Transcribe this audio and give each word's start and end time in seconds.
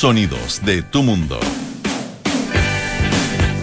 Sonidos 0.00 0.64
de 0.64 0.80
tu 0.80 1.02
mundo. 1.02 1.38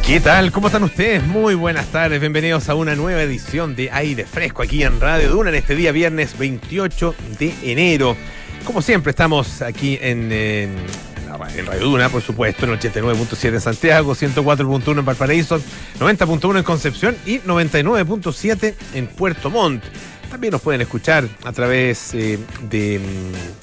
¿Qué 0.06 0.20
tal? 0.20 0.52
¿Cómo 0.52 0.68
están 0.68 0.84
ustedes? 0.84 1.26
Muy 1.26 1.56
buenas 1.56 1.88
tardes. 1.88 2.20
Bienvenidos 2.20 2.70
a 2.70 2.76
una 2.76 2.96
nueva 2.96 3.24
edición 3.24 3.76
de 3.76 3.90
Aire 3.90 4.24
Fresco 4.24 4.62
aquí 4.62 4.84
en 4.84 5.02
Radio 5.02 5.32
Duna 5.32 5.50
en 5.50 5.56
este 5.56 5.76
día 5.76 5.92
viernes 5.92 6.38
28 6.38 7.16
de 7.40 7.56
enero. 7.64 8.16
Como 8.66 8.84
siempre, 8.84 9.10
estamos 9.10 9.64
aquí 9.64 9.98
en, 10.00 10.32
en, 10.32 10.76
Radio 11.66 11.86
Duna, 11.86 12.10
por 12.10 12.22
supuesto, 12.22 12.66
en 12.68 12.80
89.7 12.80 13.54
en 13.54 13.62
Santiago, 13.62 14.14
104.1 14.14 15.00
en 15.00 15.06
Valparaíso, 15.06 15.60
90.1 16.00 16.58
en 16.60 16.64
Concepción 16.64 17.18
y 17.26 17.40
99.7 17.40 18.76
en 18.94 19.08
Puerto 19.08 19.50
Montt. 19.50 19.84
También 20.30 20.52
nos 20.52 20.62
pueden 20.62 20.82
escuchar 20.82 21.28
a 21.44 21.52
través 21.54 22.14
eh, 22.14 22.38
del 22.70 23.02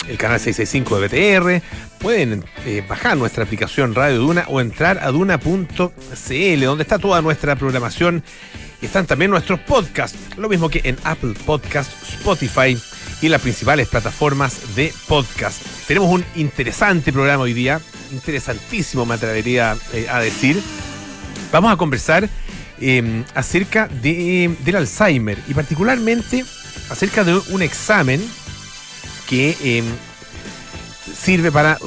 de, 0.06 0.16
canal 0.16 0.40
665 0.40 1.00
de 1.00 1.08
BTR. 1.08 1.62
Pueden 1.98 2.44
eh, 2.64 2.82
bajar 2.88 3.16
nuestra 3.16 3.44
aplicación 3.44 3.95
Radio 3.95 4.18
Duna 4.18 4.45
o 4.48 4.60
entrar 4.60 4.98
a 5.02 5.10
duna.cl, 5.10 6.64
donde 6.64 6.82
está 6.82 6.98
toda 6.98 7.20
nuestra 7.22 7.56
programación. 7.56 8.22
Y 8.80 8.86
están 8.86 9.06
también 9.06 9.30
nuestros 9.30 9.60
podcasts, 9.60 10.19
lo 10.36 10.48
mismo 10.48 10.69
que 10.69 10.80
en 10.84 10.96
Apple 11.05 11.34
Podcasts, 11.46 12.14
Spotify 12.14 12.77
y 13.22 13.28
las 13.28 13.41
principales 13.41 13.88
plataformas 13.88 14.74
de 14.74 14.92
podcast. 15.06 15.62
Tenemos 15.86 16.10
un 16.10 16.24
interesante 16.34 17.12
programa 17.12 17.44
hoy 17.44 17.55
día, 17.55 17.80
interesantísimo 18.12 19.06
me 19.06 19.14
atrevería 19.14 19.77
eh, 19.92 20.06
a 20.10 20.20
decir. 20.20 20.60
Vamos 21.52 21.72
a 21.72 21.77
conversar 21.77 22.28
eh, 22.80 23.24
acerca 23.34 23.88
de, 23.88 24.55
del 24.64 24.77
Alzheimer 24.77 25.38
y 25.48 25.55
particularmente 25.55 26.45
acerca 26.91 27.24
de 27.24 27.41
un 27.50 27.62
examen 27.62 28.20
que 29.28 29.56
eh, 29.62 29.83
sirve 31.14 31.50
para 31.52 31.78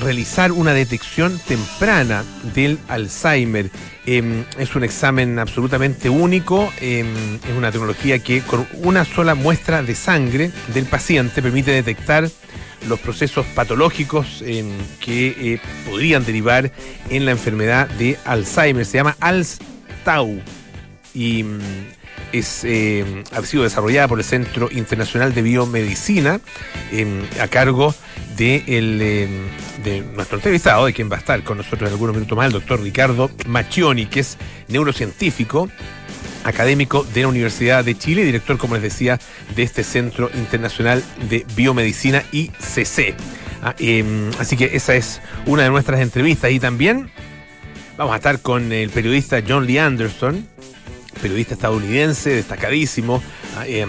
realizar 0.00 0.52
una 0.52 0.74
detección 0.74 1.38
temprana 1.46 2.24
del 2.54 2.78
Alzheimer. 2.88 3.70
es 4.04 4.74
un 4.74 4.84
examen 4.84 5.38
absolutamente 5.38 6.10
único, 6.10 6.72
es 6.80 7.06
una 7.56 7.70
tecnología 7.70 8.18
que 8.18 8.42
con 8.42 8.66
una 8.82 9.04
sola 9.04 9.34
muestra 9.34 9.82
de 9.82 9.94
sangre 9.94 10.50
del 10.74 10.86
paciente 10.86 11.40
permite 11.40 11.70
detectar 11.70 12.28
los 12.88 13.00
procesos 13.00 13.46
patológicos 13.46 14.42
que 15.00 15.28
eh, 15.28 15.60
podrían 15.88 16.24
derivar 16.24 16.70
en 17.10 17.24
la 17.24 17.30
enfermedad 17.30 17.88
de 17.88 18.18
Alzheimer. 18.24 18.84
Se 18.84 18.98
llama 18.98 19.16
Y 21.14 21.42
mm, 21.44 21.58
es, 22.32 22.64
eh, 22.64 23.24
ha 23.32 23.42
sido 23.42 23.62
desarrollada 23.62 24.08
por 24.08 24.18
el 24.18 24.24
Centro 24.24 24.68
Internacional 24.70 25.34
de 25.34 25.42
Biomedicina 25.42 26.40
a 27.40 27.48
cargo 27.48 27.94
de, 28.36 28.64
el, 28.66 28.98
de 29.84 30.00
nuestro 30.14 30.38
entrevistado, 30.38 30.86
de 30.86 30.92
quien 30.92 31.10
va 31.10 31.16
a 31.16 31.20
estar 31.20 31.42
con 31.44 31.58
nosotros 31.58 31.82
en 31.82 31.92
algunos 31.92 32.14
minutos 32.14 32.36
más, 32.36 32.46
el 32.46 32.52
doctor 32.52 32.80
Ricardo 32.82 33.30
Macchioni, 33.46 34.06
que 34.06 34.20
es 34.20 34.38
neurocientífico 34.68 35.68
académico 36.44 37.04
de 37.14 37.22
la 37.22 37.28
Universidad 37.28 37.84
de 37.84 37.96
Chile, 37.96 38.24
director, 38.24 38.58
como 38.58 38.74
les 38.74 38.82
decía, 38.82 39.18
de 39.56 39.62
este 39.62 39.82
Centro 39.82 40.30
Internacional 40.34 41.02
de 41.28 41.44
Biomedicina 41.56 42.22
ICC. 42.32 43.14
Ah, 43.62 43.74
eh, 43.78 44.30
así 44.38 44.56
que 44.56 44.76
esa 44.76 44.94
es 44.94 45.20
una 45.46 45.62
de 45.62 45.70
nuestras 45.70 46.00
entrevistas 46.00 46.50
y 46.50 46.60
también 46.60 47.10
vamos 47.96 48.14
a 48.14 48.16
estar 48.16 48.40
con 48.40 48.72
el 48.72 48.90
periodista 48.90 49.42
John 49.46 49.66
Lee 49.66 49.78
Anderson, 49.78 50.46
periodista 51.20 51.54
estadounidense 51.54 52.30
destacadísimo, 52.30 53.22
eh, 53.66 53.86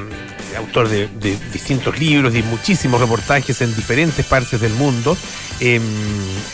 autor 0.57 0.87
de, 0.87 1.07
distintos 1.51 1.99
libros 1.99 2.35
y 2.35 2.43
muchísimos 2.43 3.01
reportajes 3.01 3.61
en 3.61 3.75
diferentes 3.75 4.25
partes 4.25 4.61
del 4.61 4.73
mundo, 4.73 5.17
eh, 5.59 5.79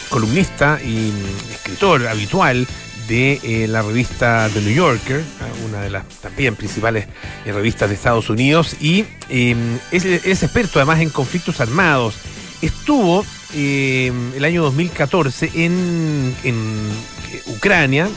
columnista 0.10 0.80
y 0.84 1.12
escritor 1.52 2.08
habitual 2.08 2.68
de 3.08 3.40
eh, 3.44 3.68
la 3.68 3.82
revista 3.82 4.50
The 4.54 4.62
New 4.62 4.74
Yorker, 4.74 5.22
una 5.68 5.82
de 5.82 5.90
las 5.90 6.06
también 6.22 6.56
principales 6.56 7.08
revistas 7.46 7.90
de 7.90 7.96
Estados 7.96 8.30
Unidos, 8.30 8.76
y 8.80 9.06
es, 9.30 10.06
experto 10.26 10.80
además 10.80 11.02
en 11.02 11.10
conflictos 11.10 11.60
armados. 11.60 12.16
Estuvo 12.62 13.26
el 13.54 14.46
año 14.46 14.64
2014 14.64 15.52
en, 15.56 16.36
en 16.44 16.56
Ucrania, 17.48 18.08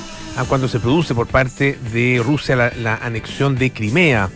cuando 0.49 0.69
se 0.69 0.81
produce 0.81 1.15
por 1.15 1.29
parte 1.29 1.79
de 1.93 2.21
Rusia 2.25 2.73
la, 2.77 2.97
anexión 2.97 3.55
de 3.57 3.71
Crimea. 3.71 4.31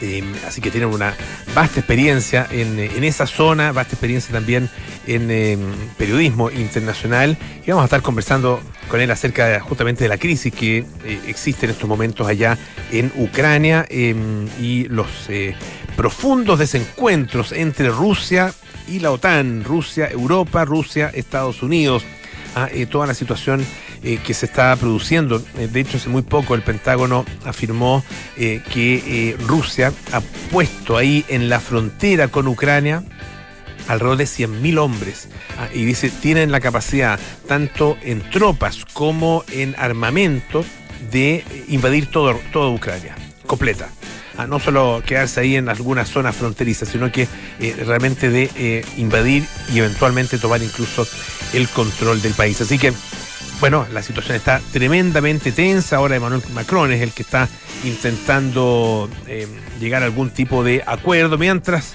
Eh, 0.00 0.24
así 0.48 0.60
que 0.60 0.72
tienen 0.72 0.88
una 0.88 1.14
vasta 1.54 1.78
experiencia 1.78 2.48
en, 2.50 3.04
esa 3.04 3.26
zona, 3.26 3.70
vasta 3.70 3.92
experiencia 3.92 4.32
también 4.32 4.68
en 5.06 5.30
eh, 5.30 5.56
periodismo 5.96 6.50
internacional. 6.50 7.36
Y 7.64 7.70
vamos 7.70 7.82
a 7.82 7.84
estar 7.84 8.02
conversando 8.02 8.60
con 8.88 9.00
él 9.00 9.10
acerca 9.10 9.60
justamente 9.60 10.04
de 10.04 10.08
la 10.08 10.18
crisis 10.18 10.52
que 10.52 10.78
eh, 10.78 11.20
existe 11.28 11.66
en 11.66 11.72
estos 11.72 11.88
momentos 11.88 12.26
allá 12.26 12.58
en 12.90 13.12
Ucrania 13.16 13.86
y 13.90 14.88
los 14.88 15.08
profundos 15.96 16.58
desencuentros 16.58 17.52
entre 17.52 17.88
Rusia 17.90 18.52
y 18.88 19.00
la 19.00 19.10
OTAN, 19.10 19.64
Rusia, 19.64 20.08
Europa, 20.10 20.64
Rusia, 20.64 21.10
Estados 21.14 21.62
Unidos. 21.62 22.04
Ah, 22.54 22.68
toda 22.90 23.06
la 23.06 23.14
situación 23.14 23.64
eh, 24.04 24.18
que 24.26 24.34
se 24.34 24.46
está 24.46 24.74
produciendo. 24.74 25.40
Eh, 25.56 25.68
de 25.70 25.80
hecho, 25.80 25.96
hace 25.96 26.08
muy 26.08 26.22
poco 26.22 26.56
el 26.56 26.62
Pentágono 26.62 27.24
afirmó 27.44 28.02
eh, 28.36 28.60
que 28.72 29.36
Rusia 29.46 29.92
ha 30.10 30.20
puesto 30.50 30.96
ahí 30.96 31.24
en 31.28 31.48
la 31.48 31.60
frontera 31.60 32.26
con 32.26 32.48
Ucrania 32.48 33.04
alrededor 33.86 34.16
de 34.16 34.24
100.000 34.24 34.78
hombres. 34.78 35.28
Ah, 35.56 35.68
y 35.72 35.84
dice, 35.84 36.10
tienen 36.10 36.50
la 36.50 36.58
capacidad, 36.58 37.20
tanto 37.46 37.96
en 38.02 38.28
tropas 38.30 38.84
como 38.92 39.44
en 39.52 39.76
armamento, 39.78 40.64
de 41.12 41.44
invadir 41.68 42.06
todo, 42.10 42.40
toda 42.52 42.70
Ucrania, 42.70 43.14
completa. 43.46 43.88
No 44.48 44.58
solo 44.58 45.02
quedarse 45.04 45.40
ahí 45.40 45.56
en 45.56 45.68
algunas 45.68 46.08
zonas 46.08 46.34
fronterizas, 46.34 46.88
sino 46.88 47.12
que 47.12 47.28
eh, 47.60 47.76
realmente 47.86 48.30
de 48.30 48.50
eh, 48.56 48.84
invadir 48.96 49.44
y 49.72 49.78
eventualmente 49.78 50.38
tomar 50.38 50.62
incluso 50.62 51.06
el 51.52 51.68
control 51.68 52.22
del 52.22 52.32
país. 52.32 52.60
Así 52.60 52.78
que 52.78 52.92
bueno, 53.60 53.86
la 53.92 54.02
situación 54.02 54.36
está 54.36 54.60
tremendamente 54.72 55.52
tensa. 55.52 55.96
Ahora 55.96 56.16
Emmanuel 56.16 56.42
Macron 56.52 56.92
es 56.92 57.00
el 57.00 57.12
que 57.12 57.22
está 57.22 57.48
intentando 57.84 59.08
eh, 59.28 59.46
llegar 59.78 60.02
a 60.02 60.06
algún 60.06 60.30
tipo 60.30 60.64
de 60.64 60.82
acuerdo, 60.84 61.38
mientras, 61.38 61.92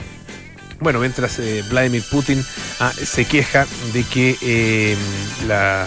bueno, 0.79 0.99
mientras 0.99 1.41
Vladimir 1.69 2.03
Putin 2.09 2.41
ah, 2.79 2.93
se 2.93 3.25
queja 3.25 3.65
de 3.91 4.03
que 4.03 4.95
la, 5.45 5.85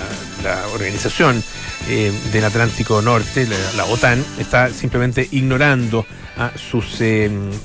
organización 0.75 1.43
del 1.87 2.44
Atlántico 2.44 3.00
Norte, 3.00 3.49
la, 3.75 3.84
OTAN, 3.87 4.22
está 4.38 4.71
simplemente 4.71 5.27
ignorando 5.31 6.05
ah, 6.40 6.52
sus, 6.56 6.96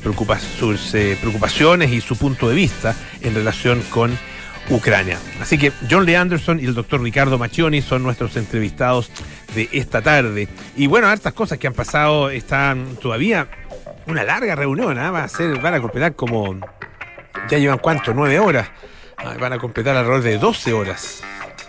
preocupa 0.01 0.37
sus 0.39 0.91
preocupaciones 1.19 1.91
y 1.91 2.01
su 2.01 2.17
punto 2.17 2.49
de 2.49 2.55
vista 2.55 2.95
en 3.21 3.33
relación 3.33 3.81
con 3.89 4.17
Ucrania. 4.69 5.17
Así 5.41 5.57
que 5.57 5.71
John 5.89 6.05
Lee 6.05 6.15
Anderson 6.15 6.59
y 6.59 6.65
el 6.65 6.73
doctor 6.73 7.01
Ricardo 7.01 7.37
Macchioni 7.37 7.81
son 7.81 8.03
nuestros 8.03 8.35
entrevistados 8.35 9.11
de 9.53 9.69
esta 9.71 10.01
tarde. 10.01 10.47
Y 10.75 10.87
bueno, 10.87 11.07
hartas 11.07 11.33
cosas 11.33 11.57
que 11.57 11.67
han 11.67 11.73
pasado, 11.73 12.29
están 12.29 12.95
todavía 13.01 13.47
una 14.07 14.23
larga 14.23 14.55
reunión, 14.55 14.97
¿eh? 14.97 15.09
va 15.09 15.23
a 15.23 15.27
ser, 15.27 15.59
van 15.59 15.75
a 15.75 15.81
completar 15.81 16.15
como, 16.15 16.55
ya 17.49 17.57
llevan 17.57 17.79
cuánto, 17.79 18.13
nueve 18.13 18.39
horas, 18.39 18.69
van 19.39 19.53
a 19.53 19.57
completar 19.57 19.95
alrededor 19.95 20.21
de 20.21 20.37
12 20.37 20.73
horas 20.73 21.23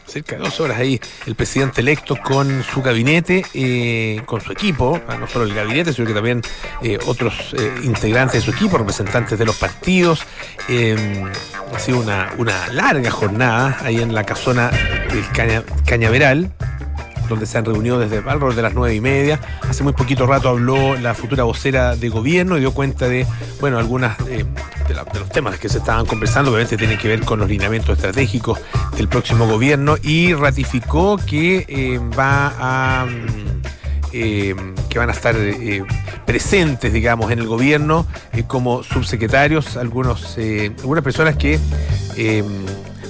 cerca 0.07 0.37
de 0.37 0.43
dos 0.43 0.61
horas 0.61 0.79
ahí 0.79 1.01
el 1.27 1.35
presidente 1.35 1.81
electo 1.81 2.17
con 2.17 2.63
su 2.63 2.83
gabinete, 2.83 3.45
eh, 3.55 4.23
con 4.25 4.41
su 4.41 4.53
equipo, 4.53 5.01
no 5.19 5.27
solo 5.27 5.45
el 5.45 5.55
gabinete, 5.55 5.93
sino 5.93 6.07
que 6.07 6.15
también 6.15 6.43
eh, 6.83 6.99
otros 7.07 7.55
eh, 7.59 7.75
integrantes 7.83 8.41
de 8.41 8.53
su 8.53 8.57
equipo, 8.57 8.79
representantes 8.79 9.39
de 9.39 9.45
los 9.45 9.57
partidos. 9.57 10.23
ha 11.75 11.79
sido 11.79 12.01
una, 12.01 12.33
larga 12.73 13.11
jornada 13.11 13.79
ahí 13.83 14.01
en 14.01 14.15
la 14.15 14.25
casona 14.25 14.71
del 15.11 15.29
Caña, 15.33 15.63
Cañaveral 15.85 16.51
donde 17.29 17.47
se 17.47 17.59
han 17.59 17.65
reunido 17.65 17.99
desde 17.99 18.19
alrededor 18.19 18.55
de 18.55 18.63
las 18.63 18.75
nueve 18.75 18.95
y 18.95 19.01
media. 19.01 19.41
Hace 19.69 19.83
muy 19.83 19.93
poquito 19.93 20.27
rato 20.27 20.49
habló 20.49 20.97
la 20.97 21.15
futura 21.15 21.45
vocera 21.45 21.97
de 21.97 22.09
gobierno 22.09 22.57
y 22.57 22.61
dio 22.61 22.73
cuenta 22.73 23.09
de, 23.09 23.27
bueno, 23.61 23.79
algunas 23.79 24.19
eh, 24.29 24.45
de, 24.89 24.95
los 24.95 25.29
temas 25.31 25.59
que 25.59 25.69
se 25.69 25.79
estaban 25.79 26.07
conversando, 26.07 26.51
obviamente 26.51 26.77
tienen 26.77 26.99
que 26.99 27.09
ver 27.09 27.21
con 27.21 27.39
los 27.39 27.49
lineamientos 27.49 27.97
estratégicos 27.97 28.61
del 28.97 29.09
próximo 29.09 29.47
gobierno 29.47 29.97
y 30.03 30.35
ratificó 30.35 31.19
que 31.19 31.65
eh, 31.69 32.01
va 32.19 32.53
a... 32.59 33.07
Eh, 34.13 34.55
que 34.89 34.99
van 34.99 35.11
a 35.11 35.13
estar 35.13 35.37
presentes, 36.25 36.91
digamos, 36.91 37.31
en 37.31 37.39
el 37.39 37.47
gobierno 37.47 38.07
como 38.47 38.83
subsecretarios, 38.83 39.77
algunos, 39.77 40.39
algunas 40.79 41.05
personas 41.05 41.37
que 41.37 41.59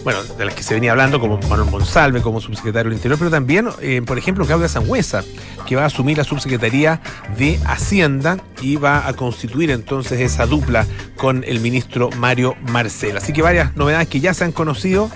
bueno, 0.06 0.22
de 0.22 0.44
las 0.44 0.54
que 0.54 0.62
se 0.62 0.72
venía 0.72 0.92
hablando, 0.92 1.18
como 1.18 1.36
Manuel 1.48 1.68
Monsalve, 1.68 2.22
como 2.22 2.40
subsecretario 2.40 2.90
del 2.90 2.96
Interior, 2.96 3.18
pero 3.18 3.28
también, 3.28 3.68
eh, 3.80 4.02
por 4.06 4.16
ejemplo, 4.16 4.46
Claudia 4.46 4.68
Sangüesa, 4.68 5.24
que 5.66 5.74
va 5.74 5.82
a 5.82 5.86
asumir 5.86 6.16
la 6.16 6.22
subsecretaría 6.22 7.00
de 7.36 7.58
Hacienda 7.66 8.38
y 8.62 8.76
va 8.76 9.08
a 9.08 9.14
constituir 9.14 9.72
entonces 9.72 10.20
esa 10.20 10.46
dupla 10.46 10.86
con 11.16 11.42
el 11.42 11.58
ministro 11.58 12.08
Mario 12.18 12.54
Marcel. 12.70 13.16
Así 13.16 13.32
que 13.32 13.42
varias 13.42 13.74
novedades 13.74 14.06
que 14.06 14.20
ya 14.20 14.32
se 14.32 14.44
han 14.44 14.52
conocido 14.52 15.10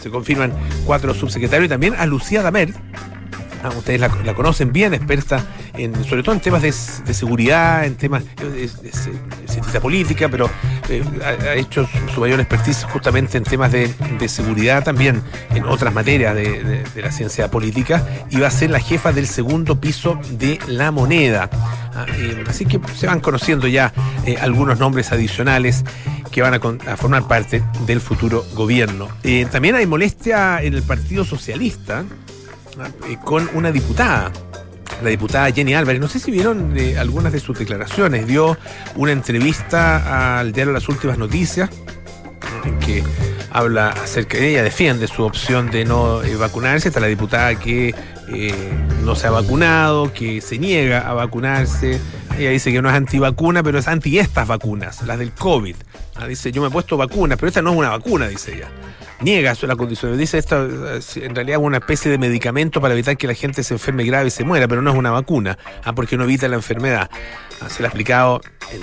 se 0.00 0.08
confirman 0.08 0.54
cuatro 0.86 1.12
subsecretarios 1.12 1.66
y 1.66 1.68
también 1.68 1.94
a 1.98 2.06
Lucía 2.06 2.40
Damer, 2.40 2.72
Ah, 3.62 3.68
ustedes 3.68 4.00
la, 4.00 4.34
conocen 4.34 4.72
bien, 4.72 4.92
experta 4.92 5.46
en, 5.74 6.04
sobre 6.04 6.24
todo 6.24 6.34
en 6.34 6.40
temas 6.40 6.62
de, 6.62 6.72
seguridad, 6.72 7.84
en 7.84 7.94
temas 7.94 8.24
de, 8.36 8.68
de, 9.72 9.80
política, 9.80 10.28
pero 10.28 10.50
eh, 10.88 11.04
ha, 11.24 11.54
hecho 11.54 11.88
su, 12.12 12.20
mayor 12.20 12.40
expertise 12.40 12.82
justamente 12.84 13.38
en 13.38 13.44
temas 13.44 13.70
de, 13.70 13.88
seguridad, 14.26 14.82
también 14.82 15.22
en 15.54 15.64
otras 15.64 15.94
materias 15.94 16.34
de, 16.34 16.84
la 16.96 17.12
ciencia 17.12 17.50
política, 17.50 18.04
y 18.30 18.40
va 18.40 18.48
a 18.48 18.50
ser 18.50 18.70
la 18.70 18.80
jefa 18.80 19.12
del 19.12 19.28
segundo 19.28 19.80
piso 19.80 20.18
de 20.32 20.58
la 20.66 20.90
moneda. 20.90 21.48
Ah, 21.94 22.06
eh, 22.18 22.42
así 22.48 22.64
que 22.64 22.80
se 22.96 23.06
van 23.06 23.20
conociendo 23.20 23.68
ya 23.68 23.92
eh, 24.26 24.38
algunos 24.40 24.80
nombres 24.80 25.12
adicionales 25.12 25.84
que 26.32 26.42
van 26.42 26.54
a, 26.54 26.96
formar 26.96 27.28
parte 27.28 27.62
del 27.86 28.00
futuro 28.00 28.44
gobierno. 28.54 29.08
también 29.52 29.76
hay 29.76 29.86
molestia 29.86 30.62
en 30.62 30.74
el 30.74 30.82
Partido 30.82 31.24
Socialista 31.24 32.02
eh, 32.02 32.41
con 33.24 33.48
una 33.54 33.70
diputada 33.70 34.32
la 35.02 35.10
diputada 35.10 35.50
Jenny 35.50 35.74
Álvarez. 35.74 36.00
No 36.00 36.08
sé 36.08 36.18
si 36.18 36.30
vieron 36.30 36.76
eh, 36.76 36.98
algunas 36.98 37.32
de 37.32 37.40
sus 37.40 37.58
declaraciones. 37.58 38.26
Dio 38.26 38.56
una 38.96 39.12
entrevista 39.12 40.38
al 40.38 40.52
diario 40.52 40.72
Las 40.72 40.88
Últimas 40.88 41.18
Noticias, 41.18 41.70
en 42.64 42.78
que 42.78 43.02
habla 43.50 43.88
acerca 43.88 44.38
de 44.38 44.50
ella, 44.50 44.62
defiende 44.62 45.06
su 45.08 45.24
opción 45.24 45.70
de 45.70 45.84
no 45.84 46.22
eh, 46.22 46.36
vacunarse. 46.36 46.88
Está 46.88 47.00
la 47.00 47.08
diputada 47.08 47.54
que 47.56 47.94
no 49.04 49.14
se 49.14 49.26
ha 49.26 49.30
vacunado, 49.30 50.12
que 50.12 50.40
se 50.40 50.58
niega 50.58 51.00
a 51.00 51.12
vacunarse. 51.12 52.00
Ella 52.38 52.50
dice 52.50 52.72
que 52.72 52.82
no 52.82 52.88
es 52.88 52.94
antivacuna, 52.94 53.62
pero 53.62 53.78
es 53.78 53.88
anti 53.88 54.18
estas 54.18 54.48
vacunas, 54.48 55.02
las 55.02 55.18
del 55.18 55.32
COVID. 55.32 55.76
Ah, 56.16 56.26
dice, 56.26 56.52
yo 56.52 56.62
me 56.62 56.68
he 56.68 56.70
puesto 56.70 56.96
vacunas, 56.96 57.38
pero 57.38 57.48
esta 57.48 57.62
no 57.62 57.72
es 57.72 57.76
una 57.76 57.90
vacuna, 57.90 58.28
dice 58.28 58.54
ella 58.54 58.68
niega 59.22 59.54
la 59.62 59.76
condición. 59.76 60.16
Dice 60.18 60.38
esto 60.38 60.66
en 60.66 61.34
realidad 61.34 61.60
es 61.60 61.64
una 61.64 61.78
especie 61.78 62.10
de 62.10 62.18
medicamento 62.18 62.80
para 62.80 62.94
evitar 62.94 63.16
que 63.16 63.26
la 63.26 63.34
gente 63.34 63.62
se 63.62 63.74
enferme 63.74 64.04
grave 64.04 64.28
y 64.28 64.30
se 64.30 64.44
muera, 64.44 64.68
pero 64.68 64.82
no 64.82 64.90
es 64.90 64.96
una 64.96 65.10
vacuna, 65.10 65.58
ah, 65.84 65.94
porque 65.94 66.16
no 66.16 66.24
evita 66.24 66.48
la 66.48 66.56
enfermedad. 66.56 67.10
Ah, 67.60 67.70
se 67.70 67.80
le 67.80 67.86
ha 67.86 67.88
explicado 67.88 68.40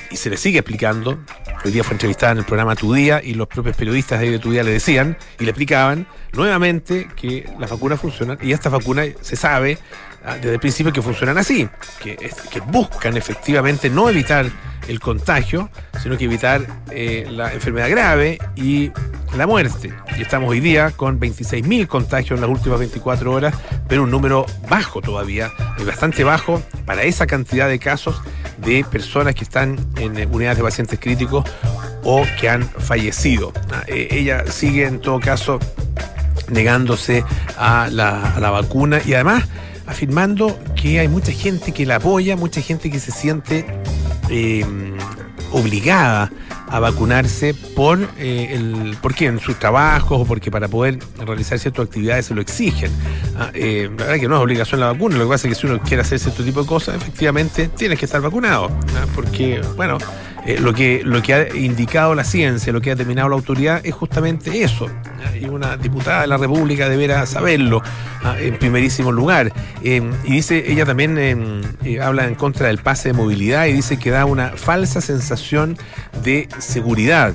y 0.09 0.15
se 0.15 0.29
le 0.29 0.37
sigue 0.37 0.59
explicando. 0.59 1.19
Hoy 1.63 1.71
día 1.71 1.83
fue 1.83 1.93
entrevistada 1.93 2.31
en 2.31 2.37
el 2.39 2.45
programa 2.45 2.75
Tu 2.75 2.93
Día 2.93 3.21
y 3.23 3.33
los 3.33 3.47
propios 3.47 3.75
periodistas 3.75 4.21
de 4.21 4.39
Tu 4.39 4.51
Día 4.51 4.63
le 4.63 4.71
decían 4.71 5.17
y 5.39 5.43
le 5.43 5.51
explicaban 5.51 6.07
nuevamente 6.33 7.07
que 7.15 7.49
las 7.59 7.69
vacunas 7.69 7.99
funcionan 7.99 8.37
y 8.41 8.53
estas 8.53 8.71
vacunas 8.71 9.09
se 9.21 9.35
sabe 9.35 9.77
desde 10.35 10.53
el 10.53 10.59
principio 10.59 10.91
que 10.91 11.01
funcionan 11.01 11.37
así, 11.37 11.67
que, 12.01 12.17
buscan 12.67 13.17
efectivamente 13.17 13.89
no 13.89 14.09
evitar 14.09 14.45
el 14.87 14.99
contagio, 14.99 15.69
sino 16.01 16.17
que 16.17 16.25
evitar 16.25 16.65
eh, 16.91 17.27
la 17.29 17.53
enfermedad 17.53 17.89
grave 17.89 18.39
y 18.55 18.91
la 19.35 19.47
muerte. 19.47 19.93
Y 20.17 20.21
estamos 20.21 20.49
hoy 20.49 20.59
día 20.59 20.91
con 20.91 21.19
26.000 21.19 21.87
contagios 21.87 22.37
en 22.37 22.41
las 22.41 22.49
últimas 22.49 22.79
24 22.79 23.31
horas, 23.31 23.55
pero 23.87 24.03
un 24.03 24.11
número 24.11 24.45
bajo 24.67 25.01
todavía, 25.01 25.51
bastante 25.85 26.23
bajo 26.23 26.61
para 26.85 27.03
esa 27.03 27.27
cantidad 27.27 27.69
de 27.69 27.79
casos 27.79 28.21
de 28.57 28.83
personas 28.83 29.35
que 29.35 29.43
están 29.43 29.77
en 29.97 30.17
eh, 30.17 30.25
unidades 30.25 30.57
de 30.57 30.63
pacientes 30.63 30.99
críticos 30.99 31.45
o 32.03 32.23
que 32.39 32.49
han 32.49 32.67
fallecido. 32.67 33.53
Ah, 33.71 33.83
eh, 33.87 34.07
ella 34.11 34.45
sigue 34.47 34.85
en 34.85 34.99
todo 34.99 35.19
caso 35.19 35.59
negándose 36.49 37.23
a 37.57 37.89
la 37.91 38.49
vacuna 38.49 39.01
y 39.05 39.13
además 39.13 39.47
afirmando 39.89 40.57
que 40.75 40.99
hay 40.99 41.07
mucha 41.07 41.31
gente 41.31 41.71
que 41.71 41.85
la 41.85 41.95
apoya, 41.95 42.35
mucha 42.35 42.61
gente 42.61 42.91
que 42.91 42.99
se 42.99 43.11
siente 43.11 43.65
eh, 44.29 44.63
obligada 45.51 46.31
a 46.67 46.79
vacunarse 46.79 47.55
por 47.75 47.99
eh, 48.19 48.49
el 48.51 48.95
porque 49.01 49.25
en 49.25 49.39
sus 49.39 49.57
trabajos 49.57 50.21
o 50.21 50.25
porque 50.25 50.51
para 50.51 50.67
poder 50.67 50.99
realizar 51.17 51.57
ciertas 51.57 51.85
actividades 51.85 52.27
se 52.27 52.35
lo 52.35 52.41
exigen. 52.41 52.91
Ah, 53.35 53.49
eh, 53.55 53.89
la 53.89 54.05
verdad 54.05 54.19
que 54.19 54.27
no 54.27 54.35
es 54.35 54.41
obligación 54.43 54.79
la 54.79 54.91
vacuna, 54.91 55.17
lo 55.17 55.23
que 55.23 55.29
pasa 55.31 55.47
es 55.47 55.55
que 55.55 55.61
si 55.61 55.67
uno 55.67 55.81
quiere 55.81 56.01
hacer 56.01 56.19
cierto 56.19 56.43
tipo 56.43 56.61
de 56.61 56.67
cosas, 56.67 56.95
efectivamente 56.95 57.69
tienes 57.69 57.97
que 57.97 58.05
estar 58.05 58.21
vacunado. 58.21 58.69
Porque, 59.15 59.61
bueno, 59.75 59.97
eh, 60.45 60.59
lo, 60.59 60.73
que, 60.73 61.01
lo 61.03 61.21
que 61.21 61.33
ha 61.33 61.55
indicado 61.55 62.15
la 62.15 62.23
ciencia, 62.23 62.71
lo 62.71 62.81
que 62.81 62.91
ha 62.91 62.95
determinado 62.95 63.29
la 63.29 63.35
autoridad 63.35 63.81
es 63.83 63.93
justamente 63.93 64.61
eso. 64.63 64.87
Y 65.39 65.45
una 65.45 65.77
diputada 65.77 66.21
de 66.21 66.27
la 66.27 66.37
República 66.37 66.89
deberá 66.89 67.25
saberlo 67.25 67.81
ah, 68.23 68.35
en 68.39 68.57
primerísimo 68.57 69.11
lugar. 69.11 69.51
Em, 69.83 70.11
y 70.23 70.33
dice, 70.33 70.71
ella 70.71 70.85
también 70.85 71.17
em, 71.17 71.61
eh, 71.83 72.01
habla 72.01 72.27
en 72.27 72.35
contra 72.35 72.67
del 72.67 72.79
pase 72.79 73.09
de 73.09 73.13
movilidad 73.13 73.65
y 73.67 73.73
dice 73.73 73.97
que 73.97 74.09
da 74.09 74.25
una 74.25 74.49
falsa 74.49 75.01
sensación 75.01 75.77
de 76.23 76.47
seguridad 76.59 77.33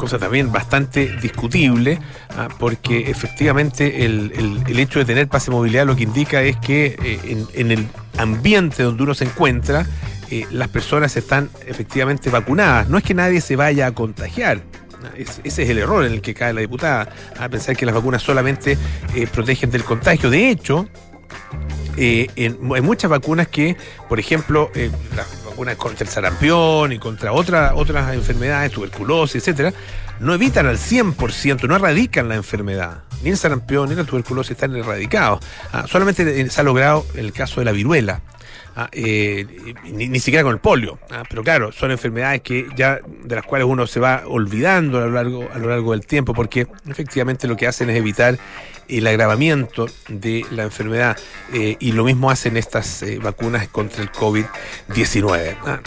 cosa 0.00 0.18
también 0.18 0.50
bastante 0.50 1.14
discutible, 1.20 1.98
ah, 2.30 2.48
porque 2.58 3.10
efectivamente 3.10 4.06
el, 4.06 4.32
hecho 4.66 4.98
de 4.98 5.04
tener 5.04 5.28
pase 5.28 5.50
de 5.50 5.56
movilidad 5.56 5.86
lo 5.86 5.94
que 5.94 6.04
indica 6.04 6.40
es 6.40 6.56
que 6.56 6.96
eh, 7.04 7.44
en, 7.54 7.70
el 7.70 7.86
ambiente 8.16 8.82
donde 8.82 9.02
uno 9.02 9.12
se 9.12 9.24
encuentra, 9.24 9.86
eh, 10.30 10.46
las 10.50 10.68
personas 10.68 11.18
están 11.18 11.50
efectivamente 11.66 12.30
vacunadas. 12.30 12.88
No 12.88 12.96
es 12.96 13.04
que 13.04 13.12
nadie 13.12 13.42
se 13.42 13.56
vaya 13.56 13.88
a 13.88 13.92
contagiar. 13.92 14.62
Ese 15.16 15.40
es 15.44 15.70
el 15.70 15.78
error 15.78 16.04
en 16.04 16.12
el 16.12 16.20
que 16.20 16.34
cae 16.34 16.52
la 16.52 16.60
diputada, 16.60 17.08
a 17.38 17.48
pensar 17.48 17.76
que 17.76 17.86
las 17.86 17.94
vacunas 17.94 18.22
solamente 18.22 18.76
eh, 19.14 19.26
protegen 19.26 19.70
del 19.70 19.84
contagio. 19.84 20.30
De 20.30 20.50
hecho, 20.50 20.88
eh, 21.96 22.28
hay 22.36 22.80
muchas 22.80 23.10
vacunas 23.10 23.48
que, 23.48 23.76
por 24.08 24.18
ejemplo, 24.18 24.70
las 25.16 25.44
vacunas 25.44 25.76
contra 25.76 26.04
el 26.04 26.10
sarampión 26.10 26.92
y 26.92 26.98
contra 26.98 27.32
otra, 27.32 27.74
otras 27.74 28.14
enfermedades, 28.14 28.72
tuberculosis, 28.72 29.36
etcétera, 29.36 29.72
no 30.20 30.34
evitan 30.34 30.66
al 30.66 30.78
100%, 30.78 31.66
no 31.66 31.76
erradican 31.76 32.28
la 32.28 32.36
enfermedad. 32.36 33.02
Ni 33.22 33.30
el 33.30 33.36
sarampión 33.36 33.88
ni 33.88 33.94
la 33.94 34.04
tuberculosis 34.04 34.52
están 34.52 34.74
erradicados. 34.76 35.40
Ah, 35.72 35.86
solamente 35.88 36.48
se 36.48 36.60
ha 36.60 36.64
logrado 36.64 37.06
el 37.14 37.32
caso 37.32 37.60
de 37.60 37.64
la 37.64 37.72
viruela. 37.72 38.22
Ah, 38.76 38.88
eh, 38.92 39.74
ni, 39.84 40.20
siquiera 40.20 40.44
con 40.44 40.52
el 40.52 40.60
polio. 40.60 40.98
Ah, 41.10 41.24
pero 41.28 41.42
claro, 41.42 41.72
son 41.72 41.90
enfermedades 41.90 42.42
que 42.42 42.66
ya 42.76 43.00
de 43.24 43.34
las 43.34 43.44
cuales 43.44 43.66
uno 43.66 43.86
se 43.86 44.00
va 44.00 44.22
olvidando 44.26 44.98
a 44.98 45.02
lo 45.02 45.10
largo, 45.10 45.48
a 45.52 45.58
lo 45.58 45.68
largo 45.70 45.92
del 45.92 46.06
tiempo, 46.06 46.34
porque 46.34 46.66
efectivamente 46.88 47.48
lo 47.48 47.56
que 47.56 47.66
hacen 47.66 47.90
es 47.90 47.96
evitar 47.96 48.38
el 48.90 49.06
agravamiento 49.06 49.86
de 50.08 50.44
la 50.50 50.64
enfermedad 50.64 51.16
eh, 51.52 51.76
y 51.78 51.92
lo 51.92 52.04
mismo 52.04 52.30
hacen 52.30 52.56
estas 52.56 53.02
eh, 53.02 53.18
vacunas 53.22 53.68
contra 53.68 54.02
el 54.02 54.10
COVID-19. 54.10 55.56
Ah, 55.64 55.80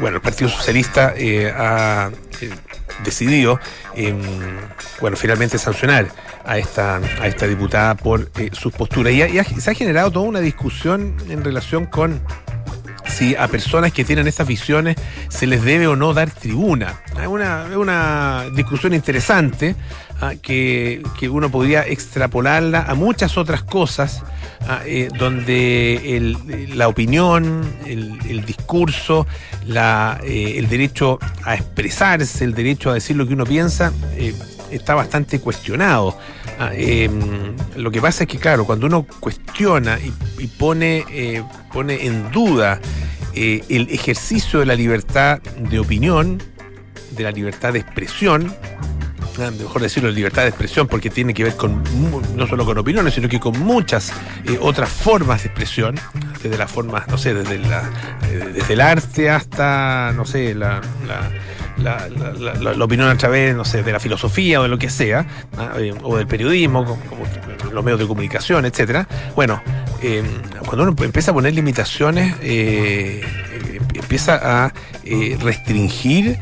bueno, 0.00 0.16
el 0.16 0.22
Partido 0.22 0.50
Socialista 0.50 1.14
ha 1.56 2.10
decidido, 3.04 3.58
bueno, 5.00 5.16
finalmente 5.16 5.58
sancionar 5.58 6.08
a 6.46 6.58
esta, 6.58 6.96
a 6.96 7.26
esta 7.26 7.46
diputada 7.46 7.94
por 7.96 8.30
eh, 8.38 8.50
sus 8.52 8.72
posturas. 8.72 9.12
Y, 9.12 9.60
se 9.60 9.70
ha 9.70 9.74
generado 9.74 10.10
toda 10.10 10.26
una 10.26 10.40
discusión 10.40 11.16
en 11.28 11.44
relación 11.44 11.86
con 11.86 12.20
si 13.16 13.34
a 13.34 13.48
personas 13.48 13.92
que 13.92 14.04
tienen 14.04 14.26
estas 14.26 14.46
visiones 14.46 14.96
se 15.28 15.46
les 15.46 15.62
debe 15.62 15.86
o 15.86 15.96
no 15.96 16.12
dar 16.12 16.30
tribuna. 16.30 17.00
Es 17.18 17.26
una, 17.26 17.64
una 17.74 18.44
discusión 18.54 18.92
interesante 18.92 19.74
ah, 20.20 20.34
que, 20.40 21.02
uno 21.30 21.50
podría 21.50 21.86
extrapolarla 21.86 22.82
a 22.82 22.94
muchas 22.94 23.38
otras 23.38 23.62
cosas 23.62 24.22
ah, 24.68 24.80
eh, 24.84 25.08
donde 25.18 26.36
la 26.74 26.88
opinión, 26.88 27.64
el, 27.86 28.44
discurso, 28.44 29.26
la, 29.66 30.20
eh, 30.22 30.58
el 30.58 30.68
derecho 30.68 31.18
a 31.42 31.54
expresarse, 31.54 32.44
el 32.44 32.52
derecho 32.52 32.90
a 32.90 32.94
decir 32.94 33.16
lo 33.16 33.26
que 33.26 33.32
uno 33.32 33.46
piensa, 33.46 33.94
está 34.70 34.94
bastante 34.94 35.40
cuestionado. 35.40 36.18
Ah, 36.58 36.70
em, 36.74 37.54
lo 37.76 37.90
que 37.90 38.00
pasa 38.00 38.24
es 38.24 38.28
que, 38.28 38.38
claro, 38.38 38.64
cuando 38.64 38.86
uno 38.86 39.06
cuestiona 39.20 39.98
y, 40.38 40.46
pone, 40.46 41.04
eh, 41.10 41.42
pone 41.72 42.06
en 42.06 42.30
duda 42.30 42.80
eh, 43.34 43.62
el 43.68 43.90
ejercicio 43.90 44.60
de 44.60 44.66
la 44.66 44.74
libertad 44.74 45.40
de 45.40 45.78
opinión, 45.78 46.42
de 47.10 47.24
la 47.24 47.30
libertad 47.30 47.74
de 47.74 47.80
expresión, 47.80 48.54
ah, 49.38 49.50
mejor 49.50 49.82
decirlo, 49.82 50.10
libertad 50.10 50.42
de 50.42 50.48
expresión, 50.48 50.88
porque 50.88 51.10
tiene 51.10 51.34
que 51.34 51.44
ver 51.44 51.56
con 51.56 51.82
no 52.34 52.46
solo 52.46 52.64
con 52.64 52.78
opiniones, 52.78 53.12
sino 53.12 53.28
que 53.28 53.38
con 53.38 53.58
muchas 53.60 54.10
eh, 54.46 54.58
otras 54.58 54.88
formas 54.88 55.42
de 55.42 55.48
expresión, 55.48 55.96
desde 56.42 56.56
las 56.56 56.70
formas, 56.70 57.06
no 57.08 57.18
sé, 57.18 57.34
desde, 57.34 57.58
la, 57.58 57.82
desde 58.54 58.72
el 58.72 58.80
arte 58.80 59.28
hasta, 59.28 60.12
no 60.16 60.24
sé, 60.24 60.54
la, 60.54 60.80
la, 61.78 62.84
opinión 62.84 63.08
a 63.08 63.16
través, 63.16 63.54
no 63.54 63.64
sé, 63.64 63.82
de 63.82 63.92
la 63.92 64.00
filosofía 64.00 64.60
o 64.60 64.62
de 64.64 64.68
lo 64.68 64.78
que 64.78 64.90
sea, 64.90 65.26
eh, 65.78 65.94
o 66.02 66.16
del 66.16 66.26
periodismo, 66.26 66.98
los 67.72 67.84
medios 67.84 68.00
de 68.00 68.06
comunicación, 68.06 68.64
etcétera. 68.64 69.06
Bueno, 69.34 69.62
eh, 70.02 70.22
cuando 70.64 70.84
uno 70.84 70.94
empieza 71.04 71.30
a 71.30 71.34
poner 71.34 71.54
limitaciones, 71.54 72.34
eh, 72.42 73.22
empieza 73.94 74.64
a 74.64 74.72
restringir 75.40 76.38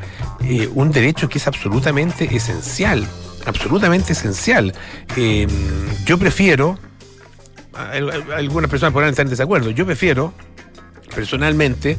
un 0.74 0.90
derecho 0.90 1.28
que 1.28 1.38
es 1.38 1.46
absolutamente 1.46 2.34
esencial, 2.34 3.06
absolutamente 3.46 4.12
esencial. 4.12 4.74
yo 6.04 6.18
prefiero, 6.18 6.78
algunas 8.36 8.70
personas 8.70 8.92
podrán 8.92 9.10
estar 9.10 9.26
en 9.26 9.30
desacuerdo, 9.30 9.70
yo 9.70 9.84
prefiero 9.86 10.32
personalmente 11.14 11.98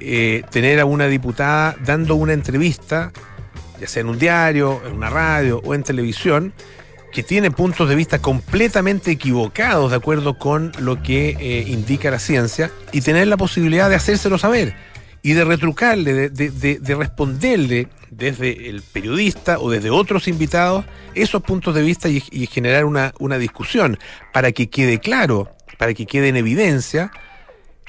eh, 0.00 0.42
tener 0.50 0.80
a 0.80 0.84
una 0.84 1.06
diputada 1.06 1.76
dando 1.84 2.14
una 2.14 2.32
entrevista 2.32 3.12
ya 3.80 3.86
sea 3.86 4.00
en 4.02 4.08
un 4.08 4.18
diario, 4.18 4.80
en 4.86 4.94
una 4.94 5.10
radio 5.10 5.60
o 5.64 5.74
en 5.74 5.82
televisión, 5.82 6.52
que 7.12 7.22
tiene 7.22 7.50
puntos 7.50 7.88
de 7.88 7.94
vista 7.94 8.18
completamente 8.18 9.10
equivocados 9.10 9.90
de 9.90 9.96
acuerdo 9.96 10.38
con 10.38 10.72
lo 10.78 11.02
que 11.02 11.36
eh, 11.40 11.64
indica 11.68 12.10
la 12.10 12.18
ciencia 12.18 12.70
y 12.92 13.00
tener 13.00 13.26
la 13.28 13.36
posibilidad 13.36 13.88
de 13.88 13.96
hacérselo 13.96 14.38
saber 14.38 14.74
y 15.22 15.32
de 15.32 15.44
retrucarle, 15.44 16.28
de, 16.28 16.94
responderle 16.94 17.88
desde 18.10 18.68
el 18.68 18.82
periodista 18.82 19.58
o 19.58 19.70
desde 19.70 19.90
otros 19.90 20.28
invitados 20.28 20.84
esos 21.14 21.42
puntos 21.42 21.74
de 21.74 21.82
vista 21.82 22.08
y, 22.08 22.20
generar 22.46 22.84
una, 22.84 23.12
una 23.18 23.38
discusión 23.38 23.98
para 24.32 24.52
que 24.52 24.68
quede 24.68 24.98
claro, 24.98 25.50
para 25.78 25.94
que 25.94 26.06
quede 26.06 26.28
en 26.28 26.36
evidencia 26.36 27.10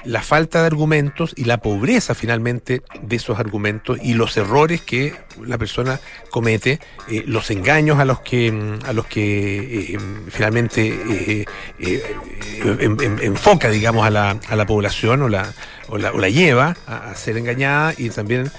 la 0.08 0.22
falta 0.22 0.60
de 0.60 0.66
argumentos 0.66 1.34
y 1.36 1.44
la 1.44 1.58
pobreza 1.58 2.14
finalmente 2.14 2.82
de 3.02 3.16
esos 3.16 3.38
argumentos 3.38 3.98
y 4.02 4.14
los 4.14 4.38
errores 4.38 4.80
que 4.80 5.14
la 5.44 5.58
persona 5.58 6.00
comete, 6.30 6.80
eh, 7.08 7.24
los 7.26 7.50
engaños 7.50 7.98
a 7.98 8.06
los 8.06 8.20
que 8.20 8.78
a 8.86 8.92
los 8.94 9.04
que 9.06 9.58
eh, 9.58 9.92
em, 9.92 10.26
finalmente 10.30 10.88
eh, 10.88 11.44
em, 11.78 12.96
em, 13.00 13.18
enfoca, 13.20 13.68
digamos, 13.68 14.06
a 14.06 14.10
la, 14.10 14.38
a 14.48 14.56
la 14.56 14.64
población 14.64 15.22
o 15.22 15.28
la, 15.28 15.52
o 15.88 15.98
la, 15.98 16.12
o 16.12 16.18
la 16.18 16.30
lleva 16.30 16.74
a, 16.86 17.14
ser 17.14 17.36
engañada 17.36 17.92
y 17.98 18.08
también 18.08 18.50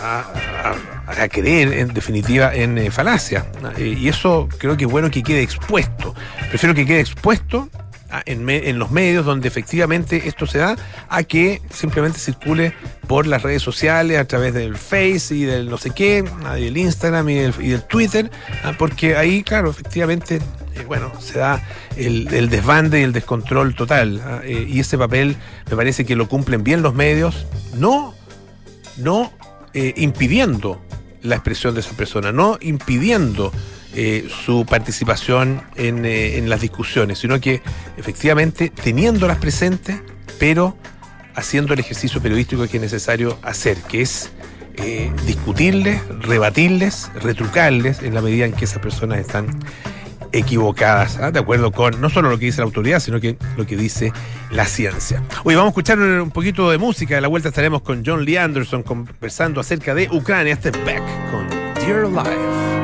a, 0.00 0.24
a, 1.08 1.28
creer 1.28 1.72
en 1.72 1.92
definitiva 1.92 2.54
en 2.54 2.92
falacia. 2.92 3.46
y 3.76 4.08
eso 4.08 4.48
creo 4.58 4.76
que 4.76 4.84
es 4.84 4.90
bueno 4.90 5.10
que 5.10 5.24
quede 5.24 5.42
expuesto. 5.42 6.14
Prefiero 6.50 6.72
que 6.72 6.86
quede 6.86 7.00
expuesto 7.00 7.68
en, 8.26 8.78
los 8.78 8.90
medios 8.90 9.24
donde 9.24 9.48
efectivamente 9.48 10.22
esto 10.26 10.46
se 10.46 10.58
da 10.58 10.76
a 11.08 11.22
que 11.22 11.62
simplemente 11.72 12.18
circule 12.18 12.72
por 13.06 13.26
las 13.26 13.42
redes 13.42 13.62
sociales 13.62 14.18
a 14.18 14.24
través 14.24 14.54
del 14.54 14.76
Face 14.76 15.34
y 15.34 15.44
del 15.44 15.68
no 15.68 15.78
sé 15.78 15.90
qué, 15.90 16.24
ah, 16.44 16.54
del 16.54 16.76
Instagram 16.76 17.28
y 17.28 17.34
del, 17.34 17.82
Twitter, 17.84 18.30
ah, 18.64 18.74
porque 18.78 19.16
ahí, 19.16 19.42
claro, 19.42 19.70
efectivamente, 19.70 20.40
eh, 20.74 20.84
bueno, 20.86 21.12
se 21.20 21.38
da 21.38 21.62
el, 21.96 22.26
desbande 22.48 23.00
y 23.00 23.02
el 23.02 23.12
descontrol 23.12 23.74
total. 23.74 24.20
Ah, 24.24 24.40
eh, 24.44 24.66
y 24.68 24.80
ese 24.80 24.98
papel 24.98 25.36
me 25.68 25.76
parece 25.76 26.04
que 26.04 26.16
lo 26.16 26.28
cumplen 26.28 26.64
bien 26.64 26.82
los 26.82 26.94
medios, 26.94 27.46
no, 27.74 28.14
no 28.96 29.32
eh, 29.74 29.94
impidiendo 29.96 30.80
la 31.22 31.36
expresión 31.36 31.74
de 31.74 31.80
esa 31.80 31.96
persona, 31.96 32.32
no 32.32 32.58
impidiendo 32.60 33.52
eh, 33.94 34.28
su 34.44 34.64
participación 34.66 35.62
eh, 35.74 36.34
en, 36.36 36.48
las 36.48 36.60
discusiones, 36.60 37.18
sino 37.18 37.40
que 37.40 37.60
efectivamente 37.96 38.70
teniéndolas 38.70 39.38
presentes, 39.38 40.00
pero 40.38 40.76
haciendo 41.34 41.74
el 41.74 41.80
ejercicio 41.80 42.22
periodístico 42.22 42.66
que 42.68 42.76
es 42.76 42.82
necesario 42.82 43.38
hacer, 43.42 43.78
que 43.78 44.02
es 44.02 44.30
eh, 44.74 45.12
discutirles, 45.26 46.02
rebatirles, 46.20 47.10
retrucarles 47.14 48.02
en 48.02 48.14
la 48.14 48.22
medida 48.22 48.44
en 48.44 48.52
que 48.52 48.64
esas 48.64 48.78
personas 48.78 49.18
están 49.18 49.48
equivocadas, 50.32 51.18
¿ah? 51.18 51.32
de 51.32 51.40
acuerdo 51.40 51.72
con 51.72 52.00
no 52.00 52.08
solo 52.10 52.30
lo 52.30 52.38
que 52.38 52.46
dice 52.46 52.58
la 52.58 52.66
autoridad, 52.66 53.00
sino 53.00 53.20
que 53.20 53.36
lo 53.56 53.66
que 53.66 53.76
dice 53.76 54.12
la 54.52 54.66
ciencia. 54.66 55.22
Hoy 55.42 55.56
vamos 55.56 55.68
a 55.68 55.70
escuchar 55.70 55.98
un 55.98 56.30
poquito 56.30 56.70
de 56.70 56.78
música, 56.78 57.16
de 57.16 57.20
la 57.20 57.28
vuelta 57.28 57.48
estaremos 57.48 57.82
con 57.82 58.04
John 58.06 58.24
Lee 58.24 58.36
Anderson 58.36 58.84
conversando 58.84 59.60
acerca 59.60 59.94
de 59.94 60.08
Ucrania, 60.12 60.52
este 60.52 60.70
back 60.70 61.02
con 61.32 61.48
Dear 61.84 62.08
Life. 62.08 62.79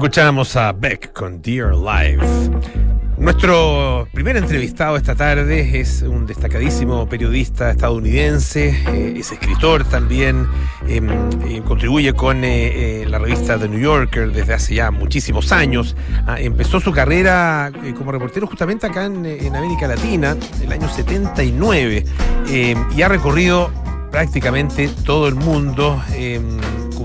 Escuchamos 0.00 0.56
a 0.56 0.72
Beck 0.72 1.12
con 1.12 1.42
Dear 1.42 1.74
Life. 1.74 2.24
Nuestro 3.18 4.08
primer 4.14 4.34
entrevistado 4.38 4.96
esta 4.96 5.14
tarde 5.14 5.78
es 5.78 6.00
un 6.00 6.24
destacadísimo 6.24 7.06
periodista 7.06 7.70
estadounidense, 7.70 8.70
eh, 8.94 9.14
es 9.18 9.30
escritor 9.30 9.84
también, 9.84 10.48
em, 10.88 11.06
eh, 11.46 11.60
contribuye 11.66 12.14
con 12.14 12.40
eh, 12.44 13.04
la 13.08 13.18
revista 13.18 13.58
The 13.58 13.68
New 13.68 13.78
Yorker 13.78 14.32
desde 14.32 14.54
hace 14.54 14.76
ya 14.76 14.90
muchísimos 14.90 15.52
años. 15.52 15.94
Ah, 16.26 16.40
empezó 16.40 16.80
su 16.80 16.92
carrera 16.92 17.70
como 17.98 18.10
reportero 18.10 18.46
justamente 18.46 18.86
acá 18.86 19.04
en, 19.04 19.26
en 19.26 19.54
América 19.54 19.86
Latina, 19.86 20.34
el 20.62 20.72
año 20.72 20.88
79, 20.88 22.06
em, 22.48 22.86
y 22.96 23.02
ha 23.02 23.08
recorrido 23.08 23.70
prácticamente 24.10 24.88
todo 25.04 25.28
el 25.28 25.34
mundo 25.34 26.02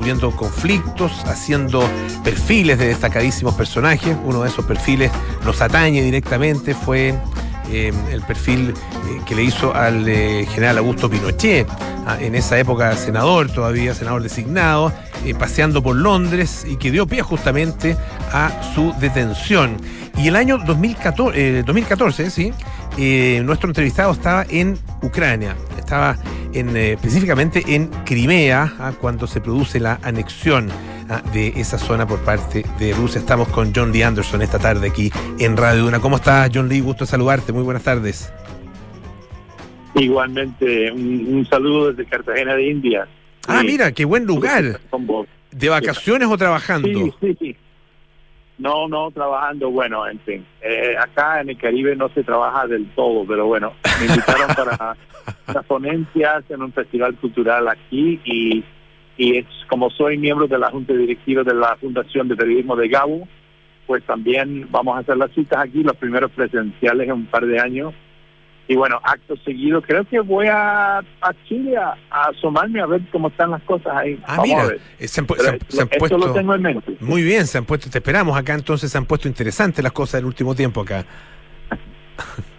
cubriendo 0.06 0.36
conflictos, 0.36 1.24
haciendo 1.26 1.84
perfiles 2.24 2.78
de 2.78 2.90
destacadísimos 2.90 3.56
personajes. 3.56 4.16
Uno 4.24 4.44
de 4.44 4.50
esos 4.50 4.64
perfiles 4.64 5.12
nos 5.44 5.64
atañe 5.64 6.04
directamente, 6.04 6.76
fue 6.76 7.16
em, 7.72 7.96
el 8.12 8.22
perfil 8.22 8.70
eh, 8.70 9.22
que 9.26 9.34
le 9.34 9.42
hizo 9.42 9.74
al 9.74 10.08
eh, 10.08 10.46
general 10.52 10.78
Augusto 10.78 11.10
Pinochet, 11.10 11.68
ah, 12.06 12.18
en 12.22 12.36
esa 12.36 12.60
época 12.60 12.96
senador, 12.96 13.50
todavía 13.50 13.96
senador 13.96 14.22
designado, 14.22 14.94
eh, 15.26 15.34
paseando 15.34 15.82
por 15.82 15.96
Londres 15.96 16.68
y 16.70 16.76
que 16.76 16.92
dio 16.92 17.08
pie 17.08 17.24
justamente 17.24 17.98
a 18.32 18.52
su 18.76 18.94
detención. 19.00 19.76
Y 20.20 20.28
el 20.28 20.36
año 20.36 20.60
2014, 20.60 21.64
2014 21.64 22.30
sí, 22.30 22.54
nuestro 23.44 23.70
entrevistado 23.72 24.12
estaba 24.12 24.46
en 24.52 24.78
Ucrania, 25.02 25.56
estaba 25.86 26.18
en, 26.54 26.76
eh, 26.76 26.94
específicamente 26.94 27.64
en 27.68 27.88
Crimea, 28.06 28.74
ah, 28.80 28.94
cuando 29.00 29.28
se 29.28 29.40
produce 29.40 29.80
la 29.80 30.00
anexión 30.02 30.70
ah, 31.10 31.22
de 31.32 31.54
esa 31.56 31.78
zona 31.78 32.08
por 32.08 32.20
parte 32.26 32.66
de 32.80 32.94
Rusia. 32.94 33.20
Estamos 33.20 33.48
con 33.50 33.72
John 33.74 33.92
Lee 33.92 34.02
Anderson 34.02 34.42
esta 34.42 34.58
tarde 34.58 34.88
aquí 34.90 35.12
en 35.40 35.56
Radio 35.56 35.86
Una. 35.88 36.00
¿Cómo 36.00 36.18
estás, 36.18 36.50
John 36.54 36.68
Lee? 36.68 36.82
Gusto 36.82 37.06
saludarte. 37.06 37.54
Muy 37.54 37.64
buenas 37.64 37.84
tardes. 37.84 38.34
Igualmente, 39.94 40.92
un, 40.92 41.48
saludo 41.50 41.94
desde 41.94 42.10
Cartagena 42.10 42.56
de 42.56 42.68
India. 42.68 43.08
Ah, 43.48 43.62
mira, 43.64 43.92
qué 43.92 44.04
buen 44.04 44.26
lugar. 44.26 44.82
¿De 45.52 45.70
vacaciones 45.70 46.28
o 46.28 46.38
trabajando? 46.38 46.88
Sí, 46.88 47.14
sí, 47.22 47.38
sí. 47.40 47.56
No, 48.58 48.88
no, 48.88 49.12
trabajando, 49.12 49.70
bueno, 49.70 50.08
en 50.08 50.20
fin. 50.22 50.46
Eh, 50.62 50.96
acá 50.98 51.42
en 51.42 51.50
el 51.50 51.58
Caribe 51.58 51.96
no 51.96 52.08
se 52.10 52.24
trabaja 52.24 52.68
del 52.68 52.90
todo, 52.92 53.26
pero 53.28 53.48
bueno, 53.48 53.74
me 54.00 54.06
invitaron 54.06 54.48
para 54.56 54.96
las 55.54 55.66
ponencias 55.66 56.44
en 56.50 56.62
un 56.62 56.72
festival 56.72 57.16
cultural 57.16 57.68
aquí 57.68 58.20
y, 58.24 58.64
y 59.18 59.38
es 59.38 59.46
como 59.68 59.90
soy 59.90 60.18
miembro 60.18 60.48
de 60.48 60.58
la 60.58 60.72
Junta 60.72 60.94
Directiva 60.94 61.44
de 61.44 61.54
la 61.54 61.76
Fundación 61.76 62.30
de 62.30 62.38
Periodismo 62.38 62.78
de 62.78 62.88
Gabo, 62.88 63.28
pues 63.88 64.04
también 64.04 64.68
vamos 64.72 64.96
a 64.96 65.00
hacer 65.00 65.18
las 65.18 65.32
citas 65.32 65.60
aquí, 65.60 65.84
los 65.84 65.98
primeros 65.98 66.32
presenciales 66.32 67.08
en 67.08 67.14
un 67.14 67.26
par 67.26 67.46
de 67.46 67.60
años 67.60 67.94
y 68.68 68.76
bueno, 68.76 69.00
acto 69.04 69.36
seguido, 69.46 69.82
creo 69.82 70.04
que 70.06 70.20
voy 70.20 70.48
a, 70.48 71.00
a 71.00 71.34
Chile 71.48 71.78
a, 71.78 71.96
asomarme 72.10 72.82
a 72.82 72.88
ver 72.88 73.02
cómo 73.12 73.28
están 73.28 73.52
las 73.52 73.62
cosas 73.64 73.96
ahí. 73.96 74.20
Ah, 74.26 74.40
mira, 74.42 74.68
se 75.00 75.22
han, 75.22 75.28
puesto. 75.28 76.18
lo 76.18 76.34
tengo 76.34 76.56
en 76.56 76.62
mente. 76.62 76.98
Muy 77.00 77.22
bien, 77.22 77.46
se 77.46 77.60
han 77.60 77.66
puesto, 77.66 77.90
te 77.90 78.00
esperamos 78.00 78.36
acá, 78.38 78.54
entonces 78.54 78.92
se 78.92 78.98
han 78.98 79.06
puesto 79.06 79.28
interesantes 79.28 79.84
las 79.84 79.94
cosas 79.94 80.20
del 80.20 80.26
último 80.26 80.56
tiempo 80.56 80.82
acá. 80.82 81.06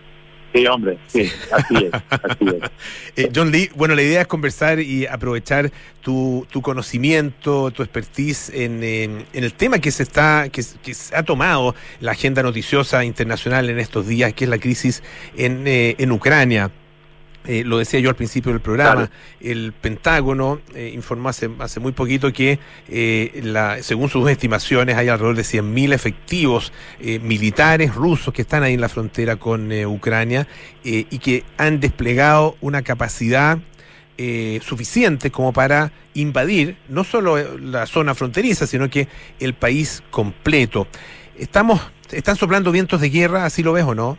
Sí, 0.56 0.66
hombre, 0.66 0.96
sí, 1.06 1.30
así 1.52 1.76
es. 1.84 1.90
Así 2.10 2.46
es. 2.48 2.70
Eh, 3.18 3.30
John 3.34 3.50
Lee, 3.50 3.70
bueno, 3.74 3.94
la 3.94 4.02
idea 4.02 4.20
es 4.20 4.26
conversar 4.26 4.78
y 4.78 5.06
aprovechar 5.06 5.72
tu, 6.02 6.46
tu 6.50 6.60
conocimiento, 6.60 7.70
tu 7.70 7.82
expertise 7.82 8.50
en, 8.50 8.84
en, 8.84 9.24
el 9.32 9.54
tema 9.54 9.78
que 9.78 9.90
se 9.90 10.02
está, 10.02 10.50
que, 10.50 10.62
que, 10.82 10.92
se 10.92 11.16
ha 11.16 11.22
tomado 11.22 11.74
la 12.00 12.12
agenda 12.12 12.42
noticiosa 12.42 13.06
internacional 13.06 13.70
en 13.70 13.78
estos 13.78 14.06
días, 14.06 14.34
que 14.34 14.44
es 14.44 14.50
la 14.50 14.58
crisis 14.58 15.02
en, 15.34 15.66
eh, 15.66 15.94
en 15.96 16.12
Ucrania. 16.12 16.70
Eh, 17.46 17.62
lo 17.64 17.78
decía 17.78 18.00
yo 18.00 18.10
al 18.10 18.16
principio 18.16 18.52
del 18.52 18.60
programa, 18.60 19.10
el 19.40 19.72
Pentágono 19.72 20.60
eh, 20.74 20.90
informó 20.94 21.28
hace, 21.28 21.48
hace, 21.60 21.80
muy 21.80 21.92
poquito 21.92 22.32
que, 22.32 22.58
eh, 22.88 23.40
la, 23.44 23.82
según 23.82 24.08
sus 24.08 24.28
estimaciones, 24.28 24.96
hay 24.96 25.08
alrededor 25.08 25.36
de 25.36 25.42
100.000 25.42 25.92
efectivos 25.92 26.72
militares 27.22 27.94
rusos 27.94 28.34
que 28.34 28.42
están 28.42 28.62
ahí 28.62 28.74
en 28.74 28.80
la 28.80 28.88
frontera 28.88 29.36
con 29.36 29.72
Ucrania 29.72 30.46
y 30.82 31.18
que 31.18 31.44
han 31.56 31.80
desplegado 31.80 32.56
una 32.60 32.82
capacidad 32.82 33.58
suficiente 34.60 35.30
como 35.30 35.52
para 35.52 35.92
invadir 36.14 36.76
no 36.88 37.04
solo 37.04 37.58
la 37.58 37.86
zona 37.86 38.14
fronteriza, 38.14 38.66
sino 38.66 38.88
que 38.90 39.08
el 39.38 39.54
país 39.54 40.02
completo. 40.10 40.88
Estamos, 41.38 41.80
están 42.10 42.36
soplando 42.36 42.72
vientos 42.72 43.00
de 43.00 43.10
guerra, 43.10 43.44
así 43.44 43.62
lo 43.62 43.72
ves 43.72 43.84
o 43.84 43.94
no? 43.94 44.18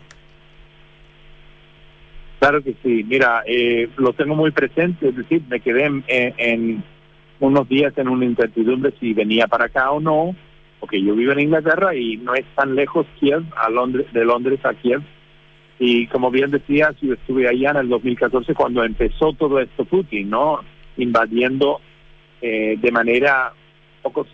Claro 2.38 2.62
que 2.62 2.74
sí. 2.82 3.04
Mira, 3.04 3.42
eh, 3.46 3.88
lo 3.96 4.12
tengo 4.12 4.34
muy 4.36 4.50
presente, 4.52 5.08
es 5.08 5.16
decir, 5.16 5.42
me 5.48 5.60
quedé 5.60 5.86
en, 6.06 6.84
unos 7.40 7.68
días 7.68 7.96
en 7.96 8.08
una 8.08 8.24
incertidumbre 8.24 8.92
si 9.00 9.12
venía 9.12 9.46
para 9.46 9.66
acá 9.66 9.90
o 9.90 10.00
no, 10.00 10.34
porque 10.80 11.02
yo 11.02 11.14
vivo 11.14 11.32
en 11.32 11.40
Inglaterra 11.40 11.94
y 11.94 12.16
no 12.16 12.34
es 12.34 12.44
tan 12.54 12.74
lejos 12.74 13.06
Kiev, 13.18 13.44
a 13.56 13.68
Londres, 13.70 14.06
de 14.12 14.24
Londres 14.24 14.60
a 14.64 14.74
Kiev. 14.74 15.02
Y 15.80 16.06
como 16.08 16.30
bien 16.30 16.50
decías, 16.50 16.94
yo 17.00 17.14
estuve 17.14 17.48
allá 17.48 17.70
en 17.70 17.76
el 17.78 17.88
2014 17.88 18.54
cuando 18.54 18.84
empezó 18.84 19.32
todo 19.32 19.60
esto 19.60 19.84
Putin, 19.84 20.30
¿no? 20.30 20.60
Invadiendo 20.96 21.80
eh, 22.40 22.76
de 22.80 22.92
manera 22.92 23.52
poco 24.02 24.26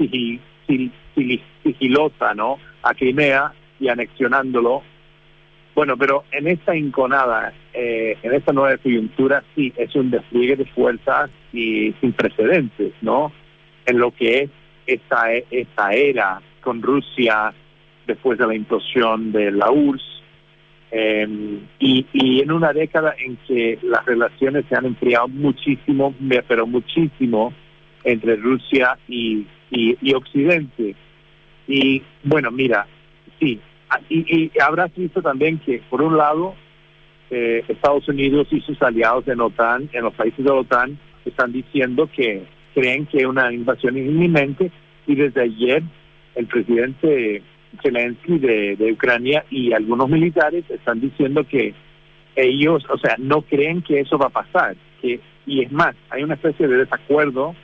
sigilosa, 1.64 2.34
¿no? 2.34 2.58
A 2.82 2.94
Crimea 2.94 3.52
y 3.80 3.88
anexionándolo 3.88 4.82
bueno, 5.74 5.96
pero 5.96 6.24
en 6.30 6.46
esta 6.46 6.76
inconada, 6.76 7.52
eh, 7.72 8.16
en 8.22 8.32
esta 8.32 8.52
nueva 8.52 8.76
coyuntura, 8.78 9.42
sí, 9.54 9.72
es 9.76 9.94
un 9.96 10.10
despliegue 10.10 10.56
de 10.56 10.66
fuerzas 10.66 11.30
y 11.52 11.92
sin 12.00 12.12
precedentes, 12.12 12.92
¿no? 13.00 13.32
En 13.86 13.98
lo 13.98 14.12
que 14.12 14.42
es 14.42 14.50
esta, 14.86 15.32
esta 15.32 15.92
era 15.92 16.40
con 16.60 16.80
Rusia 16.80 17.52
después 18.06 18.38
de 18.38 18.46
la 18.46 18.54
implosión 18.54 19.32
de 19.32 19.50
la 19.50 19.70
URSS, 19.70 20.22
em, 20.92 21.60
y, 21.80 22.06
y 22.12 22.40
en 22.40 22.52
una 22.52 22.72
década 22.72 23.14
en 23.18 23.36
que 23.48 23.78
las 23.82 24.04
relaciones 24.04 24.64
se 24.68 24.76
han 24.76 24.86
enfriado 24.86 25.26
muchísimo, 25.28 26.14
pero 26.46 26.66
muchísimo, 26.66 27.52
entre 28.04 28.36
Rusia 28.36 28.96
y, 29.08 29.46
y, 29.70 29.96
y 30.00 30.14
Occidente. 30.14 30.94
Y 31.66 32.02
bueno, 32.22 32.50
mira, 32.50 32.86
sí, 33.40 33.58
Ah, 33.94 34.00
y, 34.08 34.50
habrás 34.60 34.92
visto 34.94 35.22
también 35.22 35.58
que, 35.58 35.80
por 35.88 36.02
un 36.02 36.16
lado, 36.16 36.54
eh, 37.30 37.62
Estados 37.68 38.08
Unidos 38.08 38.48
y 38.50 38.60
sus 38.60 38.80
aliados 38.82 39.28
en 39.28 39.40
OTAN, 39.40 39.88
en 39.92 40.02
los 40.02 40.14
países 40.14 40.44
de 40.44 40.50
la 40.50 40.56
OTAN, 40.56 40.98
están 41.24 41.52
diciendo 41.52 42.08
que 42.14 42.44
creen 42.74 43.06
que 43.06 43.24
una 43.24 43.52
invasión 43.52 43.96
es 43.96 44.06
inminente 44.06 44.72
y 45.06 45.14
desde 45.14 45.42
ayer 45.42 45.82
el 46.34 46.46
presidente 46.46 47.42
Zelensky 47.82 48.38
de, 48.38 48.76
de 48.76 48.92
Ucrania 48.92 49.44
y 49.48 49.72
algunos 49.72 50.08
militares 50.08 50.64
están 50.68 51.00
diciendo 51.00 51.44
que 51.44 51.72
ellos, 52.34 52.84
o 52.90 52.98
sea, 52.98 53.14
no 53.18 53.42
creen 53.42 53.82
que 53.82 54.00
eso 54.00 54.18
va 54.18 54.26
a 54.26 54.30
pasar. 54.30 54.74
Que, 55.00 55.20
y 55.46 55.62
es 55.62 55.70
más, 55.70 55.94
hay 56.10 56.24
una 56.24 56.34
especie 56.34 56.66
de 56.66 56.78
desacuerdo 56.78 57.54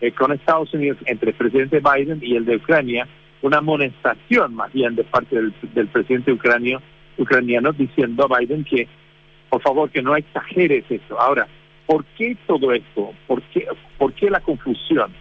eh, 0.00 0.12
con 0.12 0.32
Estados 0.32 0.72
Unidos 0.72 0.96
entre 1.04 1.30
el 1.30 1.36
presidente 1.36 1.80
Biden 1.80 2.20
y 2.22 2.36
el 2.36 2.46
de 2.46 2.56
Ucrania 2.56 3.06
una 3.42 3.58
amonestación 3.58 4.54
más 4.54 4.72
bien 4.72 4.94
de 4.96 5.04
parte 5.04 5.36
del, 5.36 5.88
presidente 5.88 6.32
ucranio, 6.32 6.80
ucraniano 7.16 7.72
diciendo 7.72 8.26
a 8.28 8.38
Biden 8.38 8.64
que 8.64 8.88
por 9.48 9.62
favor 9.62 9.90
que 9.90 10.02
no 10.02 10.16
exageres 10.16 10.84
eso. 10.90 11.20
Ahora, 11.20 11.46
¿por 11.86 12.04
qué 12.16 12.36
todo 12.46 12.72
esto? 12.72 13.12
¿Por 13.26 13.42
qué, 13.44 13.66
¿Por 13.96 14.12
qué 14.12 14.30
la 14.30 14.40
confusión? 14.40 15.12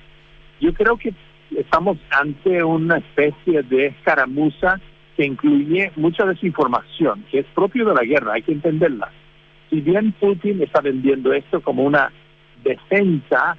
Yo 0.59 0.73
creo 0.73 0.97
que 0.97 1.13
estamos 1.55 1.97
ante 2.09 2.63
una 2.63 2.97
especie 2.97 3.63
de 3.63 3.87
escaramuza 3.87 4.79
que 5.15 5.25
incluye 5.25 5.91
mucha 5.95 6.25
desinformación, 6.25 7.25
que 7.31 7.39
es 7.39 7.45
propio 7.55 7.85
de 7.85 7.95
la 7.95 8.03
guerra, 8.03 8.33
hay 8.33 8.41
que 8.41 8.51
entenderla. 8.51 9.11
Si 9.69 9.81
bien 9.81 10.11
Putin 10.13 10.61
está 10.61 10.81
vendiendo 10.81 11.33
esto 11.33 11.61
como 11.61 11.83
una 11.83 12.11
defensa 12.63 13.57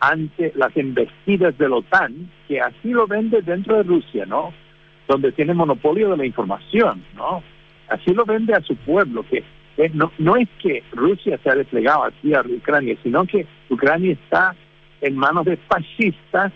ante 0.00 0.52
las 0.54 0.76
investidas 0.76 1.56
de 1.58 1.68
la 1.68 1.76
OTAN, 1.76 2.30
que 2.46 2.60
así 2.60 2.90
lo 2.90 3.06
vende 3.06 3.42
dentro 3.42 3.76
de 3.76 3.82
Rusia, 3.82 4.26
¿no? 4.26 4.52
Donde 5.08 5.32
tiene 5.32 5.54
monopolio 5.54 6.10
de 6.10 6.16
la 6.16 6.26
información, 6.26 7.04
¿no? 7.16 7.42
Así 7.88 8.12
lo 8.12 8.24
vende 8.24 8.54
a 8.54 8.62
su 8.62 8.76
pueblo, 8.76 9.24
que 9.28 9.42
no, 9.94 10.12
no 10.18 10.36
es 10.36 10.48
que 10.60 10.82
Rusia 10.92 11.38
se 11.42 11.50
ha 11.50 11.54
desplegado 11.54 12.04
aquí 12.04 12.34
a 12.34 12.40
Ucrania, 12.40 12.96
sino 13.02 13.24
que 13.24 13.46
Ucrania 13.70 14.12
está 14.12 14.54
en 15.00 15.16
manos 15.16 15.46
de 15.46 15.56
fascistas, 15.56 16.52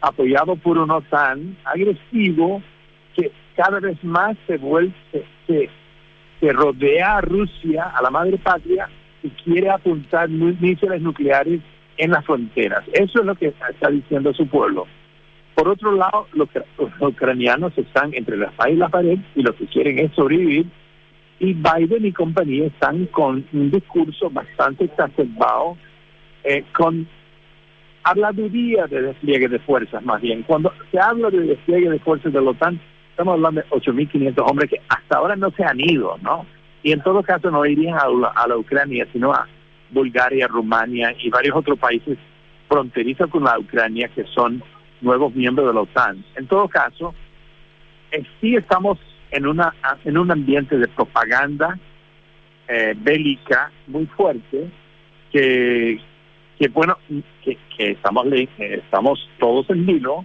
apoyado 0.00 0.56
por 0.56 0.76
un 0.78 0.90
OTAN 0.90 1.56
agresivo, 1.64 2.62
que 3.16 3.30
cada 3.56 3.80
vez 3.80 4.02
más 4.04 4.36
se 4.46 4.58
vuelve, 4.58 4.92
se, 5.46 5.70
se 6.40 6.52
rodea 6.52 7.18
a 7.18 7.20
Rusia, 7.20 7.84
a 7.96 8.02
la 8.02 8.10
madre 8.10 8.36
patria, 8.38 8.88
y 9.22 9.30
quiere 9.30 9.70
apuntar 9.70 10.28
misiles 10.28 11.00
nucleares 11.00 11.60
en 11.96 12.10
las 12.10 12.24
fronteras. 12.24 12.84
Eso 12.92 13.20
es 13.20 13.26
lo 13.26 13.34
que 13.34 13.46
está 13.48 13.90
diciendo 13.90 14.32
su 14.34 14.46
pueblo. 14.46 14.86
Por 15.54 15.68
otro 15.68 15.92
lado, 15.92 16.26
los, 16.32 16.48
ucranianos 17.00 17.76
están 17.78 18.12
entre 18.14 18.36
la 18.36 18.46
espada 18.46 18.70
y 18.70 18.76
la 18.76 18.88
pared 18.88 19.18
y 19.34 19.42
lo 19.42 19.54
que 19.54 19.66
quieren 19.66 19.98
es 19.98 20.12
sobrevivir. 20.12 20.66
Y 21.38 21.52
Biden 21.52 22.06
y 22.06 22.12
compañía 22.12 22.66
están 22.66 23.06
con 23.06 23.44
un 23.52 23.70
discurso 23.70 24.30
bastante 24.30 24.84
exacerbado, 24.84 25.76
eh, 26.44 26.64
con 26.76 27.06
habladuría 28.04 28.86
de 28.86 29.02
despliegue 29.02 29.48
de 29.48 29.58
fuerzas 29.60 30.02
más 30.04 30.20
bien. 30.20 30.42
Cuando 30.42 30.72
se 30.90 30.98
habla 30.98 31.30
de 31.30 31.40
despliegue 31.40 31.90
de 31.90 31.98
fuerzas 31.98 32.32
de 32.32 32.40
la 32.40 32.50
OTAN, 32.50 32.80
estamos 33.10 33.34
hablando 33.34 33.60
de 33.62 33.68
8.500 33.68 34.50
hombres 34.50 34.70
que 34.70 34.80
hasta 34.88 35.18
ahora 35.18 35.36
no 35.36 35.50
se 35.52 35.64
han 35.64 35.80
ido, 35.80 36.18
¿no? 36.22 36.46
Y 36.82 36.92
en 36.92 37.02
todo 37.02 37.22
caso 37.22 37.50
no 37.50 37.64
irían 37.64 37.96
a 37.98 38.46
la, 38.46 38.56
Ucrania, 38.56 39.06
sino 39.12 39.32
a 39.32 39.48
Bulgaria, 39.94 40.46
Rumania 40.48 41.14
y 41.18 41.30
varios 41.30 41.56
otros 41.56 41.78
países 41.78 42.18
fronterizos 42.68 43.30
con 43.30 43.44
la 43.44 43.58
Ucrania 43.58 44.08
que 44.08 44.24
son 44.34 44.62
nuevos 45.00 45.34
miembros 45.34 45.68
de 45.68 45.74
la 45.74 45.80
OTAN. 45.80 46.24
En 46.36 46.46
todo 46.46 46.68
caso, 46.68 47.14
eh, 48.10 48.22
sí 48.40 48.56
estamos 48.56 48.98
en 49.30 49.46
una 49.46 49.74
en 50.04 50.18
un 50.18 50.30
ambiente 50.30 50.76
de 50.78 50.88
propaganda 50.88 51.78
eh, 52.68 52.94
bélica 52.96 53.70
muy 53.86 54.06
fuerte 54.06 54.70
que 55.32 55.98
que 56.58 56.68
bueno 56.68 56.96
que, 57.44 57.58
que 57.76 57.90
estamos 57.92 58.26
estamos 58.58 59.28
todos 59.38 59.68
en 59.70 59.86
vilo 59.86 60.24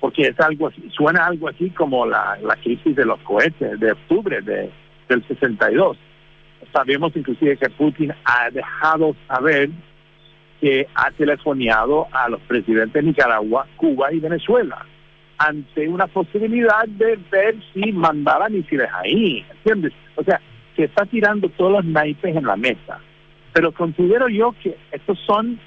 porque 0.00 0.22
es 0.28 0.38
algo 0.38 0.68
así, 0.68 0.82
suena 0.90 1.26
algo 1.26 1.48
así 1.48 1.70
como 1.70 2.04
la, 2.04 2.38
la 2.42 2.56
crisis 2.56 2.94
de 2.94 3.06
los 3.06 3.18
cohetes 3.20 3.80
de 3.80 3.92
octubre 3.92 4.40
de, 4.42 4.70
del 5.08 5.26
62 5.26 5.96
sabemos 6.72 7.14
inclusive 7.16 7.56
que 7.56 7.70
Putin 7.70 8.12
ha 8.24 8.50
dejado 8.50 9.14
saber 9.28 9.70
que 10.60 10.86
ha 10.94 11.10
telefoneado 11.10 12.06
a 12.12 12.28
los 12.28 12.40
presidentes 12.42 12.94
de 12.94 13.02
Nicaragua, 13.02 13.66
Cuba 13.76 14.12
y 14.12 14.20
Venezuela 14.20 14.86
ante 15.38 15.88
una 15.88 16.06
posibilidad 16.06 16.86
de 16.86 17.18
ver 17.30 17.56
si 17.72 17.92
mandaban 17.92 18.52
misiles 18.52 18.88
ahí, 19.02 19.44
¿entiendes? 19.50 19.92
O 20.16 20.22
sea, 20.24 20.40
que 20.76 20.84
está 20.84 21.04
tirando 21.06 21.48
todos 21.50 21.72
los 21.72 21.84
naipes 21.84 22.36
en 22.36 22.44
la 22.44 22.56
mesa. 22.56 22.98
Pero 23.52 23.72
considero 23.72 24.28
yo 24.28 24.54
que 24.62 24.76
estos 24.92 25.18
son, 25.26 25.58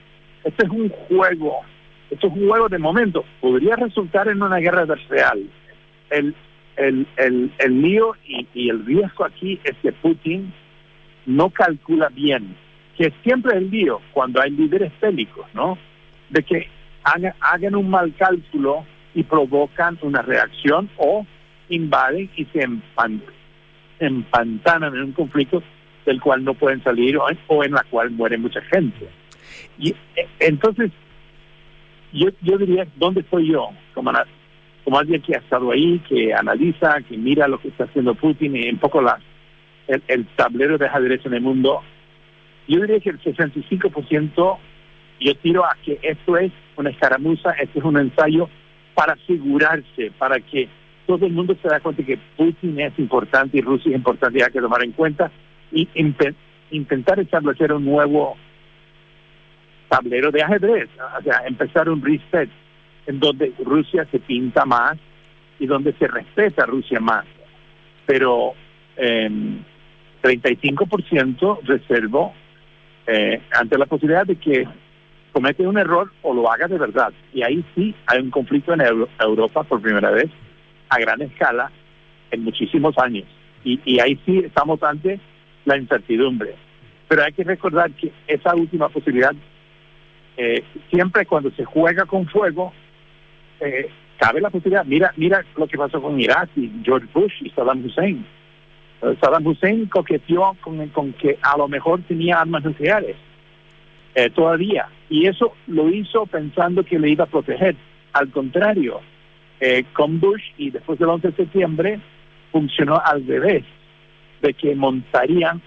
este 0.43 0.65
es 0.65 0.71
un 0.71 0.89
juego, 0.89 1.62
esto 2.10 2.27
es 2.27 2.33
un 2.33 2.47
juego 2.47 2.69
de 2.69 2.77
momento, 2.77 3.23
podría 3.39 3.75
resultar 3.75 4.27
en 4.27 4.41
una 4.41 4.57
guerra 4.57 4.86
real. 5.10 5.49
El, 6.10 6.36
el, 6.77 7.07
el, 7.17 7.51
el 7.57 7.81
lío 7.81 8.15
y, 8.25 8.47
y 8.53 8.69
el 8.69 8.86
riesgo 8.86 9.25
aquí 9.25 9.60
es 9.63 9.75
que 9.81 9.91
Putin 9.91 10.53
no 11.27 11.49
calcula 11.49 12.09
bien, 12.09 12.55
que 12.97 13.13
siempre 13.21 13.51
es 13.51 13.57
el 13.61 13.69
lío 13.69 14.01
cuando 14.13 14.41
hay 14.41 14.49
líderes 14.49 14.91
bélicos, 14.99 15.45
¿no? 15.53 15.77
De 16.29 16.41
que 16.41 16.67
hagan, 17.03 17.75
un 17.75 17.89
mal 17.89 18.13
cálculo 18.17 18.85
y 19.13 19.23
provocan 19.23 19.99
una 20.01 20.21
reacción 20.21 20.89
o 20.97 21.25
invaden 21.69 22.29
y 22.35 22.45
se 22.45 22.65
empantanan 23.99 24.95
en 24.95 25.03
un 25.03 25.11
conflicto 25.11 25.61
del 26.05 26.21
cual 26.21 26.43
no 26.43 26.53
pueden 26.53 26.81
salir 26.83 27.17
o, 27.17 27.63
en 27.63 27.71
la 27.73 27.83
cual 27.89 28.09
muere 28.11 28.37
mucha 28.37 28.61
gente. 28.61 29.09
Y 29.77 29.89
eh, 29.89 30.27
entonces, 30.39 30.91
yo, 32.13 32.29
yo 32.41 32.57
diría, 32.57 32.87
¿dónde 32.95 33.19
estoy 33.21 33.51
yo? 33.51 33.69
Como, 33.93 34.11
como 34.85 34.99
alguien 34.99 35.21
que 35.21 35.35
ha 35.35 35.39
estado 35.39 35.71
ahí, 35.71 35.99
que 36.07 36.33
analiza, 36.33 37.01
que 37.01 37.17
mira 37.17 37.49
lo 37.49 37.59
que 37.59 37.67
está 37.67 37.83
haciendo 37.83 38.15
Putin 38.15 38.55
y 38.55 38.69
un 38.69 38.77
poco 38.77 39.01
la, 39.01 39.19
el, 39.88 40.28
tablero 40.36 40.78
de 40.78 40.88
ajedrez 40.88 41.26
en 41.26 41.34
el 41.34 41.41
mundo, 41.41 41.82
yo 42.67 42.82
diría 42.82 43.00
que 43.00 43.12
el 43.12 43.21
65% 43.21 44.58
yo 45.19 45.36
tiro 45.36 45.65
a 45.65 45.76
que 45.84 46.00
esto 46.02 46.38
es 46.38 46.52
una 46.76 46.89
escaramuza, 46.89 47.52
esto 47.52 47.80
es 47.80 47.86
un 47.86 47.97
ensayo 47.97 48.50
para 48.93 49.13
asegurarse, 49.13 50.12
para 50.17 50.39
que 50.39 50.67
todo 51.06 51.26
el 51.26 51.32
mundo 51.32 51.56
se 51.62 51.67
da 51.69 51.80
cuenta 51.80 52.04
que 52.04 52.19
Putin 52.36 52.80
es 52.80 52.97
importante 53.00 53.58
y 53.58 53.62
Rusia 53.62 53.91
es 53.91 53.95
importante 53.95 54.39
y 54.39 54.41
hay 54.41 54.52
que 54.52 54.62
tomar 54.62 54.84
en 54.84 54.91
cuenta 54.91 55.32
y 55.71 55.88
intentar 56.71 57.19
establecer 57.19 57.71
un 57.73 57.86
nuevo 57.86 58.38
tablero 59.88 60.32
de 60.32 60.43
ajedrez, 60.43 60.89
o 61.17 61.23
sea, 61.23 61.43
empezar 61.47 61.89
un 61.89 62.04
reset 62.04 62.50
en 63.06 63.19
donde 63.19 63.54
Rusia 63.63 64.06
se 64.12 64.19
pinta 64.19 64.65
más 64.65 64.97
y 65.60 65.65
donde 65.65 65.93
se 65.93 66.08
respeta 66.08 66.65
Rusia 66.65 67.00
más. 67.00 67.26
Pero 68.06 68.54
eh, 68.97 69.30
35% 70.27 71.59
reservo 71.63 72.33
eh, 73.05 73.41
ante 73.51 73.77
la 73.77 73.85
posibilidad 73.85 74.25
de 74.25 74.35
que 74.35 74.67
comete 75.31 75.67
un 75.67 75.77
error 75.77 76.11
o 76.21 76.33
lo 76.33 76.51
haga 76.51 76.67
de 76.67 76.77
verdad. 76.77 77.13
Y 77.33 77.43
ahí 77.43 77.63
sí 77.75 77.95
hay 78.07 78.21
un 78.21 78.31
conflicto 78.31 78.73
en 78.73 78.81
Europa 79.19 79.63
por 79.63 79.81
primera 79.81 80.11
vez 80.11 80.29
a 80.89 80.99
gran 80.99 81.21
escala 81.21 81.71
en 82.31 82.43
muchísimos 82.43 82.97
años. 82.97 83.25
Y, 83.63 83.79
y 83.85 83.99
ahí 83.99 84.19
sí 84.25 84.39
estamos 84.39 84.81
ante 84.83 85.19
la 85.65 85.77
incertidumbre. 85.77 86.55
Pero 87.07 87.23
hay 87.23 87.31
que 87.33 87.43
recordar 87.43 87.91
que 87.91 88.11
esa 88.27 88.55
última 88.55 88.89
posibilidad, 88.89 89.33
eh, 90.37 90.63
siempre 90.89 91.25
cuando 91.25 91.51
se 91.51 91.63
juega 91.63 92.05
con 92.05 92.27
fuego, 92.27 92.73
eh, 93.59 93.89
cabe 94.17 94.41
la 94.41 94.49
posibilidad. 94.49 94.85
Mira, 94.85 95.13
mira 95.15 95.45
lo 95.55 95.67
que 95.67 95.77
pasó 95.77 96.01
con 96.01 96.19
Irak 96.19 96.49
y 96.55 96.71
George 96.83 97.07
Bush 97.13 97.33
y 97.41 97.49
Saddam 97.51 97.85
Hussein. 97.85 98.25
Eh, 99.01 99.15
Saddam 99.21 99.45
Hussein 99.45 99.86
coqueteó 99.88 100.55
con, 100.62 100.88
con 100.89 101.13
que 101.13 101.38
a 101.41 101.57
lo 101.57 101.67
mejor 101.67 102.01
tenía 102.07 102.39
armas 102.39 102.63
nucleares 102.63 103.15
eh, 104.15 104.29
todavía 104.31 104.88
y 105.10 105.27
eso 105.27 105.53
lo 105.67 105.89
hizo 105.89 106.25
pensando 106.25 106.83
que 106.83 106.99
le 106.99 107.10
iba 107.10 107.25
a 107.25 107.27
proteger. 107.27 107.75
Al 108.13 108.29
contrario, 108.31 108.99
eh, 109.60 109.86
con 109.93 110.19
Bush 110.19 110.43
y 110.57 110.71
después 110.71 110.99
del 110.99 111.10
11 111.10 111.29
de 111.29 111.36
septiembre 111.36 111.99
funcionó 112.51 112.99
al 113.03 113.25
revés, 113.25 113.63
de 114.41 114.53
que 114.53 114.75
montarían 114.75 115.62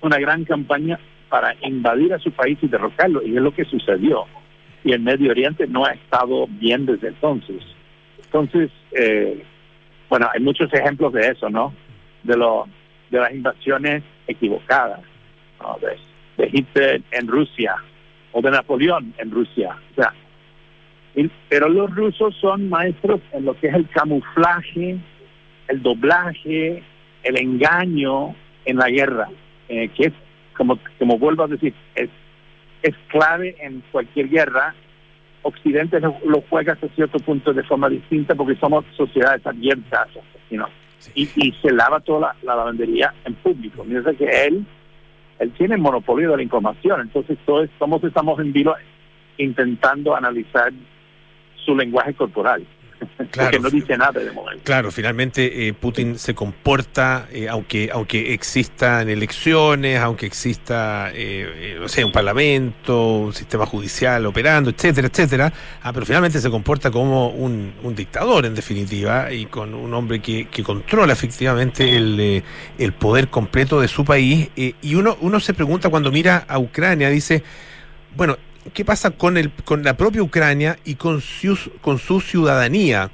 una 0.00 0.18
gran 0.18 0.44
campaña 0.44 0.98
para 1.28 1.54
invadir 1.62 2.14
a 2.14 2.18
su 2.18 2.30
país 2.30 2.58
y 2.62 2.68
derrocarlo, 2.68 3.22
y 3.24 3.36
es 3.36 3.42
lo 3.42 3.52
que 3.52 3.64
sucedió. 3.64 4.24
Y 4.84 4.92
el 4.92 5.00
Medio 5.00 5.30
Oriente 5.30 5.66
no 5.66 5.84
ha 5.84 5.90
estado 5.90 6.46
bien 6.48 6.86
desde 6.86 7.08
entonces. 7.08 7.62
Entonces, 8.24 8.70
eh, 8.92 9.42
bueno, 10.08 10.28
hay 10.32 10.40
muchos 10.40 10.72
ejemplos 10.72 11.12
de 11.12 11.28
eso, 11.28 11.50
¿no? 11.50 11.74
De, 12.22 12.36
lo, 12.36 12.66
de 13.10 13.18
las 13.18 13.32
invasiones 13.32 14.02
equivocadas, 14.26 15.00
de, 16.36 16.50
Hitler 16.52 17.02
en 17.10 17.26
Rusia 17.26 17.76
o 18.32 18.40
de 18.40 18.50
Napoleón 18.50 19.14
en 19.18 19.30
Rusia. 19.30 19.76
Pero 21.48 21.68
los 21.68 21.94
rusos 21.94 22.36
son 22.40 22.68
maestros 22.68 23.20
en 23.32 23.44
lo 23.44 23.58
que 23.58 23.68
es 23.68 23.74
el 23.74 23.88
camuflaje, 23.88 24.98
el 25.66 25.82
doblaje, 25.82 26.82
el 27.24 27.36
engaño 27.36 28.36
en 28.64 28.76
la 28.76 28.88
guerra, 28.88 29.28
eh, 29.68 29.88
que 29.88 30.06
es, 30.06 30.12
como, 30.56 30.78
como 30.98 31.18
vuelvo 31.18 31.44
a 31.44 31.48
decir, 31.48 31.74
es, 31.94 32.10
es 32.82 32.94
clave 33.08 33.56
en 33.60 33.82
cualquier 33.90 34.28
guerra. 34.28 34.74
Occidente 35.42 35.98
lo, 36.00 36.14
juega 36.48 36.74
hasta 36.74 36.88
cierto 36.88 37.18
punto 37.18 37.52
de 37.52 37.62
forma 37.64 37.88
distinta 37.88 38.34
porque 38.34 38.56
somos 38.56 38.84
sociedades 38.96 39.44
abiertas, 39.46 40.08
¿no? 40.50 40.68
Y, 41.14 41.26
se 41.26 41.72
lava 41.72 42.00
toda 42.00 42.34
la, 42.42 42.54
lavandería 42.54 43.12
en 43.24 43.34
público. 43.34 43.84
Mientras 43.84 44.16
que 44.16 44.46
él, 44.46 44.66
él 45.38 45.52
tiene 45.52 45.74
el 45.74 45.80
monopolio 45.80 46.30
de 46.30 46.36
la 46.36 46.42
información, 46.42 47.00
entonces 47.00 47.38
todos 47.44 47.68
estamos 48.02 48.40
en 48.40 48.52
vilo 48.52 48.74
intentando 49.36 50.14
analizar 50.14 50.72
su 51.64 51.76
lenguaje 51.76 52.14
corporal. 52.14 52.66
Claro, 53.30 53.60
no 53.60 53.70
dice 53.70 53.96
nada 53.96 54.20
de 54.20 54.32
momento. 54.32 54.62
Claro, 54.64 54.90
finalmente 54.90 55.68
eh, 55.68 55.74
Putin 55.74 56.18
se 56.18 56.34
comporta, 56.34 57.28
eh, 57.30 57.48
aunque 57.48 57.90
aunque 57.92 58.32
existan 58.32 59.08
elecciones, 59.08 60.00
aunque 60.00 60.26
exista, 60.26 61.10
eh, 61.12 61.76
no 61.78 61.88
sé, 61.88 62.04
un 62.04 62.12
parlamento, 62.12 63.18
un 63.18 63.32
sistema 63.34 63.66
judicial 63.66 64.24
operando, 64.26 64.70
etcétera, 64.70 65.08
etcétera, 65.08 65.52
ah, 65.82 65.92
pero 65.92 66.06
finalmente 66.06 66.40
se 66.40 66.50
comporta 66.50 66.90
como 66.90 67.28
un, 67.28 67.74
un, 67.82 67.94
dictador, 67.94 68.46
en 68.46 68.54
definitiva, 68.54 69.32
y 69.32 69.46
con 69.46 69.74
un 69.74 69.92
hombre 69.94 70.20
que, 70.20 70.48
que 70.48 70.62
controla 70.62 71.12
efectivamente 71.12 71.96
el, 71.96 72.42
el 72.78 72.92
poder 72.92 73.28
completo 73.28 73.80
de 73.80 73.88
su 73.88 74.04
país. 74.04 74.48
y 74.56 74.94
uno, 74.94 75.16
uno 75.20 75.40
se 75.40 75.54
pregunta 75.54 75.90
cuando 75.90 76.10
mira 76.10 76.44
a 76.48 76.58
Ucrania, 76.58 77.10
dice, 77.10 77.42
bueno, 78.16 78.38
¿qué 78.72 78.84
pasa 78.84 79.10
con, 79.10 79.36
el, 79.36 79.50
con 79.50 79.82
la 79.82 79.96
propia 79.96 80.22
Ucrania 80.22 80.78
y 80.84 80.94
con 80.94 81.20
su, 81.20 81.58
con 81.80 81.98
su 81.98 82.20
ciudadanía, 82.20 83.10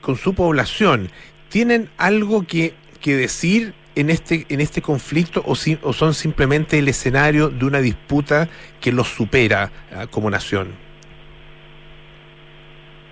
con 0.00 0.16
su 0.16 0.34
población? 0.34 1.08
¿Tienen 1.48 1.88
algo 1.98 2.46
que, 2.46 2.74
que 3.00 3.16
decir 3.16 3.74
en 3.94 4.10
este, 4.10 4.46
en 4.48 4.60
este 4.60 4.80
conflicto 4.82 5.42
o, 5.46 5.52
o, 5.52 5.92
son 5.92 6.14
simplemente 6.14 6.78
el 6.78 6.88
escenario 6.88 7.50
de 7.50 7.64
una 7.64 7.80
disputa 7.80 8.48
que 8.80 8.92
los 8.92 9.08
supera 9.08 9.70
ah, 9.94 10.06
como 10.06 10.30
nación? 10.30 10.68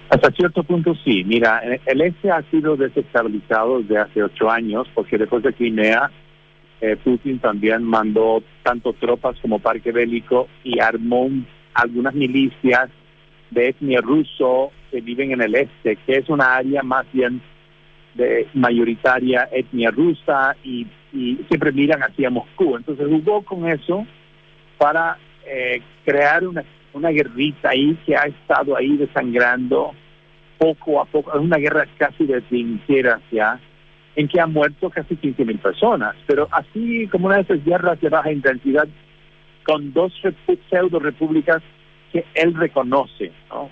Hasta 0.09 0.31
cierto 0.33 0.65
punto 0.65 0.95
sí. 1.05 1.23
Mira, 1.25 1.63
el 1.87 2.01
este 2.01 2.31
ha 2.31 2.43
sido 2.51 2.77
desestabilizado 2.77 3.81
desde 3.81 3.99
hace 3.99 4.23
ocho 4.23 4.51
años 4.51 4.89
porque 4.95 5.19
después 5.19 5.43
de 5.45 5.53
Crimea 5.53 6.11
eh, 6.81 6.97
Putin 6.97 7.39
también 7.39 7.85
mandó 7.85 8.43
tanto 8.63 8.93
tropas 8.95 9.37
como 9.41 9.59
parque 9.59 9.93
bélico 9.93 10.49
y 10.65 10.81
armó 10.81 11.23
un 11.23 11.47
algunas 11.75 12.15
milicias 12.15 12.91
de 13.51 13.69
etnia 13.69 14.01
ruso 14.01 14.71
que 14.91 15.01
viven 15.01 15.33
en 15.33 15.43
el 15.43 15.55
este, 15.55 15.97
que 15.97 16.13
es 16.13 16.29
una 16.29 16.57
área 16.57 16.83
más 16.83 17.07
bien 17.13 17.41
de 18.15 18.49
mayoritaria 18.55 19.49
etnia 19.53 19.91
rusa 19.91 20.57
y, 20.65 20.87
siempre 21.49 21.73
miran 21.73 22.03
hacia 22.03 22.31
Moscú. 22.31 22.77
Entonces 22.77 23.05
jugó 23.09 23.43
con 23.43 23.69
eso 23.69 24.07
para 24.79 25.19
eh, 25.45 25.83
crear 26.05 26.47
una, 26.47 26.63
una 26.93 27.09
guerrita 27.09 27.71
ahí 27.71 27.99
que 28.07 28.15
ha 28.15 28.27
estado 28.27 28.77
ahí 28.77 28.97
desangrando 28.97 29.93
poco 30.57 31.01
a 31.01 31.07
poco. 31.07 31.33
Es 31.33 31.41
una 31.41 31.57
guerra 31.57 31.87
casi 31.97 32.27
de 32.27 32.41
trincheras 32.43 33.21
ya, 33.33 33.59
en 34.15 34.29
que 34.29 34.41
han 34.41 34.53
muerto 34.53 34.91
casi 34.91 35.17
15 35.17 35.45
mil 35.45 35.59
personas. 35.59 36.15
Pero 36.27 36.49
así 36.53 37.09
como 37.09 37.27
una 37.27 37.37
de 37.37 37.43
esas 37.43 37.65
guerras 37.65 38.01
de 38.01 38.09
baja 38.09 38.31
intensidad, 38.31 38.87
con 39.71 39.93
dos 39.93 40.13
pseudo 40.69 40.99
repúblicas 40.99 41.63
que 42.13 42.25
él 42.35 42.55
reconoce, 42.55 43.31
¿no? 43.51 43.71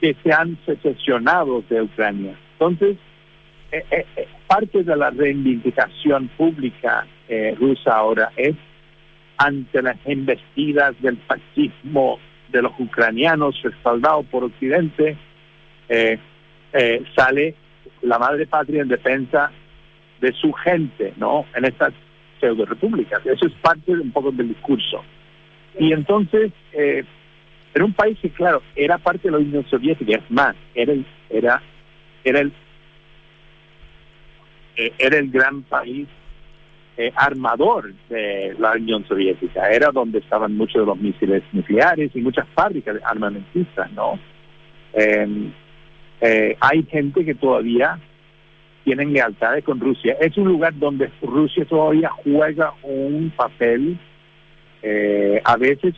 que 0.00 0.16
se 0.22 0.32
han 0.32 0.56
secesionado 0.64 1.62
de 1.68 1.82
Ucrania. 1.82 2.34
Entonces, 2.52 2.96
eh, 3.70 3.84
eh, 3.90 4.06
eh, 4.16 4.28
parte 4.46 4.82
de 4.82 4.96
la 4.96 5.10
reivindicación 5.10 6.28
pública 6.38 7.06
rusa 7.58 7.96
ahora 7.96 8.30
es 8.36 8.54
ante 9.36 9.82
las 9.82 9.98
embestidas 10.06 10.94
del 11.02 11.18
fascismo 11.26 12.18
de 12.48 12.62
los 12.62 12.72
ucranianos 12.78 13.60
respaldado 13.62 14.22
por 14.22 14.44
Occidente, 14.44 15.18
sale 17.14 17.54
la 18.02 18.18
madre 18.18 18.46
patria 18.46 18.82
en 18.82 18.88
defensa 18.88 19.50
de 20.20 20.32
su 20.32 20.52
gente, 20.52 21.12
¿no? 21.16 21.44
En 21.54 21.64
estas 21.64 21.92
pseudo 22.40 22.64
repúblicas. 22.64 23.20
Eso 23.26 23.46
es 23.46 23.52
parte 23.54 23.92
un 23.92 24.12
poco 24.12 24.30
del 24.30 24.48
discurso. 24.48 25.02
Y 25.78 25.92
entonces, 25.92 26.52
era 26.72 27.84
un 27.84 27.92
país 27.92 28.18
que, 28.20 28.30
claro, 28.30 28.62
era 28.74 28.98
parte 28.98 29.28
de 29.28 29.32
la 29.32 29.38
Unión 29.38 29.66
Soviética, 29.68 30.16
es 30.16 30.30
más, 30.30 30.56
era 30.74 30.92
el, 30.92 31.04
era, 31.30 31.62
era 32.24 32.40
el 32.40 32.52
eh, 34.76 34.92
era 34.98 35.18
el 35.18 35.30
gran 35.30 35.62
país 35.62 36.06
eh, 36.98 37.10
armador 37.16 37.94
de 38.10 38.54
la 38.58 38.72
Unión 38.72 39.06
Soviética, 39.08 39.70
era 39.70 39.90
donde 39.90 40.18
estaban 40.18 40.54
muchos 40.56 40.82
de 40.82 40.86
los 40.86 40.98
misiles 40.98 41.42
nucleares 41.52 42.10
y 42.14 42.20
muchas 42.20 42.46
fábricas 42.54 42.96
armamentistas, 43.02 43.90
¿no? 43.92 44.18
Em, 44.92 45.50
eh, 46.20 46.56
hay 46.60 46.82
gente 46.84 47.24
que 47.24 47.34
todavía 47.34 47.98
tienen 48.84 49.14
lealtades 49.14 49.64
con 49.64 49.80
Rusia. 49.80 50.16
Es 50.20 50.36
un 50.36 50.48
lugar 50.48 50.78
donde 50.78 51.10
Rusia 51.22 51.64
todavía 51.64 52.10
juega 52.22 52.74
un 52.82 53.32
papel 53.34 53.98
a 55.44 55.56
veces 55.56 55.94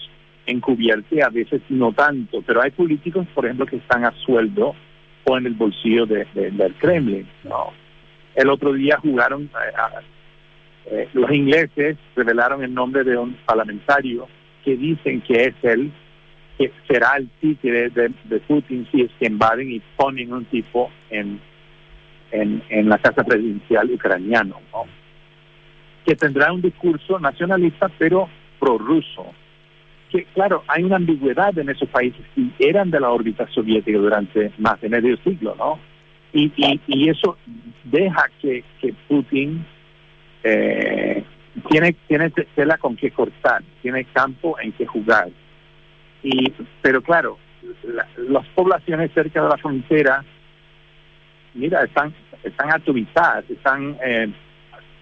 encubierto 0.49 1.15
y 1.15 1.21
a 1.21 1.29
veces 1.29 1.61
no 1.69 1.93
tanto, 1.93 2.43
pero 2.43 2.63
hay 2.63 2.71
políticos, 2.71 3.27
por 3.35 3.45
ejemplo, 3.45 3.67
que 3.67 3.77
están 3.77 4.05
a 4.05 4.13
sueldo 4.13 4.75
o 5.25 5.37
en 5.37 5.47
el 5.47 5.55
bolsillo 5.55 6.07
de, 6.07 6.27
del 6.35 6.75
Kremlin, 6.75 7.29
¿no? 7.45 7.73
El 8.35 8.49
otro 8.49 8.73
día 8.73 8.99
jugaron, 8.99 9.45
eh, 9.45 10.01
eh, 10.87 11.09
los 11.13 11.31
ingleses 11.31 11.97
revelaron 12.17 12.63
el 12.65 12.73
nombre 12.73 13.05
de 13.05 13.17
un 13.17 13.35
parlamentario 13.45 14.27
que 14.65 14.77
dicen 14.77 15.21
que 15.21 15.45
es 15.45 15.55
él, 15.63 15.93
que 16.57 16.73
será 16.87 17.17
el 17.17 17.29
títere 17.41 17.91
de, 17.91 18.41
Putin 18.47 18.89
si 18.91 19.03
es 19.03 19.11
que 19.19 19.27
invaden 19.27 19.71
y 19.71 19.83
ponen 19.97 20.33
un 20.33 20.45
tipo 20.47 20.91
en, 21.11 21.41
en, 22.31 22.63
en 22.69 22.89
la 22.89 22.99
casa 22.99 23.23
presidencial 23.23 23.91
ucraniano, 23.91 24.61
que 26.07 26.17
tendrá 26.17 26.53
un 26.53 26.63
discurso 26.63 27.19
nacionalista 27.19 27.91
pero 27.99 28.29
prorruso. 28.59 29.27
Que 30.11 30.25
claro, 30.35 30.65
hay 30.69 30.85
una 30.85 30.97
ambigüedad 30.97 31.57
en 31.59 31.69
esos 31.69 31.89
países 31.89 32.21
y 32.37 32.51
eran 32.59 32.91
de 32.91 33.01
la 33.01 33.11
órbita 33.11 33.47
soviética 33.49 33.99
durante 33.99 34.53
más 34.59 34.81
de 34.81 34.89
medio 34.89 35.17
siglo, 35.19 35.55
¿no? 35.57 35.79
Y, 36.33 36.53
y, 36.87 37.09
eso 37.09 37.39
deja 37.85 38.29
que, 38.41 38.63
que 38.81 38.95
Putin 39.09 39.65
eh, 40.45 41.25
tiene, 41.71 41.95
tiene 42.07 42.31
tela 42.55 42.77
con 42.77 42.97
que 42.97 43.11
cortar, 43.11 43.63
tiene 43.83 44.05
campo 44.05 44.59
en 44.61 44.73
que 44.73 44.87
jugar. 44.87 45.29
Y, 46.23 46.53
pero 46.83 47.03
claro, 47.03 47.39
las 48.29 48.47
poblaciones 48.49 49.11
cerca 49.13 49.43
de 49.43 49.49
la 49.49 49.57
frontera, 49.57 50.25
mira, 51.55 51.83
están, 51.85 52.15
están 52.43 52.73
atomizadas, 52.73 53.49
están 53.49 53.97
eh, 54.05 54.31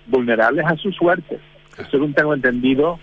vulnerables 0.06 0.64
a 0.64 0.76
su 0.76 0.92
suerte. 0.92 1.38
Según 1.90 2.14
tengo 2.14 2.34
entendido 2.34 2.98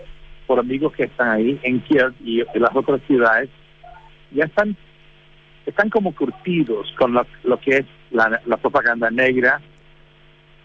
por 0.47 0.59
amigos 0.59 0.93
que 0.93 1.03
están 1.03 1.29
ahí 1.29 1.59
en 1.63 1.79
Kiev 1.81 2.13
y 2.23 2.41
en 2.41 2.61
las 2.61 2.75
otras 2.75 3.01
ciudades, 3.07 3.49
ya 4.31 4.45
están 4.45 4.75
están 5.65 5.89
como 5.89 6.13
curtidos 6.13 6.93
con 6.97 7.13
lo, 7.13 7.25
que 7.59 7.77
es 7.77 7.85
la, 8.11 8.57
propaganda 8.57 9.09
negra, 9.09 9.61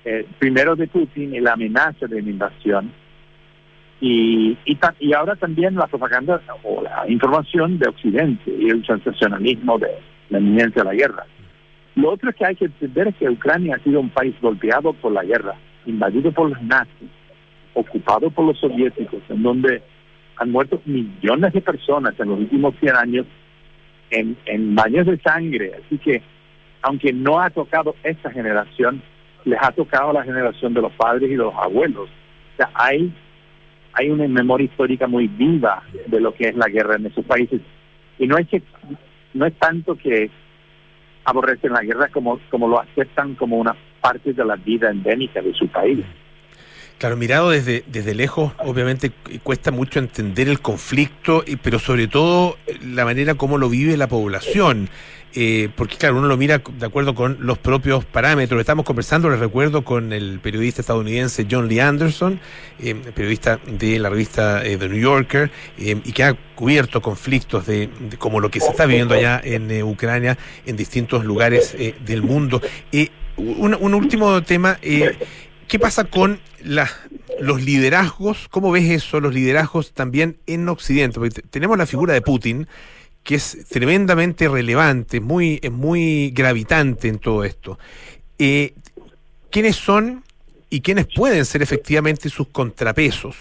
eh, 0.04 0.26
primero 0.38 0.74
de 0.74 0.88
Putin 0.88 1.34
y 1.34 1.40
la 1.40 1.52
amenaza 1.52 2.06
de 2.06 2.20
la 2.20 2.30
invasión, 2.30 2.92
y, 4.00 4.56
y, 4.64 5.12
ahora 5.12 5.34
también 5.36 5.74
la 5.74 5.86
propaganda 5.88 6.40
o 6.62 6.82
la 6.82 7.04
información 7.08 7.78
de 7.78 7.88
Occidente 7.88 8.50
y 8.56 8.70
el 8.70 8.86
sensacionalismo 8.86 9.78
de 9.78 9.88
la 10.30 10.38
inminencia 10.38 10.82
de 10.82 10.88
la 10.88 10.94
guerra. 10.94 11.26
Lo 11.96 12.12
otro 12.12 12.32
que 12.32 12.46
hay 12.46 12.54
que 12.54 12.66
entender 12.66 13.08
es 13.08 13.16
que 13.16 13.28
Ucrania 13.28 13.74
ha 13.74 13.82
sido 13.82 13.98
un 13.98 14.10
país 14.10 14.34
golpeado 14.40 14.92
por 14.92 15.10
la 15.10 15.24
guerra, 15.24 15.54
invadido 15.84 16.30
por 16.30 16.50
los 16.50 16.62
nazis, 16.62 17.10
ocupado 17.78 18.30
por 18.30 18.44
los 18.46 18.58
soviéticos, 18.58 19.20
en 19.28 19.42
donde 19.42 19.82
han 20.36 20.50
muerto 20.50 20.80
millones 20.84 21.52
de 21.52 21.60
personas 21.60 22.14
en 22.18 22.28
los 22.28 22.38
últimos 22.40 22.74
100 22.80 22.96
años 22.96 23.26
en, 24.10 24.74
baños 24.74 25.06
de 25.06 25.18
sangre. 25.18 25.72
Así 25.84 25.98
que, 25.98 26.22
aunque 26.82 27.12
no 27.12 27.40
ha 27.40 27.50
tocado 27.50 27.94
esta 28.02 28.30
generación, 28.30 29.02
les 29.44 29.58
ha 29.62 29.72
tocado 29.72 30.12
la 30.12 30.24
generación 30.24 30.74
de 30.74 30.82
los 30.82 30.92
padres 30.92 31.28
y 31.28 31.32
de 31.32 31.38
los 31.38 31.54
abuelos. 31.54 32.08
O 32.08 32.56
sea, 32.56 32.70
hay, 32.74 33.12
hay 33.92 34.10
una 34.10 34.26
memoria 34.28 34.64
histórica 34.64 35.06
muy 35.06 35.28
viva 35.28 35.82
de 36.06 36.20
lo 36.20 36.34
que 36.34 36.48
es 36.48 36.56
la 36.56 36.68
guerra 36.68 36.96
en 36.96 37.06
esos 37.06 37.24
países. 37.24 37.60
Y 38.18 38.26
no 38.26 38.38
es 38.38 38.48
que 38.48 38.62
no 39.34 39.46
es 39.46 39.54
tanto 39.54 39.96
que 39.96 40.30
aborrecen 41.24 41.72
la 41.72 41.82
guerra 41.82 42.08
como, 42.08 42.40
como 42.50 42.68
lo 42.68 42.80
aceptan 42.80 43.34
como 43.34 43.58
una 43.58 43.76
parte 44.00 44.32
de 44.32 44.44
la 44.44 44.56
vida 44.56 44.90
endémica 44.90 45.42
de 45.42 45.52
su 45.54 45.68
país. 45.68 46.00
Claro, 46.98 47.16
mirado 47.16 47.50
desde, 47.50 47.84
desde 47.86 48.12
lejos, 48.12 48.52
obviamente 48.58 49.12
cuesta 49.44 49.70
mucho 49.70 50.00
entender 50.00 50.48
el 50.48 50.58
conflicto, 50.58 51.44
pero 51.62 51.78
sobre 51.78 52.08
todo 52.08 52.58
eh, 52.66 52.76
la 52.84 53.04
manera 53.04 53.36
como 53.36 53.56
lo 53.56 53.68
vive 53.68 53.96
la 53.96 54.08
población. 54.08 54.90
Eh, 55.34 55.68
porque 55.76 55.96
claro, 55.96 56.16
uno 56.16 56.26
lo 56.26 56.36
mira 56.36 56.58
de 56.58 56.86
acuerdo 56.86 57.14
con 57.14 57.36
los 57.40 57.56
propios 57.58 58.04
parámetros. 58.04 58.58
Estamos 58.58 58.84
conversando, 58.84 59.30
les 59.30 59.38
recuerdo, 59.38 59.84
con 59.84 60.12
el 60.12 60.40
periodista 60.40 60.80
estadounidense 60.80 61.46
John 61.48 61.68
Lee 61.68 61.78
Anderson, 61.78 62.40
eh, 62.80 62.96
periodista 63.14 63.60
de 63.64 64.00
la 64.00 64.08
revista 64.10 64.60
The 64.62 64.88
New 64.88 64.98
Yorker, 64.98 65.52
y 65.76 66.12
que 66.12 66.24
ha 66.24 66.34
cubierto 66.56 67.00
conflictos 67.00 67.66
de, 67.66 67.90
como 68.18 68.40
lo 68.40 68.50
que 68.50 68.58
se 68.58 68.70
está 68.70 68.86
viviendo 68.86 69.14
allá 69.14 69.40
en 69.44 69.70
Ucrania 69.84 70.36
en 70.66 70.76
distintos 70.76 71.24
lugares 71.24 71.76
del 72.04 72.22
mundo. 72.22 72.60
Un, 73.36 73.76
un, 73.78 73.94
último 73.94 74.42
tema. 74.42 74.78
¿Qué 75.68 75.78
pasa 75.78 76.04
con 76.04 76.40
los 76.64 77.62
liderazgos? 77.62 78.48
¿Cómo 78.48 78.70
ves 78.70 78.90
eso, 78.90 79.20
los 79.20 79.34
liderazgos 79.34 79.92
también 79.92 80.38
en 80.46 80.66
Occidente? 80.66 81.20
Porque 81.20 81.42
tenemos 81.42 81.76
la 81.76 81.84
figura 81.84 82.14
de 82.14 82.22
Putin, 82.22 82.66
que 83.22 83.34
es 83.34 83.68
tremendamente 83.68 84.48
relevante, 84.48 85.20
muy, 85.20 85.60
muy 85.70 86.30
gravitante 86.30 87.08
en 87.08 87.18
todo 87.18 87.44
esto. 87.44 87.78
Eh, 88.38 88.72
¿Quiénes 89.50 89.76
son 89.76 90.24
y 90.70 90.80
quiénes 90.80 91.06
pueden 91.14 91.44
ser 91.44 91.60
efectivamente 91.60 92.30
sus 92.30 92.48
contrapesos 92.48 93.36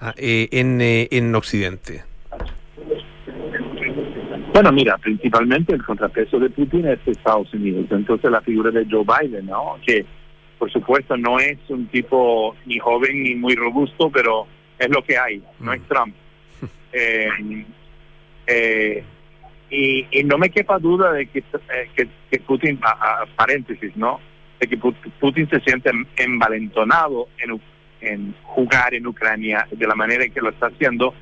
ah, 0.00 0.12
eh, 0.18 0.48
en, 0.52 0.82
eh, 0.82 1.08
en 1.10 1.34
Occidente? 1.34 2.04
Bueno, 4.52 4.70
mira, 4.70 4.98
principalmente 4.98 5.74
el 5.74 5.82
contrapeso 5.82 6.38
de 6.38 6.50
Putin 6.50 6.88
es 6.88 6.98
Estados 7.06 7.54
Unidos. 7.54 7.86
Entonces 7.90 8.30
la 8.30 8.42
figura 8.42 8.70
de 8.70 8.86
Joe 8.90 9.04
Biden, 9.04 9.46
¿no? 9.46 9.78
Que 9.86 10.04
por 10.60 10.70
supuesto, 10.70 11.16
no 11.16 11.40
es 11.40 11.58
un 11.70 11.86
tipo 11.86 12.54
ni 12.66 12.78
joven 12.78 13.22
ni 13.22 13.34
muy 13.34 13.54
robusto, 13.54 14.10
pero 14.10 14.46
es 14.78 14.90
lo 14.90 15.02
que 15.02 15.16
hay, 15.16 15.42
no 15.58 15.72
es 15.72 15.80
mm. 15.80 15.84
Trump. 15.88 16.14
Eh, 16.92 17.28
eh, 18.48 19.04
y, 19.70 20.24
no 20.24 20.38
me 20.38 20.50
quepa 20.50 20.80
duda 20.80 21.12
de 21.12 21.26
que, 21.26 21.38
eh, 21.38 22.08
que, 22.28 22.40
Putin, 22.40 22.80
a, 22.82 23.26
paréntesis, 23.36 23.96
¿no? 23.96 24.18
De 24.58 24.66
que 24.66 24.76
Putin 24.76 25.48
se 25.48 25.60
siente 25.60 25.92
envalentonado 26.16 27.28
en, 27.38 27.60
en 28.00 28.34
jugar 28.42 28.92
en 28.92 29.06
Ucrania 29.06 29.68
de 29.70 29.86
la 29.86 29.94
manera 29.94 30.24
en 30.24 30.32
que 30.32 30.40
lo 30.40 30.50
está 30.50 30.66
haciendo, 30.66 31.14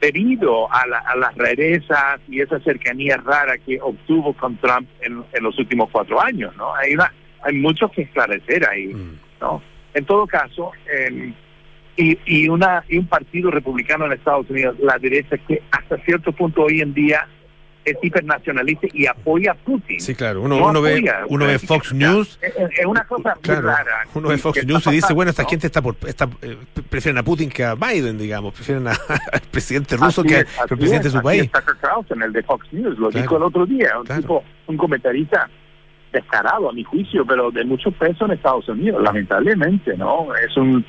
debido 0.00 0.72
a, 0.72 0.86
las 0.86 1.34
rarezas 1.34 2.20
y 2.28 2.40
esa 2.40 2.60
cercanía 2.60 3.16
rara 3.16 3.58
que 3.58 3.80
obtuvo 3.80 4.34
con 4.34 4.56
Trump 4.58 4.88
en, 5.00 5.24
en 5.32 5.42
los 5.42 5.58
últimos 5.58 5.90
cuatro 5.90 6.22
años, 6.22 6.56
¿no? 6.56 6.72
Hay 6.76 6.94
una 6.94 7.12
hay 7.42 7.54
mucho 7.54 7.90
que 7.90 8.02
esclarecer 8.02 8.68
ahí, 8.68 8.88
mm. 8.88 9.18
¿no? 9.40 9.62
En 9.94 10.04
todo 10.06 10.26
caso, 10.26 10.72
y, 11.96 12.18
y, 12.24 12.48
una, 12.48 12.82
y 12.88 12.98
un 12.98 13.06
partido 13.06 13.50
republicano 13.50 14.06
en 14.06 14.12
Estados 14.12 14.48
Unidos, 14.48 14.76
la 14.80 14.98
derecha, 14.98 15.36
que 15.36 15.62
hasta 15.70 15.98
cierto 15.98 16.32
punto 16.32 16.62
hoy 16.62 16.80
en 16.80 16.94
día 16.94 17.28
es 17.84 17.96
hipernacionalista 18.00 18.86
y 18.92 19.06
apoya 19.06 19.52
a 19.52 19.54
Putin. 19.54 20.00
Sí, 20.00 20.14
claro. 20.14 20.42
Uno, 20.42 20.64
uno 20.64 20.80
ve, 20.80 21.02
uno 21.28 21.46
ve 21.46 21.58
Fox 21.58 21.92
News. 21.92 22.38
Es, 22.40 22.86
una 22.86 23.04
cosa 23.04 23.36
muy 23.44 23.56
rara. 23.56 24.06
Uno 24.14 24.28
ve 24.28 24.38
Fox 24.38 24.64
News 24.64 24.86
y 24.86 24.90
dice, 24.92 25.12
bueno, 25.12 25.30
esta 25.30 25.44
gente 25.44 25.66
está 25.66 25.82
por, 25.82 25.96
está, 26.06 26.28
eh, 26.42 26.56
prefieren 26.88 27.18
a 27.18 27.22
Putin 27.22 27.50
que 27.50 27.64
a 27.64 27.74
Biden, 27.74 28.18
digamos, 28.18 28.54
prefieren 28.54 28.86
al 28.88 28.96
presidente 29.50 29.96
ruso 29.96 30.22
que 30.22 30.44
al 30.58 30.68
presidente 30.68 31.08
de 31.08 31.10
su 31.10 31.22
país. 31.22 31.50
Tucker 31.50 31.76
Carlson, 31.80 32.22
el 32.22 32.32
de 32.32 32.42
Fox 32.44 32.66
News, 32.72 32.98
lo 32.98 33.10
dijo 33.10 33.36
el 33.36 33.42
otro 33.42 33.66
día, 33.66 33.98
un 33.98 34.06
tipo, 34.06 34.44
un 34.68 34.76
comentarista 34.76 35.50
descarado 36.12 36.68
a 36.68 36.72
mi 36.72 36.84
juicio, 36.84 37.24
pero 37.26 37.50
de 37.50 37.64
mucho 37.64 37.90
peso 37.90 38.26
en 38.26 38.32
Estados 38.32 38.68
Unidos, 38.68 39.02
lamentablemente, 39.02 39.96
¿no? 39.96 40.34
Es 40.34 40.56
un 40.56 40.84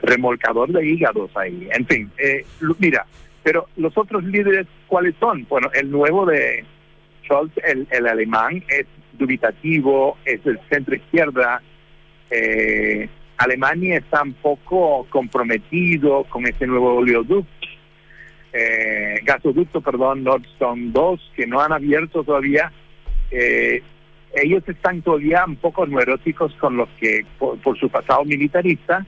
remolcador 0.00 0.72
de 0.72 0.86
hígados 0.86 1.30
ahí. 1.36 1.68
En 1.72 1.86
fin, 1.86 2.10
eh, 2.18 2.44
mira, 2.78 3.06
pero 3.42 3.68
los 3.76 3.96
otros 3.96 4.24
líderes, 4.24 4.66
¿cuáles 4.86 5.14
son? 5.20 5.46
Bueno, 5.48 5.68
el 5.74 5.90
nuevo 5.90 6.26
de 6.26 6.64
Scholz, 7.24 7.52
el, 7.64 7.86
el 7.90 8.06
alemán, 8.06 8.62
es 8.68 8.86
dubitativo, 9.12 10.16
es 10.24 10.44
el 10.46 10.58
centro 10.68 10.94
izquierda. 10.94 11.62
Eh, 12.30 13.08
Alemania 13.38 13.98
está 13.98 14.22
un 14.22 14.34
poco 14.34 15.06
comprometido 15.10 16.24
con 16.24 16.46
este 16.46 16.66
nuevo 16.66 16.94
oleoducto, 16.96 17.48
eh, 18.52 19.20
gasoducto, 19.24 19.80
perdón, 19.80 20.24
Nord 20.24 20.44
Stream 20.54 20.92
2, 20.92 21.32
que 21.34 21.46
no 21.46 21.60
han 21.60 21.72
abierto 21.72 22.22
todavía. 22.22 22.70
Eh, 23.30 23.82
ellos 24.34 24.62
están 24.66 25.02
todavía 25.02 25.44
un 25.46 25.56
poco 25.56 25.86
neuróticos 25.86 26.54
con 26.56 26.76
los 26.76 26.88
que, 27.00 27.24
por, 27.38 27.78
su 27.78 27.88
pasado 27.88 28.24
militarista, 28.24 29.04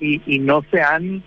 y, 0.00 0.20
y 0.26 0.38
no 0.38 0.62
se 0.70 0.80
han, 0.82 1.22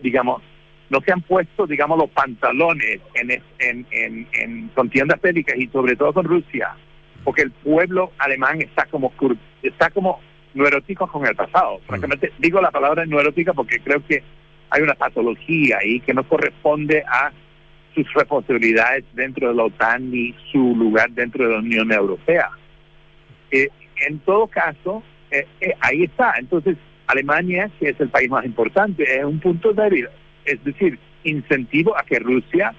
digamos, 0.00 0.42
no 0.90 1.00
se 1.00 1.12
han 1.12 1.22
puesto, 1.22 1.66
digamos, 1.66 1.98
los 1.98 2.10
pantalones 2.10 3.00
en, 3.14 3.30
en, 3.58 3.86
en, 3.90 4.26
en 4.32 4.68
contiendas 4.68 5.20
bélicas 5.20 5.56
y 5.56 5.66
sobre 5.68 5.96
todo 5.96 6.12
con 6.12 6.24
Rusia, 6.24 6.74
porque 7.24 7.42
el 7.42 7.50
pueblo 7.50 8.12
alemán 8.18 8.60
está 8.60 8.84
como 8.86 9.12
está 9.62 9.90
como 9.90 10.20
neurótico 10.54 11.06
con 11.06 11.26
el 11.26 11.34
pasado. 11.34 11.78
Mm. 11.78 11.88
Francamente, 11.88 12.32
digo 12.38 12.60
la 12.60 12.70
palabra 12.70 13.06
neurótica 13.06 13.52
porque 13.54 13.78
creo 13.80 14.04
que 14.06 14.22
hay 14.70 14.82
una 14.82 14.94
patología 14.94 15.78
ahí 15.80 16.00
que 16.00 16.14
no 16.14 16.24
corresponde 16.24 17.02
a 17.06 17.32
sus 17.94 18.12
responsabilidades 18.14 19.04
dentro 19.12 19.48
de 19.48 19.54
la 19.54 19.64
OTAN 19.64 20.10
ni 20.10 20.34
su 20.50 20.74
lugar 20.76 21.10
dentro 21.10 21.46
de 21.46 21.54
la 21.54 21.60
Unión 21.60 21.92
Europea. 21.92 22.50
Eh, 23.52 23.68
en 24.08 24.18
todo 24.20 24.48
caso, 24.48 25.02
eh, 25.30 25.46
eh, 25.60 25.74
ahí 25.80 26.02
está. 26.02 26.34
Entonces, 26.38 26.76
Alemania, 27.06 27.70
que 27.78 27.90
es 27.90 28.00
el 28.00 28.08
país 28.08 28.28
más 28.28 28.44
importante, 28.44 29.04
es 29.04 29.24
un 29.24 29.38
punto 29.38 29.72
débil 29.72 30.08
es 30.44 30.62
decir, 30.64 30.98
incentivo 31.24 31.96
a 31.96 32.02
que 32.02 32.18
Rusia 32.18 32.74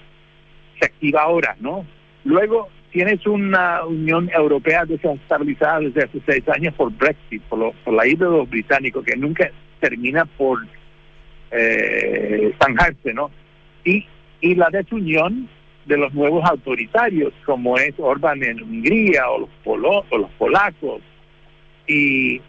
se 0.79 0.85
activa 0.85 1.23
ahora, 1.23 1.55
¿no? 1.59 1.85
Luego 2.25 2.69
tienes 2.91 3.25
una 3.25 3.85
Unión 3.85 4.29
Europea 4.33 4.85
desestabilizada 4.85 5.79
desde 5.79 6.03
hace 6.03 6.21
seis 6.25 6.47
años 6.49 6.73
por 6.75 6.91
Brexit, 6.91 7.41
por, 7.43 7.73
la 7.91 8.07
ida 8.07 8.25
de 8.25 8.37
los 8.37 8.49
británicos, 8.49 9.03
que 9.05 9.15
nunca 9.15 9.49
termina 9.79 10.25
por 10.25 10.59
eh, 11.51 12.53
zanjarse, 12.61 13.13
¿no? 13.13 13.31
Y, 13.83 14.05
y 14.41 14.55
la 14.55 14.69
desunión 14.69 15.49
de 15.85 15.97
los 15.97 16.13
nuevos 16.13 16.43
autoritarios, 16.49 17.33
como 17.45 17.77
es 17.77 17.93
Orban 17.97 18.43
en 18.43 18.61
Hungría 18.61 19.29
o 19.29 19.39
los, 19.39 19.49
polo, 19.63 20.05
o 20.09 20.17
los 20.17 20.29
polacos. 20.31 21.01
Y, 21.87 22.41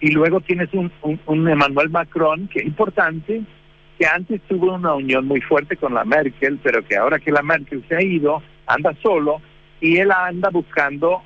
y 0.00 0.10
luego 0.10 0.40
tienes 0.40 0.68
un, 0.72 0.90
un, 1.02 1.48
Emmanuel 1.48 1.90
Macron, 1.90 2.48
que 2.48 2.60
es 2.60 2.66
importante, 2.66 3.42
que 3.98 4.06
antes 4.06 4.40
tuvo 4.48 4.74
una 4.74 4.94
unión 4.94 5.26
muy 5.26 5.40
fuerte 5.40 5.76
con 5.76 5.94
la 5.94 6.04
Merkel, 6.04 6.58
pero 6.62 6.84
que 6.84 6.96
ahora 6.96 7.18
que 7.18 7.30
la 7.30 7.42
Merkel 7.42 7.84
se 7.88 7.96
ha 7.96 8.02
ido, 8.02 8.42
anda 8.66 8.92
solo 9.02 9.40
y 9.80 9.96
él 9.98 10.10
anda 10.10 10.50
buscando 10.50 11.22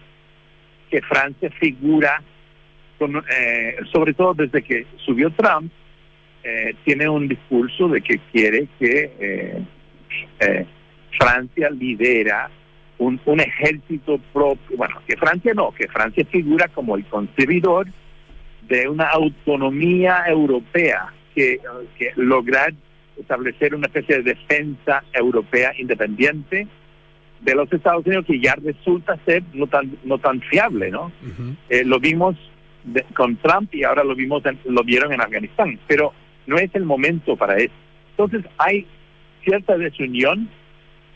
que 0.90 1.00
Francia 1.02 1.50
figura, 1.58 2.22
con, 2.98 3.16
eh, 3.16 3.76
sobre 3.92 4.14
todo 4.14 4.34
desde 4.34 4.62
que 4.62 4.86
subió 5.04 5.30
Trump, 5.30 5.70
eh, 6.42 6.74
tiene 6.84 7.08
un 7.08 7.28
discurso 7.28 7.88
de 7.88 8.00
que 8.00 8.18
quiere 8.32 8.68
que 8.78 9.10
eh, 10.40 10.66
Francia 11.18 11.70
lidera 11.70 12.50
un, 12.98 13.20
un 13.24 13.40
ejército 13.40 14.18
propio, 14.32 14.76
bueno, 14.76 15.00
que 15.06 15.16
Francia 15.16 15.52
no, 15.54 15.72
que 15.72 15.88
Francia 15.88 16.24
figura 16.30 16.68
como 16.68 16.96
el 16.96 17.04
concebidor 17.06 17.88
de 18.68 18.88
una 18.88 19.08
autonomía 19.08 20.24
europea 20.26 21.12
que, 21.34 21.60
lograr 22.16 22.72
establecer 23.18 23.74
una 23.74 23.86
especie 23.86 24.16
de 24.22 24.34
defensa 24.34 25.04
europea 25.12 25.72
independiente 25.78 26.66
de 27.40 27.54
los 27.54 27.70
Estados 27.72 28.04
Unidos 28.06 28.24
que 28.26 28.40
ya 28.40 28.54
resulta 28.62 29.18
ser 29.24 29.42
no 29.52 29.66
tan 29.66 29.96
no 30.04 30.18
tan 30.18 30.40
fiable, 30.40 30.90
¿no? 30.90 31.12
Eh, 31.68 31.84
lo 31.84 32.00
vimos 32.00 32.36
con 33.14 33.36
Trump 33.36 33.74
y 33.74 33.84
ahora 33.84 34.04
lo 34.04 34.14
vimos 34.14 34.42
lo 34.64 34.82
vieron 34.84 35.12
en 35.12 35.20
Afganistán, 35.20 35.78
pero 35.86 36.12
no 36.46 36.56
es 36.56 36.74
el 36.74 36.84
momento 36.84 37.36
para 37.36 37.56
eso. 37.56 37.74
Entonces 38.10 38.44
hay 38.58 38.86
cierta 39.44 39.76
desunión 39.76 40.48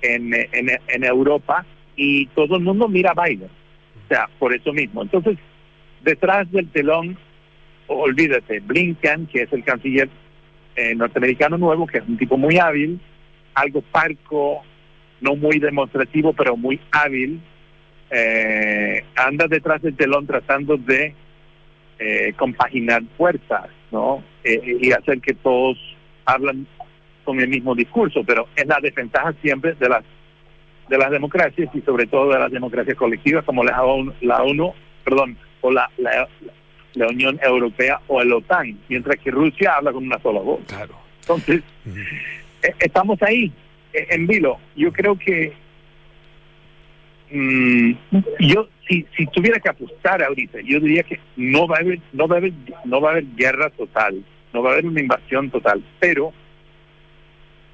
en, 0.02 0.34
en, 0.34 0.70
en 0.88 1.04
Europa 1.04 1.64
y 1.96 2.26
todo 2.26 2.56
el 2.56 2.62
mundo 2.62 2.88
mira 2.88 3.12
a 3.16 3.24
Biden. 3.24 3.48
O 4.04 4.08
sea, 4.08 4.28
por 4.38 4.54
eso 4.54 4.72
mismo. 4.72 5.02
Entonces, 5.02 5.38
detrás 6.02 6.50
del 6.50 6.68
telón 6.70 7.16
olvídate, 7.90 8.60
Blinken, 8.60 9.26
que 9.26 9.42
es 9.42 9.52
el 9.52 9.64
canciller 9.64 10.08
eh, 10.76 10.94
norteamericano 10.94 11.58
nuevo, 11.58 11.86
que 11.86 11.98
es 11.98 12.04
un 12.06 12.16
tipo 12.16 12.36
muy 12.36 12.58
hábil, 12.58 13.00
algo 13.54 13.82
parco, 13.82 14.62
no 15.20 15.34
muy 15.36 15.58
demostrativo, 15.58 16.32
pero 16.32 16.56
muy 16.56 16.80
hábil, 16.92 17.40
eh, 18.10 19.04
anda 19.16 19.46
detrás 19.48 19.82
del 19.82 19.96
telón 19.96 20.26
tratando 20.26 20.76
de 20.76 21.14
eh, 21.98 22.32
compaginar 22.36 23.02
fuerzas, 23.16 23.68
¿no? 23.90 24.22
y 24.42 24.90
hacer 24.92 25.20
que 25.20 25.34
todos 25.34 25.76
hablan 26.24 26.66
con 27.30 27.40
el 27.40 27.48
mismo 27.48 27.74
discurso, 27.74 28.22
pero 28.26 28.48
es 28.56 28.66
la 28.66 28.78
desventaja 28.80 29.32
siempre 29.40 29.74
de 29.74 29.88
las 29.88 30.04
de 30.88 30.98
las 30.98 31.10
democracias 31.12 31.70
y 31.72 31.80
sobre 31.82 32.08
todo 32.08 32.32
de 32.32 32.38
las 32.40 32.50
democracias 32.50 32.96
colectivas 32.96 33.44
como 33.44 33.62
la 33.62 33.80
ONU, 33.80 34.12
la 34.22 34.42
ONU 34.42 34.74
perdón, 35.04 35.36
o 35.60 35.70
la, 35.70 35.88
la, 35.98 36.28
la 36.94 37.06
Unión 37.06 37.38
Europea 37.42 38.00
o 38.08 38.20
el 38.20 38.32
OTAN, 38.32 38.76
mientras 38.88 39.16
que 39.20 39.30
Rusia 39.30 39.74
habla 39.76 39.92
con 39.92 40.04
una 40.04 40.18
sola 40.18 40.40
voz. 40.40 40.60
Claro. 40.66 40.94
Entonces, 41.20 41.62
eh, 42.62 42.74
estamos 42.80 43.22
ahí, 43.22 43.52
eh, 43.92 44.06
en 44.10 44.26
vilo. 44.26 44.58
Yo 44.74 44.92
creo 44.92 45.16
que 45.16 45.52
mm, 47.30 47.92
yo 48.40 48.68
si, 48.88 49.06
si 49.16 49.26
tuviera 49.26 49.60
que 49.60 49.68
apostar 49.68 50.22
ahorita, 50.24 50.58
yo 50.64 50.80
diría 50.80 51.04
que 51.04 51.20
no 51.36 51.68
va 51.68 51.76
a 51.76 51.80
haber 51.80 52.00
no 52.12 52.26
va 52.26 52.36
a 52.36 52.38
haber 52.38 52.52
no 52.84 53.00
va 53.00 53.10
a 53.10 53.12
haber 53.12 53.26
guerra 53.36 53.70
total, 53.70 54.24
no 54.52 54.62
va 54.62 54.70
a 54.70 54.72
haber 54.72 54.86
una 54.86 55.00
invasión 55.00 55.50
total, 55.50 55.82
pero 56.00 56.32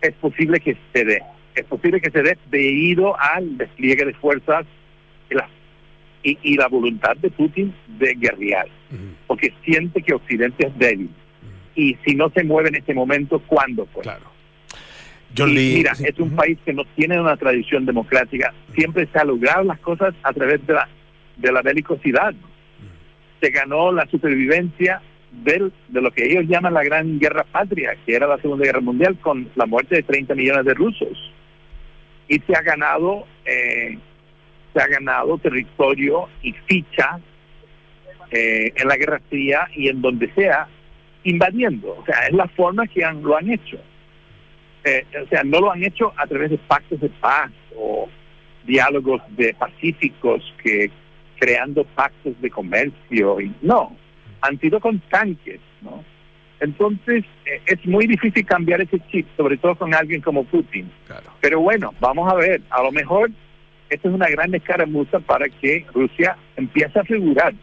es 0.07 0.15
posible 0.15 0.61
que 0.61 0.77
se 0.93 1.05
dé, 1.05 1.23
es 1.55 1.65
posible 1.65 2.01
que 2.01 2.11
se 2.11 2.23
dé 2.23 2.39
debido 2.51 3.19
al 3.19 3.57
despliegue 3.59 4.05
de 4.05 4.15
fuerzas 4.15 4.67
y 5.31 5.35
las 5.35 5.51
y, 6.23 6.57
la 6.57 6.67
voluntad 6.69 7.17
de 7.17 7.31
Putin 7.31 7.73
de 7.99 8.15
guerrear, 8.15 8.67
porque 9.27 9.53
siente 9.65 10.03
que 10.03 10.15
Occidente 10.15 10.67
es 10.67 10.79
débil. 10.79 11.11
Y 11.77 11.97
si 12.05 12.15
no 12.15 12.31
se 12.31 12.43
mueve 12.43 12.71
en 12.71 12.77
este 12.77 12.95
momento, 12.95 13.39
¿cuándo? 13.47 13.87
Pues? 13.87 14.05
Claro. 14.05 14.25
mira, 15.47 15.93
es 15.93 16.19
un 16.19 16.35
país 16.35 16.59
que 16.65 16.73
no 16.73 16.85
tiene 16.97 17.21
una 17.21 17.37
tradición 17.37 17.87
democrática. 17.87 18.53
Siempre 18.75 19.07
se 19.13 19.19
ha 19.19 19.25
logrado 19.25 19.65
las 19.65 19.79
cosas 19.81 20.15
a 20.23 20.33
través 20.33 20.67
de 20.67 20.73
la, 20.73 20.89
de 21.37 21.53
la 21.53 21.63
belicosidad. 21.63 22.35
Se 23.41 23.51
ganó 23.51 23.93
la 23.93 24.07
supervivencia 24.07 25.01
del, 25.31 25.73
de 25.89 26.01
lo 26.01 26.11
que 26.11 26.25
ellos 26.25 26.45
llaman 26.47 26.75
la 26.75 26.85
Gran 26.85 27.19
Guerra 27.19 27.45
Patria, 27.45 27.97
que 28.05 28.15
era 28.15 28.27
la 28.27 28.39
Segunda 28.39 28.65
Guerra 28.65 28.81
Mundial, 28.81 29.19
con 29.21 29.51
la 29.55 29.67
muerte 29.67 29.97
de 29.97 30.03
30 30.03 30.35
millones 30.35 30.65
de 30.65 30.75
rusos. 30.75 31.33
Y 32.29 32.39
se 32.41 32.55
ha 32.55 32.63
ganado 32.63 33.27
eh, 33.45 33.99
se 34.77 34.83
ha 34.83 34.87
ganado 34.89 35.39
territorio 35.39 36.29
y 36.43 36.53
ficha 36.53 37.19
eh, 38.31 38.73
en 38.77 38.89
la 38.89 38.97
Guerra 38.97 39.21
Fría 39.31 39.69
y 39.75 39.89
en 39.89 40.03
donde 40.03 40.31
sea, 40.35 40.69
invadiendo. 41.25 41.97
O 41.99 42.05
sea, 42.05 42.27
es 42.27 42.35
la 42.35 42.47
forma 42.49 42.87
que 42.87 43.05
han, 43.05 43.23
lo 43.23 43.37
han 43.37 43.51
hecho. 43.51 43.79
Eh, 44.85 45.05
o 45.25 45.29
sea, 45.29 45.43
no 45.45 45.61
lo 45.61 45.73
han 45.73 45.83
hecho 45.83 46.13
a 46.17 46.27
través 46.27 46.51
de 46.51 46.59
pactos 46.59 47.01
de 47.01 47.09
paz 47.09 47.51
o 47.75 48.09
diálogos 48.67 49.23
de 49.31 49.55
pacíficos 49.55 50.43
que 50.63 50.91
creando 51.39 51.85
pactos 51.85 52.41
de 52.41 52.51
comercio 52.51 53.41
y 53.41 53.53
no, 53.63 53.97
han 54.47 54.61
sido 54.61 54.81
con 54.81 55.01
tanques, 55.11 55.61
¿no? 55.83 56.05
Entonces 56.61 57.25
eh, 57.45 57.61
es 57.67 57.85
muy 57.87 58.07
difícil 58.07 58.45
cambiar 58.47 58.81
ese 58.81 58.99
chip, 59.11 59.27
sobre 59.37 59.57
todo 59.59 59.75
con 59.75 59.95
alguien 59.95 60.21
como 60.21 60.45
Putin. 60.45 60.91
Pero 61.41 61.61
bueno, 61.61 61.95
vamos 62.01 62.33
a 62.33 62.37
ver, 62.37 62.63
a 62.71 62.83
lo 62.83 62.93
mejor 62.93 63.31
esta 63.91 64.09
es 64.09 64.15
una 64.15 64.29
gran 64.29 64.55
escaramuza 64.55 65.21
para 65.21 65.49
que 65.49 65.85
Rusia 65.93 66.37
empiece 66.57 66.99
a 66.99 67.05
figurar. 67.05 67.55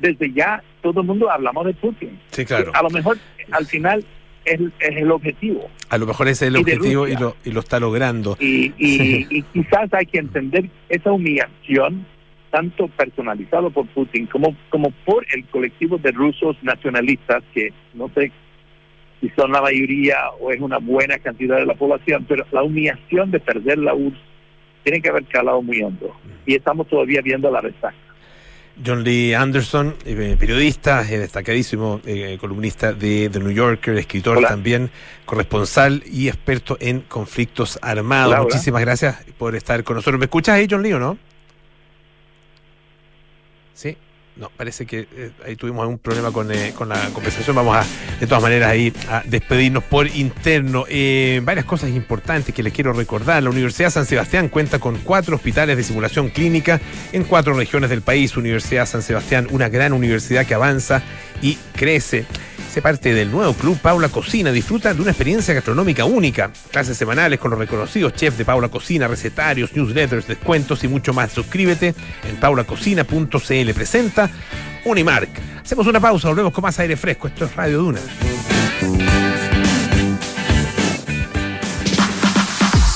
Desde 0.00 0.32
ya 0.32 0.62
todo 0.80 1.00
el 1.00 1.06
mundo 1.06 1.30
hablamos 1.30 1.64
de 1.64 1.74
Putin. 1.74 2.18
Sí, 2.30 2.44
claro. 2.44 2.72
A 2.74 2.82
lo 2.82 2.90
mejor 2.90 3.18
al 3.52 3.66
final 3.66 4.04
es, 4.44 4.60
el 4.80 5.10
objetivo. 5.10 5.70
A 5.88 5.98
lo 5.98 6.06
mejor 6.06 6.28
ese 6.28 6.46
es 6.46 6.48
el 6.54 6.56
objetivo 6.56 7.08
y 7.08 7.16
lo, 7.16 7.36
y 7.44 7.50
lo 7.52 7.60
está 7.60 7.80
logrando. 7.80 8.36
Y, 8.40 8.72
y, 8.78 9.42
quizás 9.52 9.92
hay 9.92 10.06
que 10.06 10.18
entender 10.18 10.68
esa 10.88 11.12
humillación, 11.12 12.06
tanto 12.52 12.86
personalizado 12.88 13.70
por 13.70 13.86
Putin 13.88 14.26
como, 14.26 14.54
como 14.68 14.90
por 15.06 15.26
el 15.32 15.44
colectivo 15.46 15.96
de 15.96 16.12
rusos 16.12 16.56
nacionalistas, 16.62 17.42
que 17.54 17.72
no 17.94 18.10
sé 18.14 18.30
si 19.20 19.30
son 19.30 19.52
la 19.52 19.62
mayoría 19.62 20.16
o 20.38 20.52
es 20.52 20.60
una 20.60 20.78
buena 20.78 21.18
cantidad 21.18 21.56
de 21.56 21.66
la 21.66 21.74
población, 21.74 22.26
pero 22.28 22.44
la 22.52 22.62
humillación 22.62 23.30
de 23.30 23.40
perder 23.40 23.78
la 23.78 23.94
URSS 23.94 24.18
tiene 24.84 25.00
que 25.00 25.08
haber 25.08 25.24
calado 25.24 25.62
muy 25.62 25.80
hondo. 25.80 26.14
Y 26.44 26.54
estamos 26.54 26.86
todavía 26.88 27.22
viendo 27.22 27.50
la 27.50 27.62
resaca. 27.62 27.94
John 28.84 29.04
Lee 29.04 29.34
Anderson, 29.34 29.94
eh, 30.04 30.36
periodista, 30.38 31.08
eh, 31.08 31.18
destacadísimo 31.18 32.00
eh, 32.04 32.36
columnista 32.40 32.92
de 32.92 33.30
The 33.30 33.38
New 33.38 33.52
Yorker, 33.52 33.96
escritor 33.96 34.42
también, 34.42 34.90
corresponsal 35.24 36.02
y 36.06 36.28
experto 36.28 36.76
en 36.80 37.00
conflictos 37.00 37.78
armados. 37.80 38.38
Muchísimas 38.40 38.80
gracias 38.82 39.24
por 39.38 39.54
estar 39.54 39.84
con 39.84 39.96
nosotros. 39.96 40.18
¿Me 40.18 40.24
escuchas 40.24 40.56
ahí, 40.56 40.66
John 40.68 40.82
Lee, 40.82 40.94
o 40.94 40.98
no? 40.98 41.16
Sí. 43.74 43.96
No, 44.34 44.48
parece 44.48 44.86
que 44.86 45.06
eh, 45.14 45.30
ahí 45.44 45.56
tuvimos 45.56 45.86
un 45.86 45.98
problema 45.98 46.32
con, 46.32 46.50
eh, 46.50 46.72
con, 46.74 46.88
la 46.88 47.10
conversación. 47.10 47.54
Vamos 47.54 47.76
a, 47.76 47.84
de 48.18 48.26
todas 48.26 48.42
maneras, 48.42 48.70
ahí 48.70 48.90
a 49.10 49.22
despedirnos 49.26 49.84
por 49.84 50.06
interno. 50.06 50.86
Eh, 50.88 51.42
varias 51.44 51.66
cosas 51.66 51.90
importantes 51.90 52.54
que 52.54 52.62
les 52.62 52.72
quiero 52.72 52.94
recordar. 52.94 53.42
La 53.42 53.50
Universidad 53.50 53.90
San 53.90 54.06
Sebastián 54.06 54.48
cuenta 54.48 54.78
con 54.78 54.96
cuatro 54.98 55.36
hospitales 55.36 55.76
de 55.76 55.82
simulación 55.82 56.30
clínica 56.30 56.80
en 57.12 57.24
cuatro 57.24 57.52
regiones 57.52 57.90
del 57.90 58.00
país. 58.00 58.34
Universidad 58.38 58.86
San 58.86 59.02
Sebastián, 59.02 59.48
una 59.50 59.68
gran 59.68 59.92
universidad 59.92 60.46
que 60.46 60.54
avanza 60.54 61.02
y 61.42 61.58
crece. 61.76 62.24
Se 62.72 62.80
parte 62.80 63.12
del 63.12 63.30
nuevo 63.30 63.52
club 63.52 63.78
Paula 63.78 64.08
Cocina. 64.08 64.50
Disfruta 64.50 64.94
de 64.94 65.02
una 65.02 65.10
experiencia 65.10 65.52
gastronómica 65.52 66.06
única. 66.06 66.50
Clases 66.70 66.96
semanales 66.96 67.38
con 67.38 67.50
los 67.50 67.60
reconocidos 67.60 68.14
chefs 68.14 68.38
de 68.38 68.46
Paula 68.46 68.70
Cocina, 68.70 69.06
recetarios, 69.06 69.76
newsletters, 69.76 70.26
descuentos 70.26 70.82
y 70.82 70.88
mucho 70.88 71.12
más. 71.12 71.32
Suscríbete 71.32 71.94
en 72.26 72.36
paulacocina.cl. 72.36 73.74
Presenta 73.74 74.30
Unimark. 74.86 75.28
Hacemos 75.62 75.86
una 75.86 76.00
pausa, 76.00 76.28
volvemos 76.28 76.54
con 76.54 76.62
más 76.62 76.78
aire 76.78 76.96
fresco. 76.96 77.28
Esto 77.28 77.44
es 77.44 77.54
Radio 77.54 77.76
Duna. 77.76 78.00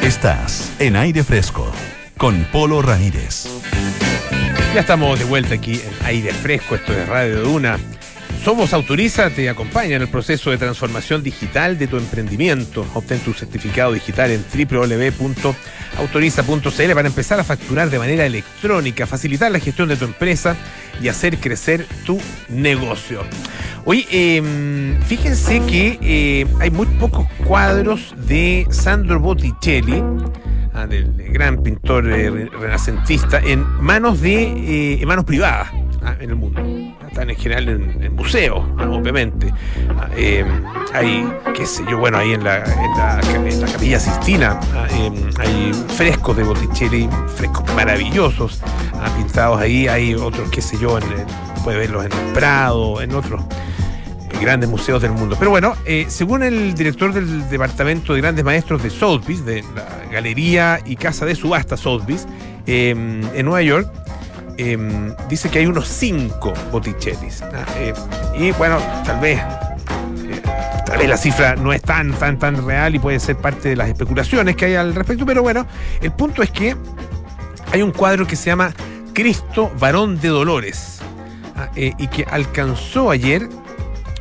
Estás 0.00 0.72
en 0.78 0.96
aire 0.96 1.22
fresco 1.22 1.70
con 2.16 2.44
Polo 2.44 2.80
Ramírez. 2.80 3.46
Ya 4.74 4.80
estamos 4.80 5.18
de 5.18 5.26
vuelta 5.26 5.56
aquí 5.56 5.74
en 5.74 6.06
aire 6.06 6.32
fresco, 6.32 6.76
esto 6.76 6.94
es 6.94 7.06
Radio 7.08 7.42
Duna. 7.42 7.78
Somos 8.44 8.72
Autoriza 8.72 9.30
te 9.30 9.48
acompaña 9.48 9.94
en 9.94 10.02
el 10.02 10.08
proceso 10.08 10.50
de 10.50 10.58
transformación 10.58 11.22
digital 11.22 11.78
de 11.78 11.86
tu 11.86 11.96
emprendimiento. 11.96 12.84
Obtén 12.92 13.20
tu 13.20 13.34
certificado 13.34 13.92
digital 13.92 14.32
en 14.32 14.44
www.autoriza.cl 14.52 16.92
para 16.92 17.06
empezar 17.06 17.38
a 17.38 17.44
facturar 17.44 17.88
de 17.88 18.00
manera 18.00 18.26
electrónica, 18.26 19.06
facilitar 19.06 19.52
la 19.52 19.60
gestión 19.60 19.88
de 19.88 19.96
tu 19.96 20.06
empresa 20.06 20.56
y 21.00 21.06
hacer 21.06 21.38
crecer 21.38 21.86
tu 22.04 22.20
negocio. 22.48 23.22
Oye, 23.84 24.08
em, 24.10 25.00
fíjense 25.02 25.60
que 25.60 26.00
eh, 26.02 26.44
hay 26.58 26.72
muy 26.72 26.86
pocos 26.86 27.28
cuadros 27.46 28.12
de 28.26 28.66
Sandro 28.70 29.20
Botticelli, 29.20 30.02
ah, 30.74 30.86
del, 30.86 31.12
gran 31.32 31.62
pintor 31.62 32.10
eh, 32.10 32.30
renacentista, 32.30 33.38
en 33.38 33.64
manos 33.80 34.20
de 34.20 35.00
eh, 35.00 35.06
manos 35.06 35.24
privadas 35.24 35.70
ah, 36.02 36.16
en 36.20 36.30
el 36.30 36.36
mundo 36.36 36.62
están 37.12 37.28
en 37.28 37.36
general 37.36 37.68
en, 37.68 38.14
museos, 38.14 38.64
obviamente. 38.78 39.52
Ah, 39.98 40.08
em, 40.16 40.46
hay, 40.94 41.30
qué 41.54 41.66
sé 41.66 41.84
yo, 41.90 41.98
bueno, 41.98 42.16
ahí 42.16 42.32
en 42.32 42.42
la, 42.42 42.64
en 42.64 43.60
la, 43.60 43.70
Capilla 43.70 44.00
Sistina 44.00 44.58
em, 44.90 45.14
hay 45.38 45.72
frescos 45.88 46.36
de 46.36 46.44
Botticelli, 46.44 47.08
frescos 47.36 47.64
maravillosos, 47.74 48.62
pintados 49.16 49.60
ahí. 49.60 49.88
Hay 49.88 50.14
otros, 50.14 50.50
qué 50.50 50.62
sé 50.62 50.78
yo, 50.78 50.96
en, 50.96 51.04
puede 51.62 51.78
verlos 51.78 52.06
en 52.06 52.12
el 52.12 52.32
Prado, 52.32 53.02
en 53.02 53.14
otros 53.14 53.42
eh, 53.42 53.91
grandes 54.42 54.68
museos 54.68 55.00
del 55.00 55.12
mundo. 55.12 55.36
Pero 55.38 55.50
bueno, 55.50 55.74
eh, 55.84 56.06
según 56.08 56.42
el 56.42 56.74
director 56.74 57.12
del 57.12 57.48
Departamento 57.48 58.14
de 58.14 58.20
Grandes 58.20 58.44
Maestros 58.44 58.82
de 58.82 58.90
Sotheby's, 58.90 59.44
de 59.44 59.62
la 59.74 60.10
Galería 60.10 60.80
y 60.84 60.96
Casa 60.96 61.24
de 61.24 61.34
Subasta 61.34 61.76
Sotheby's, 61.76 62.26
em, 62.66 63.22
en 63.34 63.44
Nueva 63.44 63.62
York, 63.62 63.88
Em, 64.58 65.14
dice 65.28 65.48
que 65.48 65.60
hay 65.60 65.66
unos 65.66 65.88
cinco 65.88 66.52
Botticellis. 66.70 67.42
Eh, 67.78 67.94
y 68.38 68.52
bueno, 68.52 68.78
tal 69.04 69.20
vez, 69.20 69.40
eh, 69.40 70.42
tal 70.86 70.98
vez 70.98 71.08
la 71.08 71.16
cifra 71.16 71.56
no 71.56 71.72
es 71.72 71.82
tan, 71.82 72.12
tan, 72.12 72.38
tan 72.38 72.66
real 72.66 72.94
y 72.94 72.98
puede 72.98 73.18
ser 73.18 73.36
parte 73.36 73.70
de 73.70 73.76
las 73.76 73.88
especulaciones 73.88 74.56
que 74.56 74.66
hay 74.66 74.74
al 74.74 74.94
respecto, 74.94 75.24
pero 75.24 75.42
bueno, 75.42 75.66
el 76.00 76.12
punto 76.12 76.42
es 76.42 76.50
que 76.50 76.76
hay 77.72 77.82
un 77.82 77.92
cuadro 77.92 78.26
que 78.26 78.36
se 78.36 78.46
llama 78.46 78.74
Cristo 79.14 79.72
Varón 79.78 80.20
de 80.20 80.28
Dolores 80.28 81.00
ah, 81.56 81.70
eh, 81.74 81.92
y 81.98 82.08
que 82.08 82.24
alcanzó 82.30 83.10
ayer 83.10 83.48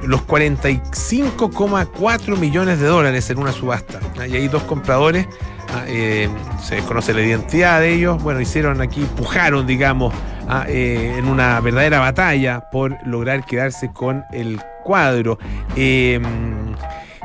los 0.03 0.21
45,4 0.27 2.37
millones 2.37 2.79
de 2.79 2.87
dólares 2.87 3.29
en 3.29 3.39
una 3.39 3.51
subasta. 3.51 3.99
Ah, 4.19 4.27
y 4.27 4.35
hay 4.35 4.47
dos 4.47 4.63
compradores 4.63 5.27
Ah, 5.73 5.85
eh, 5.87 6.27
se 6.61 6.75
desconoce 6.75 7.13
la 7.13 7.21
identidad 7.21 7.79
de 7.79 7.93
ellos. 7.93 8.21
Bueno, 8.21 8.41
hicieron 8.41 8.81
aquí, 8.81 9.07
pujaron, 9.15 9.65
digamos, 9.65 10.13
ah, 10.49 10.65
eh, 10.67 11.15
en 11.17 11.27
una 11.27 11.61
verdadera 11.61 11.99
batalla 11.99 12.69
por 12.71 12.97
lograr 13.07 13.45
quedarse 13.45 13.91
con 13.93 14.25
el 14.33 14.59
cuadro. 14.83 15.39
Em, 15.77 16.75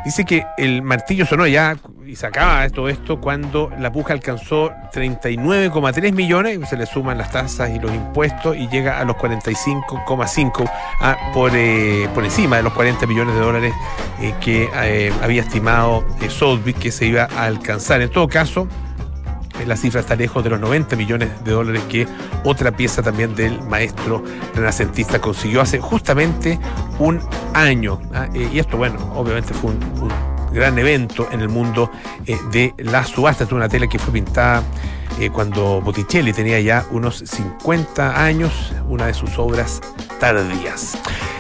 dice 0.04 0.24
que 0.24 0.46
el 0.58 0.82
martillo 0.82 1.26
sonó 1.26 1.48
ya 1.48 1.76
y 2.06 2.14
se 2.14 2.26
acaba 2.26 2.68
todo 2.70 2.88
esto 2.88 3.20
cuando 3.20 3.70
la 3.78 3.90
puja 3.90 4.12
alcanzó 4.12 4.70
39,3 4.92 6.12
millones, 6.12 6.68
se 6.68 6.76
le 6.76 6.86
suman 6.86 7.18
las 7.18 7.32
tasas 7.32 7.70
y 7.70 7.80
los 7.80 7.92
impuestos 7.92 8.56
y 8.56 8.68
llega 8.68 9.00
a 9.00 9.04
los 9.04 9.16
45,5 9.16 10.70
ah, 11.00 11.16
por, 11.34 11.50
eh, 11.54 12.08
por 12.14 12.24
encima 12.24 12.56
de 12.56 12.62
los 12.62 12.72
40 12.74 13.06
millones 13.06 13.34
de 13.34 13.40
dólares 13.40 13.74
eh, 14.20 14.34
que 14.40 14.68
eh, 14.74 15.12
había 15.22 15.42
estimado 15.42 16.04
eh, 16.20 16.30
Sotheby's 16.30 16.76
que 16.76 16.92
se 16.92 17.06
iba 17.06 17.24
a 17.24 17.44
alcanzar. 17.44 18.00
En 18.00 18.10
todo 18.10 18.28
caso, 18.28 18.68
la 19.66 19.76
cifra 19.76 20.00
está 20.00 20.14
lejos 20.14 20.44
de 20.44 20.50
los 20.50 20.60
90 20.60 20.94
millones 20.96 21.44
de 21.44 21.52
dólares 21.52 21.82
que 21.88 22.06
otra 22.44 22.70
pieza 22.70 23.02
también 23.02 23.34
del 23.34 23.60
maestro 23.62 24.22
renacentista 24.54 25.20
consiguió 25.20 25.60
hace 25.60 25.80
justamente 25.80 26.58
un 26.98 27.20
año. 27.54 28.00
¿ah? 28.14 28.28
Y 28.34 28.58
esto, 28.58 28.76
bueno, 28.76 28.98
obviamente 29.14 29.54
fue 29.54 29.70
un 29.70 30.35
gran 30.56 30.78
evento 30.78 31.28
en 31.30 31.40
el 31.40 31.48
mundo 31.48 31.90
eh, 32.26 32.36
de 32.50 32.74
las 32.78 33.08
subastas. 33.10 33.52
Una 33.52 33.68
tela 33.68 33.86
que 33.86 33.98
fue 33.98 34.12
pintada 34.12 34.62
eh, 35.20 35.30
cuando 35.30 35.80
Botticelli 35.80 36.32
tenía 36.32 36.58
ya 36.60 36.84
unos 36.90 37.18
50 37.18 38.22
años, 38.22 38.72
una 38.88 39.06
de 39.06 39.14
sus 39.14 39.38
obras 39.38 39.80
tardías. 40.18 40.98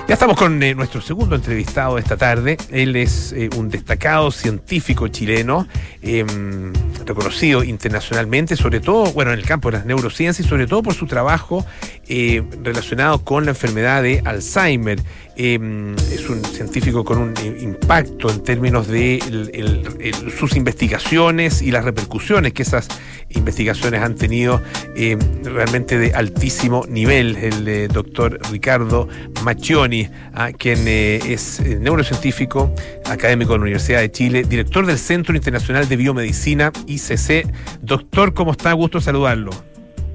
Ya 0.08 0.14
estamos 0.14 0.36
con 0.36 0.62
eh, 0.62 0.72
nuestro 0.72 1.00
segundo 1.00 1.34
entrevistado 1.34 1.98
esta 1.98 2.16
tarde. 2.16 2.56
Él 2.70 2.94
es 2.94 3.32
eh, 3.32 3.50
un 3.56 3.68
destacado 3.68 4.30
científico 4.30 5.08
chileno, 5.08 5.66
eh, 6.00 6.24
reconocido 7.04 7.64
internacionalmente, 7.64 8.54
sobre 8.54 8.78
todo, 8.78 9.06
bueno, 9.06 9.32
en 9.32 9.40
el 9.40 9.44
campo 9.44 9.68
de 9.68 9.78
las 9.78 9.86
neurociencias 9.86 10.46
y 10.46 10.48
sobre 10.48 10.68
todo 10.68 10.84
por 10.84 10.94
su 10.94 11.06
trabajo 11.06 11.66
relacionado 12.62 13.24
con 13.24 13.46
la 13.46 13.50
enfermedad 13.50 14.00
de 14.04 14.22
Alzheimer. 14.24 15.00
Eh, 15.36 15.94
es 16.12 16.28
un 16.28 16.44
científico 16.44 17.04
con 17.04 17.18
un 17.18 17.34
impacto 17.60 18.30
en 18.30 18.42
términos 18.42 18.88
de 18.88 19.20
sus 20.36 20.56
investigaciones 20.56 21.62
y 21.62 21.70
las 21.70 21.84
repercusiones 21.84 22.52
que 22.52 22.62
esas 22.62 22.88
investigaciones 23.30 24.02
han 24.02 24.14
tenido 24.14 24.62
eh, 24.96 25.16
realmente 25.42 25.98
de 25.98 26.14
altísimo 26.14 26.84
nivel. 26.88 27.36
El 27.36 27.68
eh, 27.68 27.88
doctor 27.88 28.38
Ricardo 28.50 29.08
Macchioni, 29.42 30.08
ah, 30.34 30.50
quien 30.56 30.86
eh, 30.86 31.20
es 31.26 31.60
eh, 31.60 31.78
neurocientífico, 31.80 32.72
académico 33.04 33.52
de 33.52 33.58
la 33.58 33.62
Universidad 33.62 34.00
de 34.00 34.10
Chile, 34.10 34.44
director 34.44 34.86
del 34.86 34.98
Centro 34.98 35.34
Internacional 35.34 35.88
de 35.88 35.96
Biomedicina, 35.96 36.72
ICC. 36.86 37.46
Doctor, 37.82 38.34
¿cómo 38.34 38.52
está? 38.52 38.72
Gusto 38.72 39.00
saludarlo. 39.00 39.50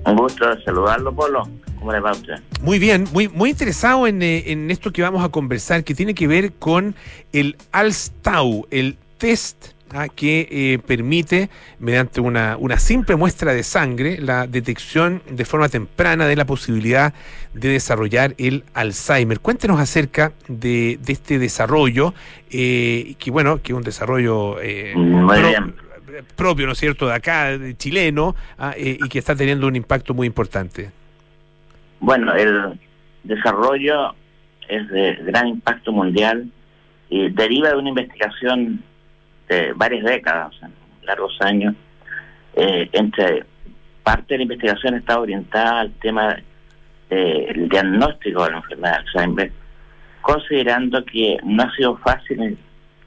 Un 0.05 0.15
gusto 0.15 0.45
saludarlo, 0.63 1.13
Polo. 1.13 1.47
¿Cómo 1.79 1.91
le 1.91 1.99
va 1.99 2.09
a 2.09 2.13
usted? 2.13 2.35
Muy 2.61 2.77
bien, 2.79 3.05
muy, 3.11 3.27
muy 3.27 3.49
interesado 3.49 4.05
en, 4.07 4.21
eh, 4.21 4.51
en 4.51 4.69
esto 4.69 4.91
que 4.91 5.01
vamos 5.01 5.23
a 5.23 5.29
conversar, 5.29 5.83
que 5.83 5.95
tiene 5.95 6.13
que 6.13 6.27
ver 6.27 6.53
con 6.53 6.95
el 7.33 7.55
ALSTAU, 7.71 8.67
el 8.69 8.97
test 9.17 9.69
ah, 9.91 10.07
que 10.07 10.47
eh, 10.51 10.79
permite, 10.85 11.49
mediante 11.79 12.21
una, 12.21 12.55
una 12.57 12.77
simple 12.77 13.15
muestra 13.15 13.53
de 13.53 13.63
sangre, 13.63 14.19
la 14.19 14.45
detección 14.45 15.23
de 15.29 15.43
forma 15.43 15.69
temprana 15.69 16.27
de 16.27 16.35
la 16.35 16.45
posibilidad 16.45 17.13
de 17.53 17.69
desarrollar 17.69 18.35
el 18.37 18.63
Alzheimer. 18.75 19.39
Cuéntenos 19.39 19.79
acerca 19.79 20.33
de, 20.47 20.99
de 21.01 21.13
este 21.13 21.39
desarrollo, 21.39 22.13
eh, 22.51 23.15
que 23.17 23.31
bueno, 23.31 23.59
que 23.61 23.71
es 23.71 23.77
un 23.77 23.83
desarrollo 23.83 24.61
eh, 24.61 24.93
Muy 24.95 25.39
pro- 25.39 25.47
bien. 25.49 25.75
Propio, 26.35 26.65
¿no 26.65 26.73
es 26.73 26.77
cierto?, 26.77 27.07
de 27.07 27.13
acá, 27.13 27.57
de 27.57 27.75
chileno, 27.75 28.35
ah, 28.57 28.73
eh, 28.77 28.97
y 29.03 29.09
que 29.09 29.19
está 29.19 29.35
teniendo 29.35 29.67
un 29.67 29.75
impacto 29.75 30.13
muy 30.13 30.27
importante. 30.27 30.91
Bueno, 31.99 32.33
el 32.33 32.79
desarrollo 33.23 34.15
es 34.67 34.87
de 34.89 35.15
gran 35.23 35.47
impacto 35.47 35.91
mundial 35.91 36.49
y 37.09 37.29
deriva 37.29 37.69
de 37.69 37.75
una 37.75 37.89
investigación 37.89 38.83
de 39.47 39.73
varias 39.73 40.03
décadas, 40.05 40.53
largos 41.03 41.37
años. 41.41 41.75
Eh, 42.55 42.89
entre 42.93 43.45
parte 44.03 44.33
de 44.33 44.37
la 44.39 44.43
investigación 44.43 44.95
está 44.95 45.19
orientada 45.19 45.81
al 45.81 45.91
tema 45.93 46.37
del 47.09 47.69
diagnóstico 47.69 48.45
de 48.45 48.51
la 48.51 48.57
enfermedad 48.57 48.91
de 48.91 48.97
Alzheimer, 48.99 49.51
considerando 50.21 51.03
que 51.05 51.37
no 51.43 51.63
ha 51.63 51.75
sido 51.75 51.97
fácil 51.97 52.57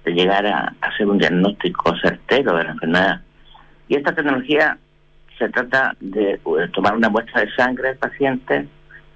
de 0.04 0.12
llegar 0.12 0.46
a 0.46 0.74
hacer 0.80 1.06
un 1.06 1.18
diagnóstico 1.18 1.96
certero 1.96 2.56
de 2.56 2.64
la 2.64 2.70
enfermedad. 2.72 3.20
Y 3.88 3.96
esta 3.96 4.14
tecnología 4.14 4.78
se 5.38 5.48
trata 5.48 5.96
de 6.00 6.32
eh, 6.34 6.40
tomar 6.72 6.94
una 6.96 7.08
muestra 7.08 7.40
de 7.40 7.50
sangre 7.52 7.88
del 7.88 7.98
paciente 7.98 8.68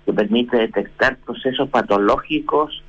que 0.04 0.12
permite 0.12 0.56
detectar 0.56 1.16
procesos 1.18 1.68
patológicos 1.68 2.82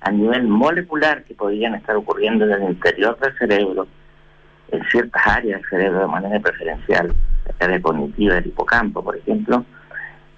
a 0.00 0.10
nivel 0.10 0.46
molecular 0.46 1.24
que 1.24 1.34
podrían 1.34 1.74
estar 1.74 1.96
ocurriendo 1.96 2.44
en 2.44 2.52
el 2.52 2.70
interior 2.70 3.18
del 3.18 3.36
cerebro, 3.38 3.88
en 4.70 4.84
ciertas 4.90 5.26
áreas 5.26 5.60
del 5.60 5.70
cerebro 5.70 6.00
de 6.00 6.06
manera 6.06 6.38
preferencial, 6.40 7.12
la 7.58 7.66
área 7.66 7.80
cognitiva 7.80 8.34
del 8.34 8.48
hipocampo, 8.48 9.02
por 9.02 9.16
ejemplo, 9.16 9.64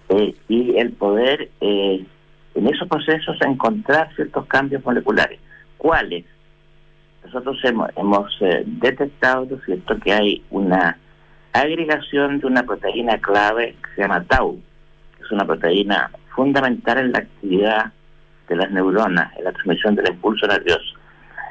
eh, 0.08 0.34
y 0.48 0.76
el 0.76 0.92
poder 0.92 1.50
eh, 1.60 2.06
en 2.54 2.66
esos 2.66 2.88
procesos 2.88 3.36
encontrar 3.42 4.14
ciertos 4.14 4.46
cambios 4.46 4.84
moleculares. 4.84 5.38
¿Cuáles? 5.76 6.24
Nosotros 7.32 7.58
hemos, 7.64 7.90
hemos 7.96 8.36
eh, 8.40 8.62
detectado, 8.66 9.46
¿no 9.50 9.58
cierto?, 9.64 9.98
que 9.98 10.12
hay 10.12 10.42
una 10.50 10.96
agregación 11.52 12.40
de 12.40 12.46
una 12.46 12.62
proteína 12.62 13.18
clave 13.18 13.76
que 13.82 13.94
se 13.94 14.00
llama 14.02 14.24
tau, 14.24 14.58
que 15.16 15.24
es 15.24 15.30
una 15.30 15.44
proteína 15.44 16.10
fundamental 16.34 16.98
en 16.98 17.12
la 17.12 17.18
actividad 17.18 17.92
de 18.48 18.56
las 18.56 18.70
neuronas, 18.70 19.36
en 19.36 19.44
la 19.44 19.52
transmisión 19.52 19.94
del 19.94 20.08
impulso 20.08 20.46
nervioso. 20.46 20.94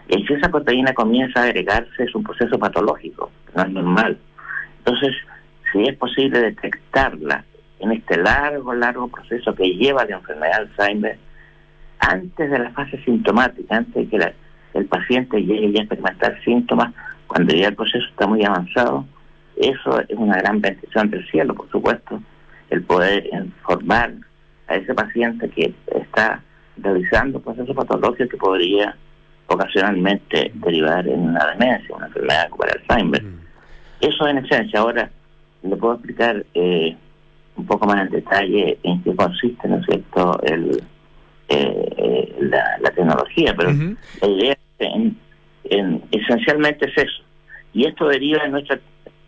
Y 0.10 0.26
si 0.26 0.34
esa 0.34 0.50
proteína 0.50 0.94
comienza 0.94 1.42
a 1.42 1.44
agregarse, 1.44 2.04
es 2.04 2.16
un 2.16 2.24
proceso 2.24 2.58
patológico, 2.58 3.30
no 3.56 3.62
es 3.62 3.70
normal. 3.70 4.18
Entonces, 4.80 5.14
si 5.72 5.84
es 5.84 5.96
posible 5.98 6.40
detectarla 6.40 7.44
en 7.80 7.92
este 7.92 8.18
largo, 8.18 8.74
largo 8.74 9.10
proceso 9.10 9.54
que 9.54 9.76
lleva 9.76 10.06
la 10.06 10.16
enfermedad 10.16 10.62
de 10.62 10.82
Alzheimer, 10.82 11.18
antes 12.00 12.50
de 12.50 12.58
la 12.60 12.72
fase 12.72 12.98
sintomática, 13.04 13.78
antes 13.78 13.94
de 13.94 14.08
que 14.08 14.18
la- 14.18 14.34
el 14.78 14.86
paciente 14.86 15.42
llegue 15.42 15.72
ya 15.72 15.80
a 15.80 15.84
experimentar 15.84 16.42
síntomas, 16.44 16.94
cuando 17.28 17.54
ya 17.54 17.70
el 17.70 17.76
proceso 17.76 18.06
está 18.10 18.28
muy 18.28 18.44
avanzado, 18.44 19.06
eso 19.58 20.00
es 20.02 20.18
una 20.18 20.38
gran 20.38 20.62
bendición 20.62 21.10
del 21.10 21.28
cielo, 21.30 21.56
por 21.56 21.70
supuesto, 21.70 22.22
el 22.70 22.84
poder 22.84 23.28
informar 23.34 24.14
a 24.68 24.76
ese 24.76 24.94
paciente 24.94 25.50
que 25.50 25.74
está 26.00 26.42
realizando 26.78 27.40
procesos 27.40 27.76
patológicos 27.76 28.30
que 28.30 28.38
podría 28.38 28.96
ocasionalmente 29.48 30.52
derivar 30.56 31.08
en 31.08 31.22
una 31.22 31.46
demencia, 31.48 31.96
una 31.96 32.08
enfermedad 32.08 32.50
como 32.50 32.66
el 32.66 32.72
Alzheimer. 32.72 33.24
Eso 34.02 34.28
en 34.28 34.38
esencia. 34.40 34.80
Ahora 34.80 35.10
le 35.64 35.76
puedo 35.76 35.96
explicar 35.96 36.46
eh, 36.54 36.96
un 37.56 37.66
poco 37.66 37.88
más 37.88 38.02
en 38.02 38.10
detalle 38.10 38.78
en 38.84 39.02
qué 39.04 39.16
consiste, 39.16 39.68
¿no 39.68 39.78
es 39.78 39.86
cierto?, 39.86 40.40
el, 40.44 40.84
eh, 41.50 41.94
eh, 41.98 42.36
la, 42.42 42.78
la 42.80 42.92
tecnología, 42.92 43.56
pero 43.58 43.72
la 44.22 44.28
idea 44.28 44.58
en- 44.80 45.18
en- 45.66 46.04
esencialmente 46.12 46.90
es 46.90 46.98
eso. 46.98 47.24
Y 47.74 47.86
esto 47.86 48.08
deriva 48.08 48.44
de 48.44 48.50
nuestra 48.50 48.80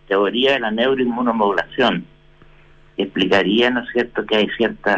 teoría 0.07 0.53
de 0.53 0.59
la 0.59 0.71
neuroinmunomodulación, 0.71 2.05
explicaría, 2.97 3.69
¿no 3.69 3.81
es 3.81 3.89
cierto?, 3.91 4.25
que 4.25 4.37
hay 4.37 4.47
ciertas 4.57 4.97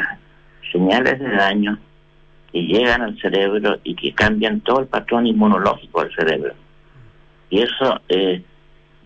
señales 0.71 1.19
de 1.19 1.29
daño 1.29 1.77
que 2.51 2.61
llegan 2.63 3.01
al 3.01 3.19
cerebro 3.19 3.79
y 3.83 3.95
que 3.95 4.13
cambian 4.13 4.61
todo 4.61 4.81
el 4.81 4.87
patrón 4.87 5.27
inmunológico 5.27 6.03
del 6.03 6.13
cerebro. 6.15 6.53
Y 7.49 7.61
eso 7.61 7.99
eh, 8.09 8.41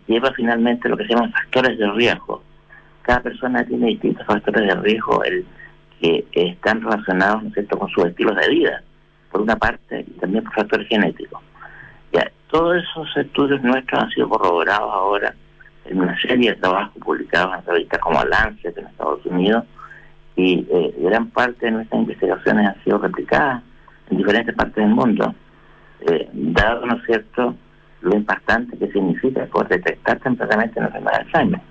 lleva 0.07 0.31
finalmente 0.33 0.89
lo 0.89 0.97
que 0.97 1.05
se 1.05 1.13
llaman 1.13 1.31
factores 1.31 1.77
de 1.77 1.91
riesgo. 1.91 2.43
Cada 3.01 3.21
persona 3.21 3.63
tiene 3.65 3.87
distintos 3.87 4.25
factores 4.25 4.67
de 4.67 4.75
riesgo 4.81 5.23
el, 5.23 5.45
que 5.99 6.25
están 6.33 6.81
relacionados 6.81 7.43
¿no 7.43 7.51
cierto? 7.51 7.77
con 7.79 7.89
sus 7.89 8.05
estilos 8.05 8.35
de 8.35 8.49
vida, 8.49 8.83
por 9.35 9.41
una 9.41 9.57
parte, 9.57 10.05
y 10.07 10.11
también 10.11 10.45
por 10.45 10.53
factores 10.53 10.87
genéticos. 10.87 11.41
Ya, 12.13 12.31
todos 12.49 12.81
esos 12.81 13.17
estudios 13.17 13.61
nuestros 13.61 14.01
han 14.01 14.09
sido 14.11 14.29
corroborados 14.29 14.89
ahora 14.93 15.35
en 15.83 15.99
una 15.99 16.17
serie 16.21 16.51
de 16.51 16.55
trabajos 16.55 16.93
publicados 17.03 17.53
en 17.53 17.65
revistas 17.65 17.99
como 17.99 18.23
Lancet 18.23 18.77
en 18.77 18.87
Estados 18.87 19.25
Unidos, 19.25 19.65
y 20.37 20.65
eh, 20.71 20.95
gran 20.99 21.27
parte 21.31 21.65
de 21.65 21.73
nuestras 21.73 21.99
investigaciones 21.99 22.65
han 22.65 22.83
sido 22.85 22.97
replicadas 22.97 23.61
en 24.09 24.17
diferentes 24.19 24.55
partes 24.55 24.75
del 24.75 24.95
mundo, 24.95 25.35
eh, 26.07 26.29
dado, 26.31 26.85
¿no 26.85 26.95
es 26.95 27.05
cierto?, 27.05 27.55
lo 27.99 28.15
impactante 28.15 28.77
que 28.77 28.89
significa 28.93 29.45
poder 29.47 29.67
detectar 29.67 30.17
tempranamente 30.19 30.79
la 30.79 30.85
enfermedad 30.87 31.11
de 31.11 31.23
Alzheimer. 31.25 31.61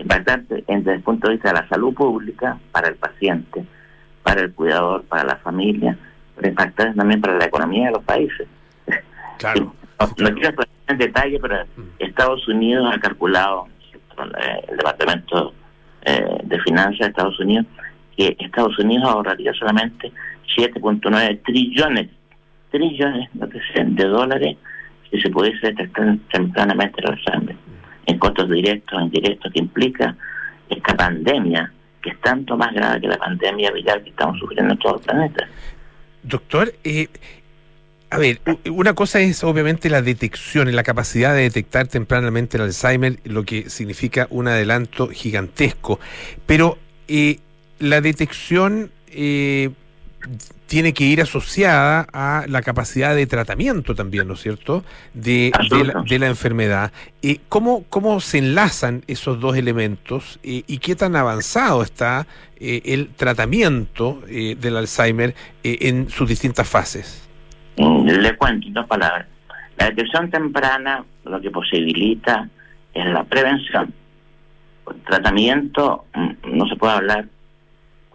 Impactante 0.00 0.64
desde 0.66 0.94
el 0.94 1.02
punto 1.02 1.28
de 1.28 1.34
vista 1.34 1.50
de 1.50 1.60
la 1.60 1.68
salud 1.68 1.94
pública, 1.94 2.58
para 2.72 2.88
el 2.88 2.96
paciente, 2.96 3.64
para 4.24 4.40
el 4.40 4.52
cuidador, 4.52 5.04
para 5.04 5.22
la 5.22 5.36
familia, 5.36 5.96
impactante 6.42 6.96
también 6.96 7.20
para 7.20 7.38
la 7.38 7.46
economía 7.46 7.86
de 7.86 7.92
los 7.92 8.04
países. 8.04 8.46
Claro. 9.38 9.74
No, 10.00 10.08
no 10.08 10.34
quiero 10.34 10.48
entrar 10.48 10.68
en 10.88 10.98
detalle, 10.98 11.38
pero 11.40 11.64
Estados 12.00 12.48
Unidos 12.48 12.92
ha 12.92 12.98
calculado, 12.98 13.68
el 14.68 14.76
Departamento 14.76 15.54
eh, 16.02 16.38
de 16.42 16.60
Finanzas 16.60 16.98
de 16.98 17.06
Estados 17.06 17.38
Unidos, 17.38 17.64
que 18.16 18.36
Estados 18.40 18.76
Unidos 18.80 19.08
ahorraría 19.08 19.52
solamente 19.54 20.12
7.9 20.56 21.42
trillones, 21.44 22.10
trillones 22.70 23.28
no 23.34 23.48
te 23.48 23.60
sé, 23.72 23.84
de 23.84 24.04
dólares 24.04 24.56
si 25.10 25.20
se 25.20 25.30
pudiese 25.30 25.68
detectar 25.68 26.16
tempranamente 26.32 27.00
el 27.00 27.12
Alzheimer, 27.12 27.56
en 28.06 28.18
costos 28.18 28.50
directos 28.50 28.98
o 28.98 29.00
indirectos 29.00 29.52
que 29.52 29.60
implica 29.60 30.16
esta 30.68 30.94
pandemia, 30.94 31.72
que 32.02 32.10
es 32.10 32.20
tanto 32.20 32.56
más 32.56 32.72
grave 32.74 33.00
que 33.00 33.08
la 33.08 33.16
pandemia 33.16 33.70
viral 33.70 34.02
que 34.02 34.10
estamos 34.10 34.38
sufriendo 34.38 34.74
en 34.74 34.78
todo 34.78 34.96
el 34.96 35.02
planeta. 35.02 35.48
Doctor, 36.24 36.74
eh, 36.84 37.08
a 38.10 38.18
ver, 38.18 38.40
una 38.70 38.94
cosa 38.94 39.20
es 39.20 39.44
obviamente 39.44 39.90
la 39.90 40.00
detección, 40.00 40.74
la 40.74 40.82
capacidad 40.82 41.34
de 41.34 41.42
detectar 41.42 41.86
tempranamente 41.86 42.56
el 42.56 42.62
Alzheimer, 42.62 43.18
lo 43.24 43.44
que 43.44 43.68
significa 43.68 44.26
un 44.30 44.48
adelanto 44.48 45.08
gigantesco. 45.08 46.00
Pero 46.46 46.78
eh, 47.08 47.40
la 47.78 48.00
detección 48.00 48.90
eh, 49.08 49.70
tiene 50.66 50.92
que 50.92 51.04
ir 51.04 51.20
asociada 51.20 52.06
a 52.12 52.44
la 52.48 52.62
capacidad 52.62 53.14
de 53.14 53.26
tratamiento 53.26 53.94
también, 53.94 54.26
¿no 54.28 54.34
es 54.34 54.40
cierto?, 54.40 54.84
de, 55.12 55.52
de, 56.08 56.18
la, 56.18 56.26
enfermedad. 56.26 56.92
Eh, 57.22 57.38
¿cómo, 57.48 57.84
¿Cómo 57.90 58.20
se 58.20 58.38
enlazan 58.38 59.02
esos 59.06 59.40
dos 59.40 59.56
elementos 59.56 60.38
y 60.42 60.78
qué 60.78 60.96
tan 60.96 61.16
avanzado 61.16 61.82
está 61.82 62.26
el 62.58 63.10
tratamiento 63.16 64.22
del 64.26 64.76
Alzheimer 64.76 65.34
en 65.62 66.08
sus 66.08 66.28
distintas 66.28 66.68
fases? 66.68 67.24
Mm, 67.76 68.06
le 68.06 68.36
cuento 68.36 68.68
dos 68.70 68.86
palabras. 68.86 69.26
La 69.78 69.86
detección 69.86 70.30
temprana 70.30 71.04
lo 71.24 71.40
que 71.40 71.50
posibilita 71.50 72.48
es 72.92 73.06
la 73.06 73.24
prevención. 73.24 73.92
El 74.88 75.00
tratamiento 75.02 76.04
mm, 76.14 76.56
no 76.56 76.68
se 76.68 76.76
puede 76.76 76.94
hablar 76.94 77.26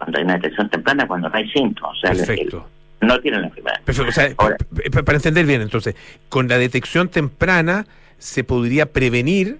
cuando 0.00 0.18
hay 0.18 0.24
una 0.24 0.34
detección 0.34 0.70
temprana, 0.70 1.06
cuando 1.06 1.28
no 1.28 1.36
hay 1.36 1.48
síntomas. 1.50 1.96
O 1.98 2.00
sea, 2.00 2.12
Perfecto. 2.12 2.66
no 3.02 3.20
tiene 3.20 3.38
la 3.38 3.48
enfermedad. 3.48 3.80
Perfecto. 3.84 5.04
para 5.04 5.16
entender 5.16 5.44
bien, 5.44 5.60
entonces, 5.60 5.94
con 6.30 6.48
la 6.48 6.56
detección 6.56 7.08
temprana 7.08 7.86
se 8.16 8.42
podría 8.42 8.86
prevenir, 8.86 9.58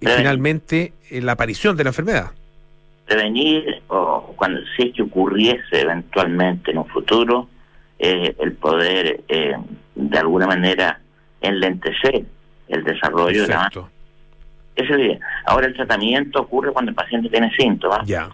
eh, 0.00 0.08
finalmente 0.16 0.92
eh, 1.10 1.20
la 1.22 1.32
aparición 1.32 1.76
de 1.76 1.84
la 1.84 1.90
enfermedad. 1.90 2.32
Prevenir, 3.06 3.82
o 3.86 4.34
cuando 4.36 4.60
si 4.76 4.88
es 4.88 4.94
que 4.94 5.02
ocurriese 5.02 5.80
eventualmente 5.80 6.72
en 6.72 6.78
un 6.78 6.86
futuro, 6.88 7.48
eh, 8.00 8.34
el 8.40 8.52
poder 8.54 9.20
eh, 9.28 9.54
de 9.94 10.18
alguna 10.18 10.48
manera 10.48 10.98
enlentecer 11.40 12.24
el 12.66 12.82
desarrollo 12.82 13.42
de 13.42 13.48
la 13.48 13.70
ese 14.74 14.96
día. 14.96 15.18
Ahora 15.46 15.68
el 15.68 15.74
tratamiento 15.74 16.42
ocurre 16.42 16.72
cuando 16.72 16.90
el 16.90 16.94
paciente 16.96 17.30
tiene 17.30 17.50
síntomas, 17.56 18.06
ya. 18.06 18.28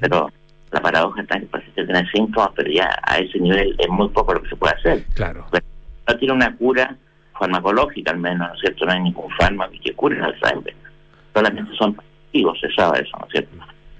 pero 0.00 0.30
la 0.74 0.82
paradoja 0.82 1.22
está 1.22 1.34
en 1.36 1.40
que 1.40 1.44
el 1.44 1.50
paciente 1.50 1.84
tiene 1.84 2.10
síntomas, 2.10 2.50
pero 2.54 2.70
ya 2.70 2.90
a 3.02 3.18
ese 3.18 3.38
nivel 3.38 3.74
es 3.78 3.88
muy 3.88 4.08
poco 4.08 4.34
lo 4.34 4.42
que 4.42 4.48
se 4.48 4.56
puede 4.56 4.74
hacer. 4.74 5.04
Claro. 5.14 5.46
no 6.08 6.18
tiene 6.18 6.34
una 6.34 6.54
cura 6.56 6.96
farmacológica 7.38 8.10
al 8.10 8.18
menos, 8.18 8.48
¿no 8.48 8.54
es 8.54 8.60
cierto? 8.60 8.84
No 8.84 8.92
hay 8.92 9.00
ningún 9.00 9.30
fármaco 9.38 9.72
que 9.82 9.94
cure 9.94 10.16
el 10.16 10.24
Alzheimer. 10.24 10.74
Solamente 11.32 11.76
son 11.76 11.94
pasivos, 11.94 12.60
se 12.60 12.72
sabe 12.72 13.00
eso, 13.00 13.16
¿no 13.18 13.26
es 13.26 13.32
cierto? 13.32 13.56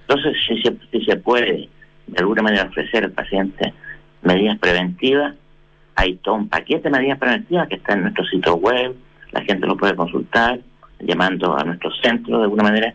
Entonces, 0.09 0.37
si 0.47 0.63
se, 0.63 0.77
si 0.91 1.05
se 1.05 1.17
puede 1.17 1.69
de 2.07 2.19
alguna 2.19 2.43
manera 2.43 2.65
ofrecer 2.65 3.05
al 3.05 3.13
paciente 3.13 3.73
medidas 4.23 4.59
preventivas. 4.59 5.35
Hay 5.97 6.17
todo 6.17 6.35
un 6.35 6.49
paquete 6.49 6.91
de 6.91 6.91
medidas 6.91 7.19
preventivas 7.19 7.69
que 7.69 7.77
está 7.77 7.95
en 7.95 8.03
nuestro 8.03 8.25
sitio 8.25 8.57
web, 8.57 8.97
la 9.31 9.43
gente 9.43 9.67
lo 9.67 9.77
puede 9.77 9.95
consultar, 9.95 10.59
llamando 11.01 11.57
a 11.57 11.65
nuestro 11.65 11.91
centro 12.03 12.39
de 12.39 12.45
alguna 12.45 12.65
manera, 12.65 12.95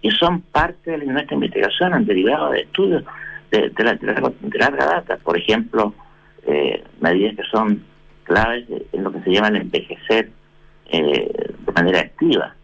y 0.00 0.10
son 0.12 0.40
parte 0.40 0.92
de 0.92 1.04
nuestra 1.04 1.34
investigación, 1.34 1.92
han 1.92 2.06
derivado 2.06 2.50
de 2.52 2.60
estudios 2.60 3.04
de, 3.50 3.72
la, 3.78 3.94
de, 3.94 4.58
larga 4.58 4.86
data. 4.86 5.16
Por 5.18 5.38
ejemplo, 5.38 5.94
eh, 6.46 6.84
medidas 7.00 7.36
que 7.36 7.44
son 7.50 7.84
claves 8.24 8.66
en 8.92 9.04
lo 9.04 9.12
que 9.12 9.20
se 9.20 9.30
llama 9.30 9.48
el 9.48 9.56
envejecer 9.56 10.30
eh, 10.90 11.52
de 11.66 11.72
manera 11.72 12.00
activa. 12.00 12.54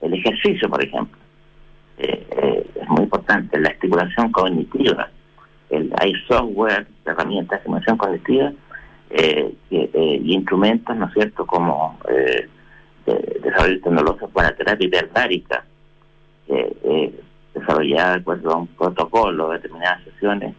El 0.00 0.14
ejercicio, 0.14 0.68
por 0.68 0.82
ejemplo, 0.82 1.18
eh, 1.98 2.66
es 2.74 2.88
muy 2.88 3.02
importante, 3.02 3.58
la 3.58 3.70
estimulación 3.70 4.30
cognitiva 4.30 5.10
el, 5.70 5.92
hay 5.98 6.12
software, 6.26 6.86
herramientas 7.04 7.60
de 7.60 7.64
simulación 7.64 7.96
colectiva 7.96 8.52
eh, 9.10 9.54
eh, 9.70 10.20
y 10.22 10.34
instrumentos, 10.34 10.96
¿no 10.96 11.06
es 11.06 11.14
cierto?, 11.14 11.46
como 11.46 11.98
eh, 12.08 12.48
de, 13.06 13.40
desarrollo 13.42 13.80
tecnológico 13.80 14.28
para 14.28 14.54
terapia 14.54 14.86
hiperbárica, 14.86 15.64
eh, 16.48 17.12
desarrollada 17.58 18.14
de 18.14 18.20
acuerdo 18.20 18.50
a 18.52 18.56
un 18.56 18.66
protocolo 18.68 19.48
de 19.48 19.56
determinadas 19.56 20.02
sesiones, 20.04 20.54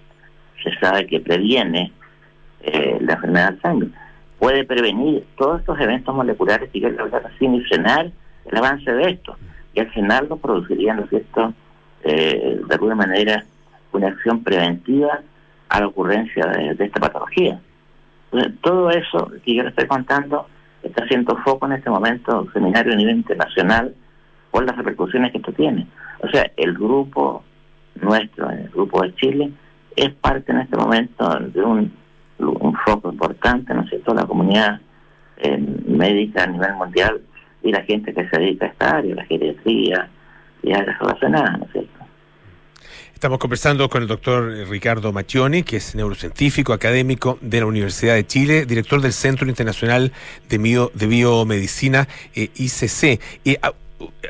se 0.64 0.72
sabe 0.80 1.08
que 1.08 1.20
previene 1.20 1.91
la 3.00 3.14
enfermedad 3.14 3.54
de 3.54 3.62
sangre. 3.62 3.89
Puede 4.38 4.66
prevenir 4.66 5.26
todos 5.38 5.62
estos 5.62 5.80
eventos 5.80 6.14
moleculares 6.14 6.70
y 6.74 6.82
que 6.82 6.93
sin 7.39 7.64
frenar 7.66 8.12
el 8.45 8.58
avance 8.58 8.91
de 8.91 9.12
esto. 9.12 9.38
Y 9.74 9.80
al 9.80 9.89
final 9.91 10.28
lo 10.30 10.38
produciría, 10.38 10.93
¿no 10.93 11.08
cierto?, 11.08 11.54
de 12.04 12.62
alguna 12.70 12.95
manera 12.95 13.43
una 13.91 14.08
acción 14.08 14.43
preventiva 14.43 15.22
a 15.70 15.80
la 15.80 15.88
ocurrencia 15.88 16.45
de, 16.47 16.84
esta 16.84 17.00
patología. 17.00 17.60
todo 18.62 18.89
eso 18.89 19.32
que 19.43 19.56
yo 19.56 19.64
le 19.64 19.70
estoy 19.70 19.88
contando 19.88 20.47
está 20.84 21.04
haciendo 21.04 21.36
foco 21.38 21.66
en 21.66 21.74
este 21.74 21.89
momento, 21.89 22.47
seminario 22.54 22.93
a 22.93 22.95
nivel 22.95 23.18
internacional, 23.18 23.93
por 24.52 24.66
las 24.66 24.76
repercusiones 24.76 25.32
que 25.32 25.38
esto 25.38 25.52
tiene. 25.54 25.88
O 26.20 26.30
sea, 26.30 26.50
el 26.58 26.74
grupo 26.74 27.43
nuestro, 28.02 28.50
el 28.50 28.70
grupo 28.70 29.02
de 29.02 29.16
Chile, 29.16 29.52
es 29.95 30.14
parte 30.16 30.52
en 30.52 30.60
este 30.60 30.78
momento 30.78 31.28
de 31.39 31.62
un, 31.62 31.91
foco 32.86 33.12
importante, 33.12 33.74
¿no 33.74 33.82
es 33.82 33.89
cierto?, 33.89 34.14
la 34.14 34.26
comunidad 34.26 34.80
eh, 35.38 35.58
médica 35.86 36.43
a 36.43 36.47
nivel 36.47 36.74
mundial 36.76 37.22
y 37.62 37.72
la 37.72 37.84
gente 37.84 38.14
que 38.14 38.28
se 38.30 38.39
dedica 38.39 38.66
a 38.66 38.70
esta 38.70 38.97
área, 38.97 39.16
la 39.16 39.26
geriatría 39.26 40.10
y 40.64 40.72
áreas 40.72 40.97
relacionadas, 41.00 41.60
¿no 41.60 41.66
es 41.66 41.72
cierto? 41.72 42.00
Estamos 43.14 43.39
conversando 43.39 43.89
con 43.89 44.02
el 44.02 44.08
doctor 44.08 44.50
Ricardo 44.70 45.12
Macchioni, 45.12 45.64
que 45.64 45.76
es 45.76 45.93
neurocientífico 45.93 46.72
académico 46.72 47.38
de 47.41 47.60
la 47.60 47.66
Universidad 47.66 48.16
de 48.16 48.26
Chile, 48.26 48.66
director 48.66 49.02
del 49.02 49.12
Centro 49.12 49.50
Internacional 49.50 50.14
de, 50.47 50.89
de 50.93 51.08
Biomedicina, 51.08 52.08
eh, 52.34 52.50
ICC. 52.56 53.20
Eh, 53.43 53.60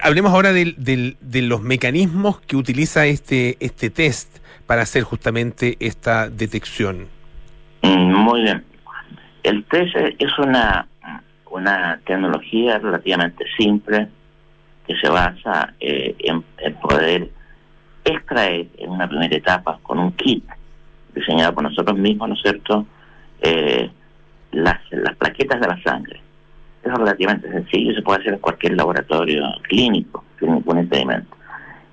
hablemos 0.02 0.32
ahora 0.32 0.52
de, 0.54 1.16
los 1.22 1.62
mecanismos 1.62 2.40
que 2.42 2.56
utiliza 2.56 3.06
este, 3.06 3.58
este 3.60 3.90
test 3.90 4.38
para 4.66 4.84
hacer 4.84 5.04
justamente 5.04 5.78
esta 5.80 6.30
detección. 6.30 7.08
Mm, 7.82 8.14
muy 8.14 8.42
bien. 8.42 8.64
El 9.44 9.64
test 9.66 9.96
es 9.96 10.38
una, 10.38 10.88
una 11.50 12.00
tecnología 12.06 12.78
relativamente 12.80 13.46
simple 13.58 14.08
que 14.86 14.96
se 14.96 15.10
basa 15.10 15.74
eh, 15.80 16.16
en 16.20 16.44
poder 16.82 17.30
extraer 18.04 18.68
en 18.78 18.90
una 18.90 19.08
primera 19.08 19.36
etapa 19.36 19.80
con 19.84 20.00
un 20.00 20.12
kit 20.14 20.44
diseñado 21.14 21.54
por 21.54 21.64
nosotros 21.64 21.98
mismos, 21.98 22.30
¿no 22.30 22.36
es 22.36 22.42
cierto?, 22.42 22.86
eh, 23.42 23.90
las, 24.52 24.80
las 24.92 25.16
plaquetas 25.16 25.60
de 25.62 25.68
la 25.68 25.82
sangre. 25.84 26.22
Es 26.84 26.94
relativamente 26.94 27.52
sencillo, 27.52 27.94
se 27.94 28.02
puede 28.02 28.22
hacer 28.22 28.34
en 28.34 28.40
cualquier 28.40 28.74
laboratorio 28.78 29.44
clínico, 29.64 30.24
sin 30.40 30.54
ningún 30.54 30.80
impedimento. 30.80 31.36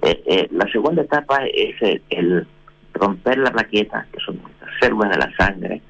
Eh, 0.02 0.22
eh, 0.26 0.48
la 0.52 0.70
segunda 0.70 1.02
etapa 1.02 1.40
es 1.46 2.00
el, 2.10 2.46
romper 2.94 3.38
la 3.38 3.50
plaqueta, 3.50 4.06
que 4.12 4.20
son 4.20 4.40
las 4.60 4.70
células 4.80 5.10
de 5.10 5.18
la 5.18 5.36
sangre, 5.36 5.82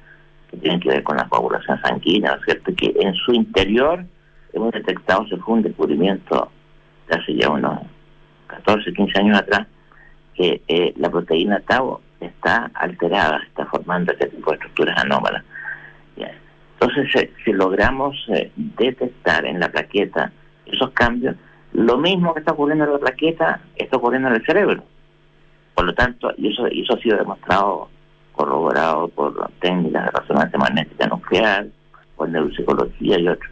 que 0.49 0.57
tienen 0.57 0.79
que 0.79 0.89
ver 0.89 1.03
con 1.03 1.17
la 1.17 1.27
coagulación 1.27 1.79
sanguínea, 1.81 2.31
¿no 2.31 2.37
es 2.37 2.45
cierto?, 2.45 2.71
que 2.75 2.93
en 2.99 3.13
su 3.13 3.33
interior 3.33 4.05
hemos 4.53 4.71
detectado, 4.71 5.27
se 5.27 5.37
fue 5.37 5.55
un 5.55 5.61
descubrimiento 5.61 6.51
de 7.07 7.17
hace 7.17 7.35
ya 7.35 7.49
unos 7.49 7.81
14, 8.47 8.91
15 8.93 9.19
años 9.19 9.37
atrás, 9.39 9.67
que 10.33 10.61
eh, 10.67 10.93
la 10.97 11.09
proteína 11.09 11.59
tau 11.61 12.01
está 12.19 12.71
alterada, 12.73 13.41
está 13.47 13.65
formando 13.65 14.11
este 14.11 14.27
tipo 14.27 14.51
de 14.51 14.55
estructuras 14.55 14.97
anómalas. 14.97 15.43
Entonces, 16.79 17.29
si 17.43 17.53
logramos 17.53 18.15
eh, 18.29 18.51
detectar 18.55 19.45
en 19.45 19.59
la 19.59 19.69
plaqueta 19.69 20.31
esos 20.65 20.91
cambios, 20.91 21.35
lo 21.73 21.97
mismo 21.97 22.33
que 22.33 22.39
está 22.39 22.53
ocurriendo 22.53 22.85
en 22.85 22.93
la 22.93 22.99
plaqueta 22.99 23.61
está 23.75 23.97
ocurriendo 23.97 24.29
en 24.29 24.35
el 24.35 24.45
cerebro. 24.45 24.83
Por 25.73 25.85
lo 25.85 25.93
tanto, 25.93 26.31
y 26.37 26.51
eso, 26.51 26.67
eso 26.67 26.93
ha 26.93 27.01
sido 27.01 27.17
demostrado, 27.17 27.89
corroborado 28.33 29.07
por 29.09 29.51
técnicas 29.59 30.05
de 30.05 30.19
resonancia 30.19 30.59
magnética 30.59 31.07
nuclear, 31.07 31.67
por 32.15 32.29
neuropsicología 32.29 33.19
y 33.19 33.27
otros. 33.27 33.51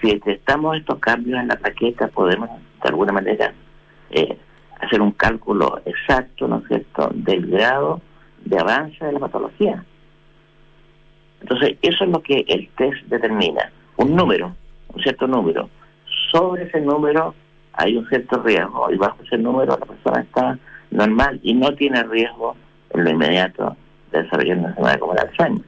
Si 0.00 0.08
detectamos 0.08 0.76
estos 0.76 0.98
cambios 0.98 1.40
en 1.40 1.48
la 1.48 1.56
plaqueta, 1.56 2.08
podemos 2.08 2.50
de 2.82 2.88
alguna 2.88 3.12
manera 3.12 3.52
eh, 4.10 4.38
hacer 4.80 5.00
un 5.02 5.12
cálculo 5.12 5.80
exacto, 5.84 6.48
¿no 6.48 6.58
es 6.58 6.68
cierto?, 6.68 7.10
del 7.14 7.46
grado 7.46 8.00
de 8.44 8.58
avance 8.58 9.04
de 9.04 9.12
la 9.12 9.18
patología. 9.18 9.84
Entonces, 11.40 11.76
eso 11.82 12.04
es 12.04 12.10
lo 12.10 12.22
que 12.22 12.44
el 12.48 12.68
test 12.76 13.02
determina, 13.06 13.70
un 13.96 14.14
número, 14.14 14.54
un 14.94 15.02
cierto 15.02 15.26
número. 15.26 15.68
Sobre 16.32 16.64
ese 16.64 16.80
número 16.80 17.34
hay 17.72 17.96
un 17.96 18.06
cierto 18.08 18.42
riesgo 18.42 18.92
y 18.92 18.96
bajo 18.96 19.22
ese 19.24 19.38
número 19.38 19.76
la 19.78 19.86
persona 19.86 20.20
está 20.20 20.58
normal 20.90 21.40
y 21.42 21.54
no 21.54 21.72
tiene 21.74 22.02
riesgo 22.04 22.56
en 22.90 23.04
lo 23.04 23.10
inmediato 23.10 23.76
de 24.12 24.22
desarrollar 24.22 24.58
una 24.58 24.68
enfermedad 24.68 24.98
como 24.98 25.12
el 25.14 25.18
Alzheimer. 25.20 25.62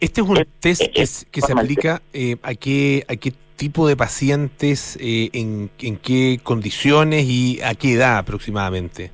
Este 0.00 0.20
es 0.20 0.26
un 0.28 0.36
Es- 0.38 0.46
test 0.60 0.82
es- 0.82 0.88
que, 0.88 1.02
es 1.02 1.16
s- 1.18 1.26
que 1.30 1.40
se 1.42 1.52
aplica 1.52 2.02
eh, 2.12 2.36
a, 2.42 2.54
qué, 2.54 3.04
a 3.08 3.16
qué 3.16 3.32
tipo 3.56 3.86
de 3.86 3.96
pacientes, 3.96 4.96
eh, 5.00 5.28
en, 5.32 5.70
en 5.80 5.96
qué 5.98 6.40
condiciones 6.42 7.24
y 7.24 7.60
a 7.62 7.74
qué 7.74 7.92
edad 7.94 8.18
aproximadamente. 8.18 9.10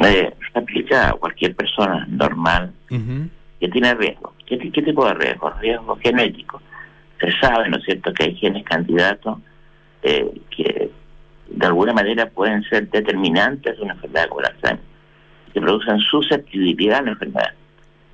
Eh, 0.00 0.30
se 0.52 0.58
aplica 0.58 1.10
a 1.10 1.12
cualquier 1.12 1.54
persona 1.54 2.06
normal 2.10 2.72
que 2.88 3.68
tiene 3.68 3.94
riesgo. 3.94 4.32
¿Qué, 4.50 4.56
ti- 4.58 4.70
qué 4.72 4.82
tipo 4.82 5.06
de 5.06 5.14
riesgo? 5.14 5.48
Riesgo 5.60 5.96
genético. 6.02 6.60
Se 7.20 7.30
sabe, 7.40 7.68
¿no 7.70 7.76
es 7.78 7.84
cierto?, 7.84 8.12
que 8.12 8.24
hay 8.24 8.34
genes 8.34 8.64
candidatos 8.64 9.38
eh, 10.02 10.28
que 10.50 10.90
de 11.48 11.66
alguna 11.66 11.92
manera 11.92 12.26
pueden 12.28 12.62
ser 12.64 12.90
determinantes 12.90 13.76
de 13.76 13.82
una 13.82 13.92
enfermedad 13.94 14.26
como 14.28 14.40
el 14.40 14.46
Alzheimer, 14.46 14.80
que 15.54 15.60
producen 15.60 15.98
susceptibilidad 16.00 16.98
a 16.98 17.02
la 17.02 17.10
enfermedad. 17.12 17.52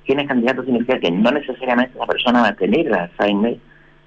Genes 0.05 0.27
candidatos 0.27 0.65
significa 0.65 0.99
que 0.99 1.09
no 1.11 1.31
necesariamente 1.31 1.97
la 1.97 2.05
persona 2.05 2.41
va 2.43 2.49
a 2.49 2.55
tener 2.55 2.85
el 2.87 2.93
Alzheimer, 2.93 3.57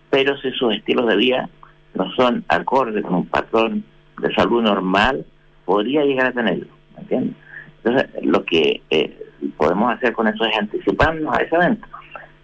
pero 0.08 0.36
si 0.38 0.52
sus 0.52 0.74
estilos 0.74 1.06
de 1.08 1.16
vida 1.16 1.48
no 1.94 2.10
son 2.12 2.44
acordes 2.48 3.02
con 3.02 3.14
un 3.14 3.26
patrón 3.26 3.84
de 4.20 4.32
salud 4.34 4.62
normal, 4.62 5.24
podría 5.64 6.04
llegar 6.04 6.26
a 6.26 6.32
tenerlo. 6.32 6.66
¿me 6.94 7.02
entiendes? 7.02 7.34
Entonces, 7.82 8.10
lo 8.24 8.44
que 8.44 8.82
eh, 8.90 9.16
podemos 9.56 9.92
hacer 9.94 10.12
con 10.12 10.28
eso 10.28 10.44
es 10.44 10.56
anticiparnos 10.58 11.34
a 11.34 11.42
ese 11.42 11.56
evento. 11.56 11.86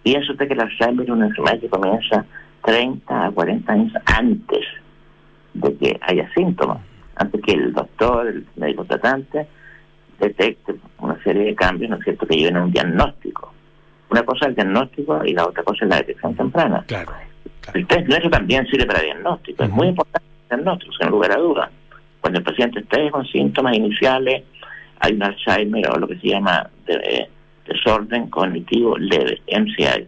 Piensa 0.07 0.31
usted 0.31 0.47
que 0.47 0.53
el 0.53 0.61
Alzheimer 0.61 1.03
es 1.03 1.09
una 1.11 1.25
enfermedad 1.27 1.59
que 1.59 1.67
comienza 1.67 2.25
30 2.63 3.25
a 3.25 3.29
40 3.31 3.73
años 3.73 3.93
antes 4.05 4.65
de 5.53 5.75
que 5.75 5.99
haya 6.01 6.29
síntomas, 6.33 6.77
antes 7.17 7.41
que 7.41 7.51
el 7.51 7.73
doctor, 7.73 8.25
el 8.27 8.45
médico 8.55 8.85
tratante, 8.85 9.45
detecte 10.17 10.75
una 10.99 11.21
serie 11.23 11.43
de 11.47 11.55
cambios, 11.55 11.89
¿no 11.89 11.97
es 11.97 12.03
cierto?, 12.05 12.25
que 12.25 12.37
lleven 12.37 12.55
a 12.55 12.63
un 12.63 12.71
diagnóstico. 12.71 13.53
Una 14.09 14.23
cosa 14.23 14.45
es 14.45 14.49
el 14.51 14.55
diagnóstico 14.55 15.25
y 15.25 15.33
la 15.33 15.45
otra 15.45 15.61
cosa 15.63 15.83
es 15.83 15.89
la 15.89 15.97
detección 15.97 16.33
temprana. 16.35 16.85
Claro. 16.87 17.11
El 17.73 17.85
test 17.85 18.07
nuestro 18.07 18.29
también 18.29 18.65
sirve 18.67 18.85
para 18.85 19.01
diagnóstico. 19.01 19.63
Es 19.65 19.69
muy 19.69 19.87
importante 19.87 20.25
el 20.49 20.57
diagnóstico, 20.57 20.93
sin 20.93 21.09
lugar 21.09 21.33
a 21.33 21.37
dudas. 21.37 21.69
Cuando 22.21 22.39
el 22.39 22.45
paciente 22.45 22.79
esté 22.79 23.11
con 23.11 23.25
síntomas 23.25 23.75
iniciales, 23.75 24.43
hay 25.01 25.13
un 25.13 25.23
Alzheimer 25.23 25.89
o 25.91 25.99
lo 25.99 26.07
que 26.07 26.15
se 26.17 26.29
llama 26.29 26.69
de- 26.85 26.93
eh, 26.95 27.29
desorden 27.67 28.29
cognitivo 28.29 28.97
leve, 28.97 29.41
MCI, 29.47 30.07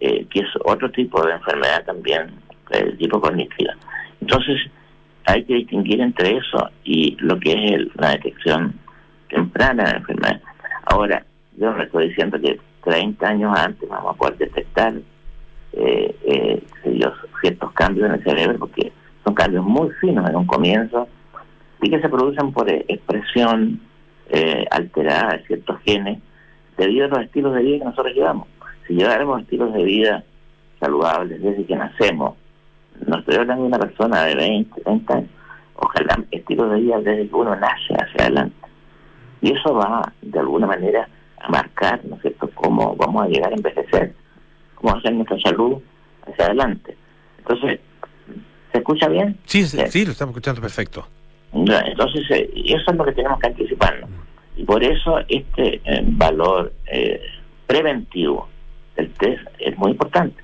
eh, 0.00 0.26
que 0.30 0.40
es 0.40 0.48
otro 0.64 0.90
tipo 0.90 1.24
de 1.24 1.32
enfermedad 1.32 1.84
también, 1.84 2.32
eh, 2.70 2.94
tipo 2.98 3.20
cognitiva. 3.20 3.74
Entonces, 4.20 4.58
hay 5.26 5.44
que 5.44 5.54
distinguir 5.54 6.00
entre 6.00 6.36
eso 6.36 6.70
y 6.84 7.16
lo 7.20 7.38
que 7.38 7.52
es 7.52 7.96
la 7.96 8.10
detección 8.10 8.74
temprana 9.28 9.84
de 9.84 9.90
la 9.90 9.98
enfermedad. 9.98 10.40
Ahora, 10.84 11.24
yo 11.56 11.72
no 11.72 11.82
estoy 11.82 12.08
diciendo 12.08 12.40
que 12.40 12.58
30 12.84 13.26
años 13.26 13.58
antes 13.58 13.88
vamos 13.88 14.14
a 14.14 14.18
poder 14.18 14.38
detectar 14.38 14.94
eh, 15.72 16.16
eh, 16.24 16.62
ciertos 17.40 17.72
cambios 17.72 18.08
en 18.08 18.14
el 18.14 18.24
cerebro, 18.24 18.58
porque 18.58 18.92
son 19.24 19.34
cambios 19.34 19.64
muy 19.64 19.90
finos 20.00 20.28
en 20.28 20.36
un 20.36 20.46
comienzo 20.46 21.08
y 21.80 21.90
que 21.90 22.00
se 22.00 22.08
producen 22.08 22.52
por 22.52 22.70
expresión 22.70 23.80
eh, 24.30 24.64
alterada 24.70 25.36
de 25.36 25.46
ciertos 25.46 25.80
genes 25.84 26.18
debido 26.82 27.06
a 27.06 27.08
los 27.08 27.20
estilos 27.20 27.54
de 27.54 27.62
vida 27.62 27.78
que 27.78 27.84
nosotros 27.84 28.14
llevamos. 28.14 28.48
Si 28.86 28.94
lleváramos 28.94 29.42
estilos 29.42 29.72
de 29.72 29.84
vida 29.84 30.24
saludables 30.80 31.42
desde 31.42 31.64
que 31.64 31.76
nacemos, 31.76 32.36
no 33.06 33.18
estoy 33.18 33.36
hablando 33.36 33.62
de 33.62 33.68
una 33.68 33.78
persona 33.78 34.24
de 34.24 34.34
20, 34.34 34.80
30 34.82 35.14
años, 35.14 35.30
ojalá 35.76 36.24
estilos 36.30 36.70
de 36.70 36.80
vida 36.80 37.00
desde 37.00 37.28
que 37.28 37.34
uno 37.34 37.54
nace 37.56 37.94
hacia 37.94 38.26
adelante. 38.26 38.56
Y 39.40 39.52
eso 39.52 39.74
va, 39.74 40.12
de 40.20 40.38
alguna 40.38 40.66
manera, 40.66 41.08
a 41.40 41.48
marcar, 41.48 42.04
¿no 42.04 42.16
es 42.16 42.22
cierto?, 42.22 42.48
cómo 42.54 42.94
vamos 42.96 43.24
a 43.24 43.28
llegar 43.28 43.52
a 43.52 43.56
envejecer, 43.56 44.14
cómo 44.76 44.92
va 44.92 44.98
a 44.98 45.02
ser 45.02 45.12
nuestra 45.14 45.38
salud 45.40 45.78
hacia 46.26 46.46
adelante. 46.46 46.96
Entonces, 47.38 47.80
¿se 48.72 48.78
escucha 48.78 49.08
bien? 49.08 49.38
Sí, 49.44 49.64
sí, 49.64 49.78
sí, 49.88 50.04
lo 50.04 50.12
estamos 50.12 50.32
escuchando 50.32 50.60
perfecto. 50.60 51.06
Entonces, 51.52 52.30
eh, 52.30 52.50
eso 52.66 52.90
es 52.90 52.96
lo 52.96 53.04
que 53.04 53.12
tenemos 53.12 53.38
que 53.40 53.48
anticiparnos. 53.48 54.10
Y 54.56 54.64
por 54.64 54.82
eso 54.84 55.18
este 55.28 55.80
eh, 55.84 56.02
valor 56.04 56.72
eh, 56.86 57.20
preventivo 57.66 58.48
del 58.96 59.10
test 59.14 59.42
es 59.58 59.76
muy 59.78 59.92
importante. 59.92 60.42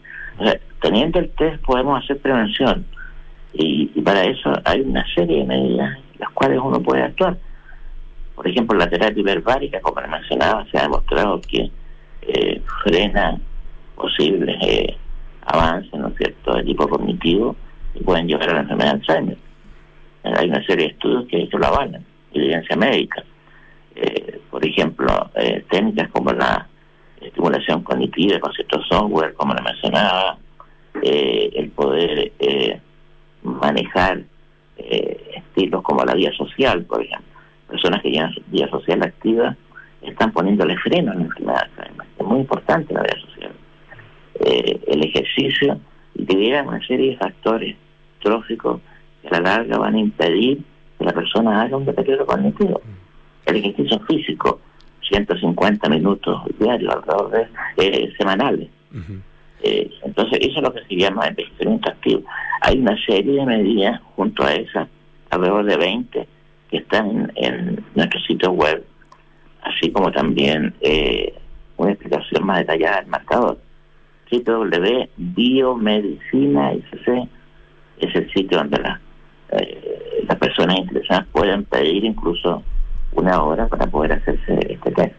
Teniendo 0.81 1.19
el 1.19 1.31
test 1.31 1.63
podemos 1.65 2.03
hacer 2.03 2.19
prevención. 2.19 2.87
Y, 3.53 3.87
para 4.03 4.23
eso 4.23 4.53
hay 4.65 4.81
una 4.81 5.05
serie 5.15 5.39
de 5.39 5.45
medidas 5.45 5.99
las 6.19 6.31
cuales 6.31 6.59
uno 6.63 6.81
puede 6.81 7.03
actuar. 7.03 7.37
Por 8.35 8.47
ejemplo, 8.47 8.79
la 8.79 8.89
terapia 8.89 9.21
hiperbárica, 9.21 9.81
como 9.81 10.01
mencionaba, 10.07 10.65
se 10.71 10.79
ha 10.79 10.83
demostrado 10.83 11.41
que 11.41 11.71
eh, 12.23 12.63
frena 12.83 13.39
posibles 13.97 14.57
eh, 14.63 14.97
avances, 15.43 15.93
¿no 15.95 16.09
es 16.09 16.17
cierto?, 16.17 16.55
de 16.55 16.65
tipo 16.65 16.89
cognitivo 16.89 17.57
y 17.95 18.03
pueden 18.05 18.29
llevar 18.29 18.51
a 18.51 18.55
la 18.55 18.61
enfermedad 18.61 18.95
de 18.95 19.01
Alzheimer. 19.01 19.39
Hay 20.25 20.49
una 20.49 20.65
serie 20.65 20.87
de 20.87 20.93
estudios 20.93 21.27
que, 21.29 21.49
que 21.49 21.59
lo 21.59 21.67
avalan, 21.67 22.05
evidencia 22.33 22.77
médica. 22.77 23.25
Eh, 24.01 24.41
por 24.49 24.65
ejemplo, 24.65 25.09
eh, 25.35 25.65
técnicas 25.69 26.09
como 26.11 26.31
la 26.33 26.69
estimulación 27.21 27.83
cognitiva 27.83 28.39
con 28.39 28.53
cierto 28.53 28.81
software, 28.85 29.35
como 29.35 29.53
le 29.55 29.63
mencionaba, 29.63 30.39
eh, 31.03 31.51
el 31.55 31.71
poder 31.71 32.33
manejar 33.43 34.23
estilos 34.77 35.83
como 35.83 36.05
la 36.05 36.15
vía 36.15 36.33
social, 36.33 36.85
por 36.85 37.03
ejemplo. 37.03 37.27
Personas 37.67 38.01
que 38.03 38.11
llevan 38.11 38.33
vía 38.47 38.69
social 38.69 39.03
activa 39.03 39.57
están 40.01 40.31
poniéndole 40.31 40.77
freno 40.79 41.11
a 41.11 41.15
la 41.17 41.23
enfermedad. 41.23 41.69
Es 42.19 42.25
muy 42.25 42.39
importante 42.39 42.95
la 42.95 43.03
vía 43.03 43.21
social. 43.21 43.53
El 44.87 45.05
ejercicio 45.05 45.81
y 46.15 46.25
llegan 46.25 46.69
una 46.69 46.87
serie 46.87 47.11
de 47.11 47.17
factores 47.17 47.77
tróficos 48.23 48.81
que 49.23 49.29
a 49.29 49.41
la 49.41 49.57
larga 49.57 49.79
van 49.79 49.97
a 49.97 49.99
impedir 49.99 50.63
que 50.99 51.05
la 51.05 51.13
persona 51.13 51.63
haga 51.63 51.77
un 51.77 51.85
deterioro 51.85 52.25
cognitivo. 52.25 52.81
El 53.49 53.57
ejercicio 53.57 53.99
físico, 54.01 54.61
150 55.09 55.89
minutos 55.89 56.43
diarios, 56.59 56.95
alrededor 56.95 57.31
de 57.31 57.49
eh, 57.79 58.13
semanales. 58.17 58.69
Eh, 59.63 59.91
entonces, 60.05 60.39
eso 60.43 60.59
es 60.59 60.63
lo 60.63 60.73
que 60.73 60.85
se 60.85 60.97
llama 60.97 61.27
envejecimiento 61.27 61.91
activo. 61.91 62.23
Hay 62.61 62.79
una 62.79 62.97
serie 63.05 63.41
de 63.41 63.47
medidas 63.47 64.01
junto 64.15 64.45
a 64.45 64.53
esas, 64.53 64.87
alrededor 65.31 65.65
de 65.65 65.77
20, 65.77 66.29
que 66.71 66.77
están 66.77 67.09
en, 67.09 67.33
en 67.37 67.85
nuestro 67.95 68.21
sitio 68.21 68.53
web, 68.53 68.85
así 69.63 69.91
como 69.91 70.13
también 70.13 70.75
eh, 70.81 71.35
una 71.79 71.93
explicación 71.93 72.45
más 72.45 72.59
detallada 72.59 73.01
del 73.01 73.07
marcador. 73.07 73.59
www.biomedicina 74.31 76.73
es 76.73 76.85
el 78.15 78.31
sitio 78.33 78.59
donde 78.59 78.79
la, 78.79 79.01
eh, 79.53 80.25
las 80.29 80.39
personas 80.39 80.79
interesadas 80.79 81.27
pueden 81.33 81.65
pedir 81.65 82.05
incluso 82.05 82.63
una 83.13 83.43
hora 83.43 83.67
para 83.69 83.87
poder 83.87 84.13
hacerse 84.13 84.59
este 84.69 84.91
test. 84.93 85.15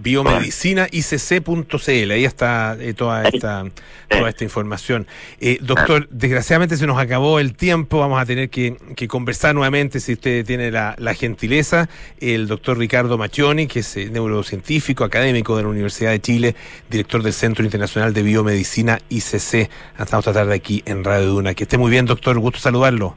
Biomedicinaicc.cl, 0.00 2.10
ahí 2.12 2.24
está 2.24 2.76
eh, 2.78 2.94
toda 2.94 3.28
esta 3.28 3.64
toda 4.08 4.28
esta 4.28 4.44
información. 4.44 5.08
Eh, 5.40 5.58
doctor, 5.60 6.08
desgraciadamente 6.08 6.76
se 6.76 6.86
nos 6.86 6.98
acabó 6.98 7.40
el 7.40 7.54
tiempo, 7.54 7.98
vamos 7.98 8.20
a 8.20 8.26
tener 8.26 8.48
que, 8.48 8.76
que 8.96 9.08
conversar 9.08 9.56
nuevamente, 9.56 9.98
si 10.00 10.12
usted 10.12 10.46
tiene 10.46 10.70
la, 10.70 10.94
la 10.98 11.14
gentileza, 11.14 11.88
el 12.20 12.46
doctor 12.46 12.78
Ricardo 12.78 13.18
Machioni, 13.18 13.66
que 13.66 13.80
es 13.80 13.96
eh, 13.96 14.08
neurocientífico, 14.10 15.02
académico 15.04 15.56
de 15.56 15.64
la 15.64 15.68
Universidad 15.68 16.12
de 16.12 16.20
Chile, 16.20 16.54
director 16.88 17.20
del 17.22 17.32
Centro 17.32 17.64
Internacional 17.64 18.14
de 18.14 18.22
Biomedicina 18.22 19.00
ICC. 19.08 19.68
Estamos 19.98 20.24
esta 20.26 20.32
tarde 20.32 20.54
aquí 20.54 20.82
en 20.86 21.02
Radio 21.02 21.26
Duna. 21.26 21.54
Que 21.54 21.64
esté 21.64 21.76
muy 21.76 21.90
bien, 21.90 22.06
doctor, 22.06 22.38
gusto 22.38 22.60
saludarlo. 22.60 23.16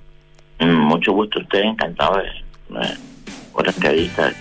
Mm, 0.59 0.87
Mucho 0.87 1.11
gusto 1.13 1.37
a 1.39 1.43
usted, 1.43 1.61
encantado 1.61 2.17
de 2.17 2.23
entrevista. 3.65 4.33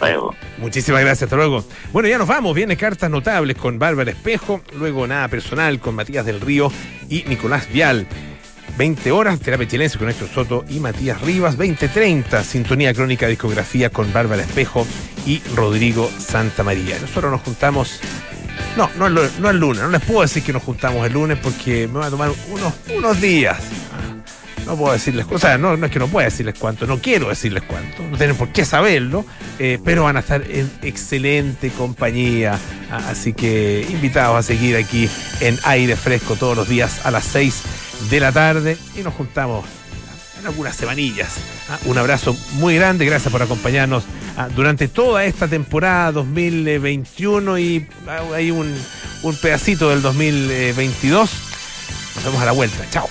Luego. 0.00 0.34
Muchísimas 0.58 1.00
gracias, 1.00 1.24
hasta 1.24 1.36
luego. 1.36 1.64
Bueno, 1.92 2.08
ya 2.08 2.18
nos 2.18 2.28
vamos. 2.28 2.54
Viene 2.54 2.76
cartas 2.76 3.10
notables 3.10 3.56
con 3.56 3.78
Bárbara 3.78 4.10
Espejo, 4.10 4.60
luego 4.76 5.06
nada 5.06 5.28
personal 5.28 5.80
con 5.80 5.94
Matías 5.94 6.24
del 6.24 6.40
Río 6.40 6.70
y 7.08 7.24
Nicolás 7.24 7.68
Vial. 7.72 8.06
20 8.76 9.10
horas, 9.10 9.40
terapia 9.40 9.66
chilense 9.66 9.98
con 9.98 10.08
Héctor 10.08 10.28
Soto 10.28 10.64
y 10.68 10.78
Matías 10.78 11.20
Rivas. 11.20 11.58
20.30, 11.58 12.44
sintonía 12.44 12.94
crónica 12.94 13.26
discografía 13.26 13.90
con 13.90 14.12
Bárbara 14.12 14.42
Espejo 14.42 14.86
y 15.26 15.42
Rodrigo 15.56 16.08
Santa 16.18 16.62
María. 16.62 16.96
Nosotros 17.00 17.32
nos 17.32 17.40
juntamos. 17.40 18.00
No, 18.76 18.88
no, 18.96 19.08
no 19.08 19.50
el 19.50 19.58
lunes. 19.58 19.82
No 19.82 19.88
les 19.88 20.02
puedo 20.02 20.22
decir 20.22 20.44
que 20.44 20.52
nos 20.52 20.62
juntamos 20.62 21.04
el 21.04 21.12
lunes 21.12 21.38
porque 21.42 21.88
me 21.88 21.94
voy 21.94 22.06
a 22.06 22.10
tomar 22.10 22.30
unos, 22.50 22.72
unos 22.96 23.20
días. 23.20 23.58
No 24.68 24.76
puedo 24.76 24.92
decirles 24.92 25.24
cosas, 25.24 25.58
no, 25.58 25.78
no 25.78 25.86
es 25.86 25.90
que 25.90 25.98
no 25.98 26.08
pueda 26.08 26.26
decirles 26.26 26.54
cuánto, 26.58 26.86
no 26.86 26.98
quiero 26.98 27.30
decirles 27.30 27.62
cuánto, 27.66 28.02
no 28.02 28.18
tienen 28.18 28.36
por 28.36 28.50
qué 28.50 28.66
saberlo, 28.66 29.24
eh, 29.58 29.78
pero 29.82 30.04
van 30.04 30.18
a 30.18 30.20
estar 30.20 30.42
en 30.46 30.70
excelente 30.82 31.70
compañía. 31.70 32.58
Así 32.90 33.32
que 33.32 33.86
invitados 33.88 34.36
a 34.36 34.42
seguir 34.42 34.76
aquí 34.76 35.08
en 35.40 35.58
aire 35.64 35.96
fresco 35.96 36.36
todos 36.36 36.54
los 36.54 36.68
días 36.68 37.06
a 37.06 37.10
las 37.10 37.24
6 37.24 37.62
de 38.10 38.20
la 38.20 38.30
tarde 38.30 38.76
y 38.94 39.00
nos 39.00 39.14
juntamos 39.14 39.64
en 40.38 40.46
algunas 40.46 40.76
semanillas. 40.76 41.36
¿ah? 41.70 41.78
Un 41.86 41.96
abrazo 41.96 42.36
muy 42.52 42.76
grande, 42.76 43.06
gracias 43.06 43.32
por 43.32 43.42
acompañarnos 43.42 44.04
ah, 44.36 44.48
durante 44.54 44.86
toda 44.86 45.24
esta 45.24 45.48
temporada 45.48 46.12
2021 46.12 47.58
y 47.58 47.86
ah, 48.06 48.20
hay 48.34 48.50
un, 48.50 48.70
un 49.22 49.36
pedacito 49.36 49.88
del 49.88 50.02
2022. 50.02 51.30
Nos 52.16 52.24
vemos 52.24 52.42
a 52.42 52.44
la 52.44 52.52
vuelta. 52.52 52.84
Chao. 52.90 53.08